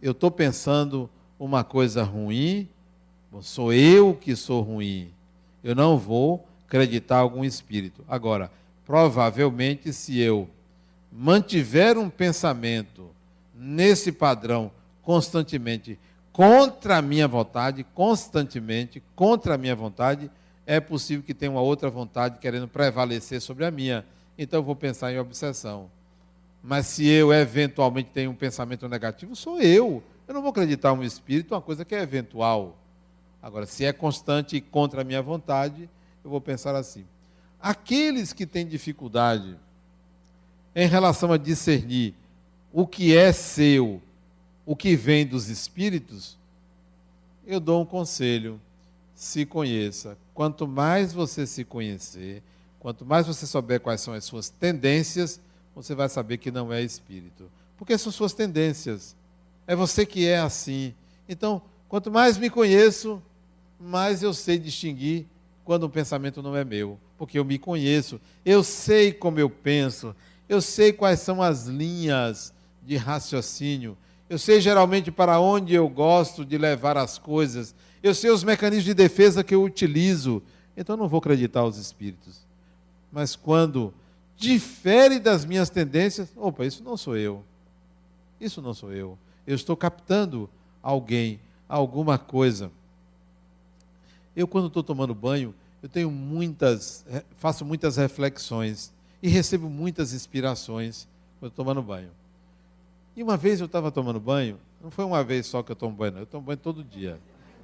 eu 0.00 0.12
estou 0.12 0.30
pensando 0.30 1.08
uma 1.38 1.62
coisa 1.62 2.02
ruim, 2.02 2.68
sou 3.40 3.72
eu 3.72 4.14
que 4.14 4.34
sou 4.34 4.62
ruim, 4.62 5.12
eu 5.62 5.74
não 5.74 5.96
vou 5.96 6.44
acreditar 6.66 7.18
algum 7.18 7.44
espírito. 7.44 8.04
Agora, 8.08 8.50
provavelmente, 8.92 9.90
se 9.90 10.20
eu 10.20 10.50
mantiver 11.10 11.96
um 11.96 12.10
pensamento 12.10 13.08
nesse 13.54 14.12
padrão 14.12 14.70
constantemente, 15.00 15.98
contra 16.30 16.98
a 16.98 17.02
minha 17.02 17.26
vontade, 17.26 17.86
constantemente, 17.94 19.02
contra 19.16 19.54
a 19.54 19.56
minha 19.56 19.74
vontade, 19.74 20.30
é 20.66 20.78
possível 20.78 21.24
que 21.24 21.32
tenha 21.32 21.50
uma 21.50 21.62
outra 21.62 21.88
vontade 21.88 22.38
querendo 22.38 22.68
prevalecer 22.68 23.40
sobre 23.40 23.64
a 23.64 23.70
minha. 23.70 24.04
Então 24.36 24.60
eu 24.60 24.62
vou 24.62 24.76
pensar 24.76 25.10
em 25.10 25.18
obsessão. 25.18 25.90
Mas 26.62 26.84
se 26.84 27.08
eu 27.08 27.32
eventualmente 27.32 28.10
tenho 28.12 28.30
um 28.30 28.34
pensamento 28.34 28.86
negativo, 28.90 29.34
sou 29.34 29.58
eu. 29.58 30.02
Eu 30.28 30.34
não 30.34 30.42
vou 30.42 30.50
acreditar 30.50 30.92
um 30.92 31.02
espírito, 31.02 31.54
uma 31.54 31.62
coisa 31.62 31.82
que 31.82 31.94
é 31.94 32.02
eventual. 32.02 32.76
Agora, 33.40 33.64
se 33.64 33.86
é 33.86 33.92
constante 33.94 34.56
e 34.56 34.60
contra 34.60 35.00
a 35.00 35.04
minha 35.04 35.22
vontade, 35.22 35.88
eu 36.22 36.30
vou 36.30 36.42
pensar 36.42 36.74
assim. 36.74 37.06
Aqueles 37.62 38.32
que 38.32 38.44
têm 38.44 38.66
dificuldade 38.66 39.56
em 40.74 40.88
relação 40.88 41.32
a 41.32 41.36
discernir 41.36 42.14
o 42.72 42.86
que 42.86 43.16
é 43.16 43.32
seu, 43.32 44.02
o 44.66 44.74
que 44.74 44.96
vem 44.96 45.26
dos 45.26 45.48
espíritos, 45.48 46.36
eu 47.46 47.60
dou 47.60 47.82
um 47.82 47.86
conselho 47.86 48.60
se 49.14 49.46
conheça. 49.46 50.18
Quanto 50.34 50.66
mais 50.66 51.12
você 51.12 51.46
se 51.46 51.64
conhecer, 51.64 52.42
quanto 52.80 53.06
mais 53.06 53.24
você 53.24 53.46
souber 53.46 53.78
quais 53.78 54.00
são 54.00 54.12
as 54.14 54.24
suas 54.24 54.48
tendências, 54.48 55.40
você 55.76 55.94
vai 55.94 56.08
saber 56.08 56.38
que 56.38 56.50
não 56.50 56.72
é 56.72 56.82
espírito. 56.82 57.48
Porque 57.78 57.96
são 57.96 58.10
suas 58.10 58.32
tendências. 58.32 59.14
É 59.64 59.76
você 59.76 60.04
que 60.04 60.26
é 60.26 60.40
assim. 60.40 60.92
Então, 61.28 61.62
quanto 61.88 62.10
mais 62.10 62.36
me 62.36 62.50
conheço, 62.50 63.22
mais 63.78 64.24
eu 64.24 64.34
sei 64.34 64.58
distinguir 64.58 65.26
quando 65.64 65.86
um 65.86 65.90
pensamento 65.90 66.42
não 66.42 66.56
é 66.56 66.64
meu. 66.64 66.98
Porque 67.22 67.38
eu 67.38 67.44
me 67.44 67.56
conheço. 67.56 68.20
Eu 68.44 68.64
sei 68.64 69.12
como 69.12 69.38
eu 69.38 69.48
penso. 69.48 70.12
Eu 70.48 70.60
sei 70.60 70.92
quais 70.92 71.20
são 71.20 71.40
as 71.40 71.66
linhas 71.66 72.52
de 72.82 72.96
raciocínio. 72.96 73.96
Eu 74.28 74.38
sei 74.38 74.60
geralmente 74.60 75.12
para 75.12 75.38
onde 75.38 75.72
eu 75.72 75.88
gosto 75.88 76.44
de 76.44 76.58
levar 76.58 76.96
as 76.96 77.18
coisas 77.18 77.74
eu 78.02 78.14
sei 78.14 78.30
os 78.30 78.42
mecanismos 78.42 78.84
de 78.84 78.94
defesa 78.94 79.44
que 79.44 79.54
eu 79.54 79.62
utilizo, 79.62 80.42
então 80.76 80.96
não 80.96 81.06
vou 81.06 81.18
acreditar 81.18 81.60
aos 81.60 81.76
espíritos. 81.76 82.44
Mas 83.12 83.36
quando 83.36 83.94
difere 84.36 85.20
das 85.20 85.44
minhas 85.44 85.70
tendências, 85.70 86.32
opa, 86.36 86.66
isso 86.66 86.82
não 86.82 86.96
sou 86.96 87.16
eu. 87.16 87.44
Isso 88.40 88.60
não 88.60 88.74
sou 88.74 88.92
eu. 88.92 89.16
Eu 89.46 89.54
estou 89.54 89.76
captando 89.76 90.50
alguém, 90.82 91.38
alguma 91.68 92.18
coisa. 92.18 92.72
Eu, 94.34 94.48
quando 94.48 94.66
estou 94.66 94.82
tomando 94.82 95.14
banho, 95.14 95.54
eu 95.82 95.88
tenho 95.88 96.10
muitas, 96.10 97.04
faço 97.38 97.64
muitas 97.64 97.96
reflexões 97.96 98.92
e 99.22 99.28
recebo 99.28 99.68
muitas 99.68 100.12
inspirações 100.12 101.08
quando 101.40 101.50
estou 101.50 101.64
tomando 101.64 101.82
banho. 101.82 102.10
E 103.16 103.22
uma 103.22 103.36
vez 103.36 103.60
eu 103.60 103.66
estava 103.66 103.90
tomando 103.90 104.20
banho, 104.20 104.58
não 104.82 104.90
foi 104.90 105.04
uma 105.04 105.22
vez 105.24 105.46
só 105.46 105.62
que 105.62 105.72
eu 105.72 105.76
tomo 105.76 105.94
banho, 105.94 106.18
eu 106.18 106.26
tomo 106.26 106.44
banho 106.44 106.58
todo 106.58 106.84
dia. 106.84 107.20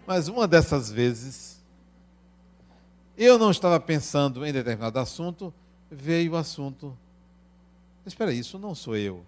Mas 0.07 0.29
uma 0.29 0.49
dessas 0.49 0.91
vezes, 0.91 1.63
eu 3.17 3.39
não 3.39 3.51
estava 3.51 3.79
pensando 3.79 4.45
em 4.45 4.53
determinado 4.53 4.99
assunto, 4.99 5.53
veio 5.91 6.33
o 6.33 6.37
assunto. 6.37 6.97
Espera 8.05 8.33
isso 8.33 8.59
não 8.59 8.75
sou 8.75 8.97
eu. 8.97 9.25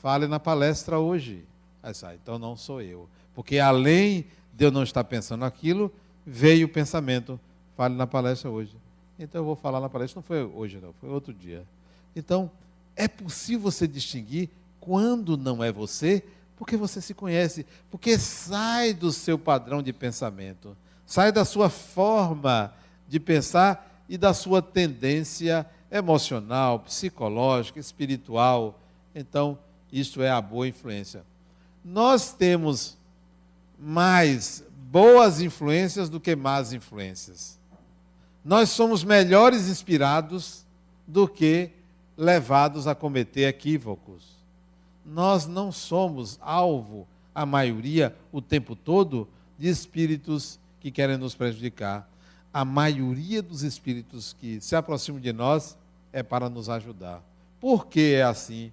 Fale 0.00 0.26
na 0.26 0.40
palestra 0.40 0.98
hoje. 0.98 1.44
Aí 1.82 1.94
sai, 1.94 2.18
então 2.22 2.38
não 2.38 2.56
sou 2.56 2.80
eu. 2.80 3.08
Porque 3.34 3.58
além 3.58 4.26
de 4.52 4.64
eu 4.64 4.70
não 4.70 4.82
estar 4.82 5.04
pensando 5.04 5.44
aquilo, 5.44 5.92
veio 6.24 6.66
o 6.66 6.70
pensamento. 6.70 7.40
Fale 7.76 7.94
na 7.94 8.06
palestra 8.06 8.50
hoje. 8.50 8.76
Então 9.18 9.40
eu 9.40 9.44
vou 9.44 9.56
falar 9.56 9.80
na 9.80 9.88
palestra. 9.88 10.18
Não 10.18 10.22
foi 10.22 10.42
hoje, 10.42 10.78
não, 10.80 10.92
foi 10.94 11.08
outro 11.08 11.32
dia. 11.32 11.64
Então, 12.14 12.50
é 12.94 13.08
possível 13.08 13.60
você 13.60 13.86
distinguir 13.86 14.50
quando 14.80 15.36
não 15.36 15.62
é 15.62 15.72
você 15.72 16.22
porque 16.56 16.76
você 16.76 17.00
se 17.00 17.12
conhece, 17.12 17.66
porque 17.90 18.16
sai 18.16 18.94
do 18.94 19.10
seu 19.10 19.36
padrão 19.36 19.82
de 19.82 19.92
pensamento, 19.92 20.76
sai 21.04 21.32
da 21.32 21.44
sua 21.44 21.68
forma 21.68 22.72
de 23.08 23.18
pensar 23.18 24.04
e 24.08 24.16
da 24.16 24.32
sua 24.32 24.62
tendência 24.62 25.66
emocional, 25.90 26.78
psicológica, 26.78 27.80
espiritual. 27.80 28.78
Então, 29.12 29.58
isso 29.90 30.22
é 30.22 30.30
a 30.30 30.40
boa 30.40 30.68
influência. 30.68 31.24
Nós 31.84 32.32
temos 32.32 32.96
mais 33.76 34.64
boas 34.90 35.40
influências 35.40 36.08
do 36.08 36.20
que 36.20 36.36
más 36.36 36.72
influências. 36.72 37.58
Nós 38.44 38.70
somos 38.70 39.04
melhores 39.04 39.68
inspirados 39.68 40.64
do 41.06 41.28
que 41.28 41.70
levados 42.16 42.86
a 42.86 42.94
cometer 42.94 43.48
equívocos 43.48 44.42
nós 45.04 45.46
não 45.46 45.72
somos 45.72 46.38
alvo, 46.40 47.06
a 47.34 47.44
maioria, 47.44 48.14
o 48.30 48.40
tempo 48.40 48.76
todo, 48.76 49.28
de 49.58 49.68
espíritos 49.68 50.58
que 50.80 50.90
querem 50.90 51.16
nos 51.16 51.34
prejudicar. 51.34 52.08
A 52.52 52.64
maioria 52.64 53.42
dos 53.42 53.62
espíritos 53.62 54.36
que 54.38 54.60
se 54.60 54.76
aproximam 54.76 55.20
de 55.20 55.32
nós 55.32 55.76
é 56.12 56.22
para 56.22 56.48
nos 56.48 56.68
ajudar. 56.68 57.22
Por 57.60 57.86
que 57.86 58.14
é 58.14 58.22
assim? 58.22 58.70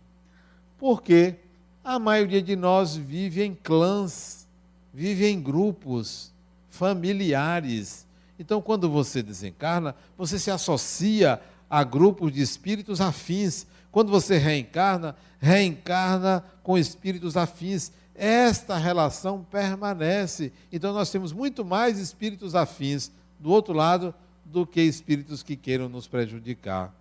Porque 0.78 1.36
a 1.84 1.98
maioria 1.98 2.42
de 2.42 2.56
nós 2.56 2.96
vive 2.96 3.44
em 3.44 3.56
clãs, 3.56 4.48
vive 4.94 5.26
em 5.26 5.42
grupos 5.42 6.34
familiares. 6.70 8.06
Então, 8.40 8.62
quando 8.62 8.90
você 8.90 9.22
desencarna, 9.22 9.94
você 10.18 10.40
se 10.40 10.50
associa 10.50 11.40
a 11.70 11.84
grupos 11.84 12.32
de 12.32 12.42
espíritos 12.42 13.00
afins. 13.00 13.68
Quando 13.92 14.10
você 14.10 14.38
reencarna, 14.38 15.16
reencarna 15.40 16.44
com 16.64 16.78
espíritos 16.78 17.38
afins. 17.38 17.92
Esta 18.16 18.76
relação 18.78 19.46
permanece. 19.50 20.52
Então 20.72 20.94
nós 20.94 21.10
temos 21.10 21.32
muito 21.32 21.64
mais 21.64 21.98
espíritos 21.98 22.56
afins 22.56 23.12
do 23.40 23.50
outro 23.50 23.74
lado 23.74 24.14
do 24.44 24.66
que 24.66 24.82
espíritos 24.82 25.42
que 25.44 25.56
queiram 25.56 25.88
nos 25.88 26.08
prejudicar. 26.08 26.94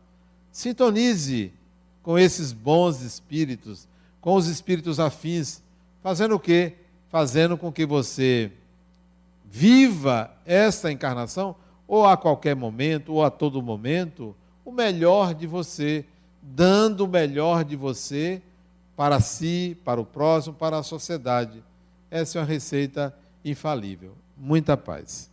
Sintonize 0.52 1.52
com 2.02 2.18
esses 2.18 2.52
bons 2.52 3.00
espíritos, 3.00 3.88
com 4.20 4.34
os 4.34 4.46
espíritos 4.46 5.00
afins, 5.00 5.60
fazendo 6.02 6.36
o 6.36 6.40
quê? 6.40 6.74
Fazendo 7.10 7.56
com 7.56 7.72
que 7.72 7.84
você 7.84 8.52
viva 9.50 10.30
esta 10.44 10.92
encarnação, 10.92 11.56
ou 11.86 12.06
a 12.06 12.16
qualquer 12.16 12.54
momento, 12.54 13.12
ou 13.12 13.24
a 13.24 13.30
todo 13.30 13.62
momento, 13.62 14.36
o 14.64 14.70
melhor 14.70 15.34
de 15.34 15.46
você 15.46 16.04
dando 16.42 17.04
o 17.04 17.08
melhor 17.08 17.64
de 17.64 17.76
você 17.76 18.42
para 18.96 19.20
si, 19.20 19.76
para 19.84 20.00
o 20.00 20.04
próximo, 20.04 20.54
para 20.54 20.78
a 20.78 20.82
sociedade. 20.82 21.62
Essa 22.10 22.38
é 22.38 22.40
uma 22.40 22.46
receita 22.46 23.14
infalível. 23.44 24.14
Muita 24.36 24.76
paz. 24.76 25.30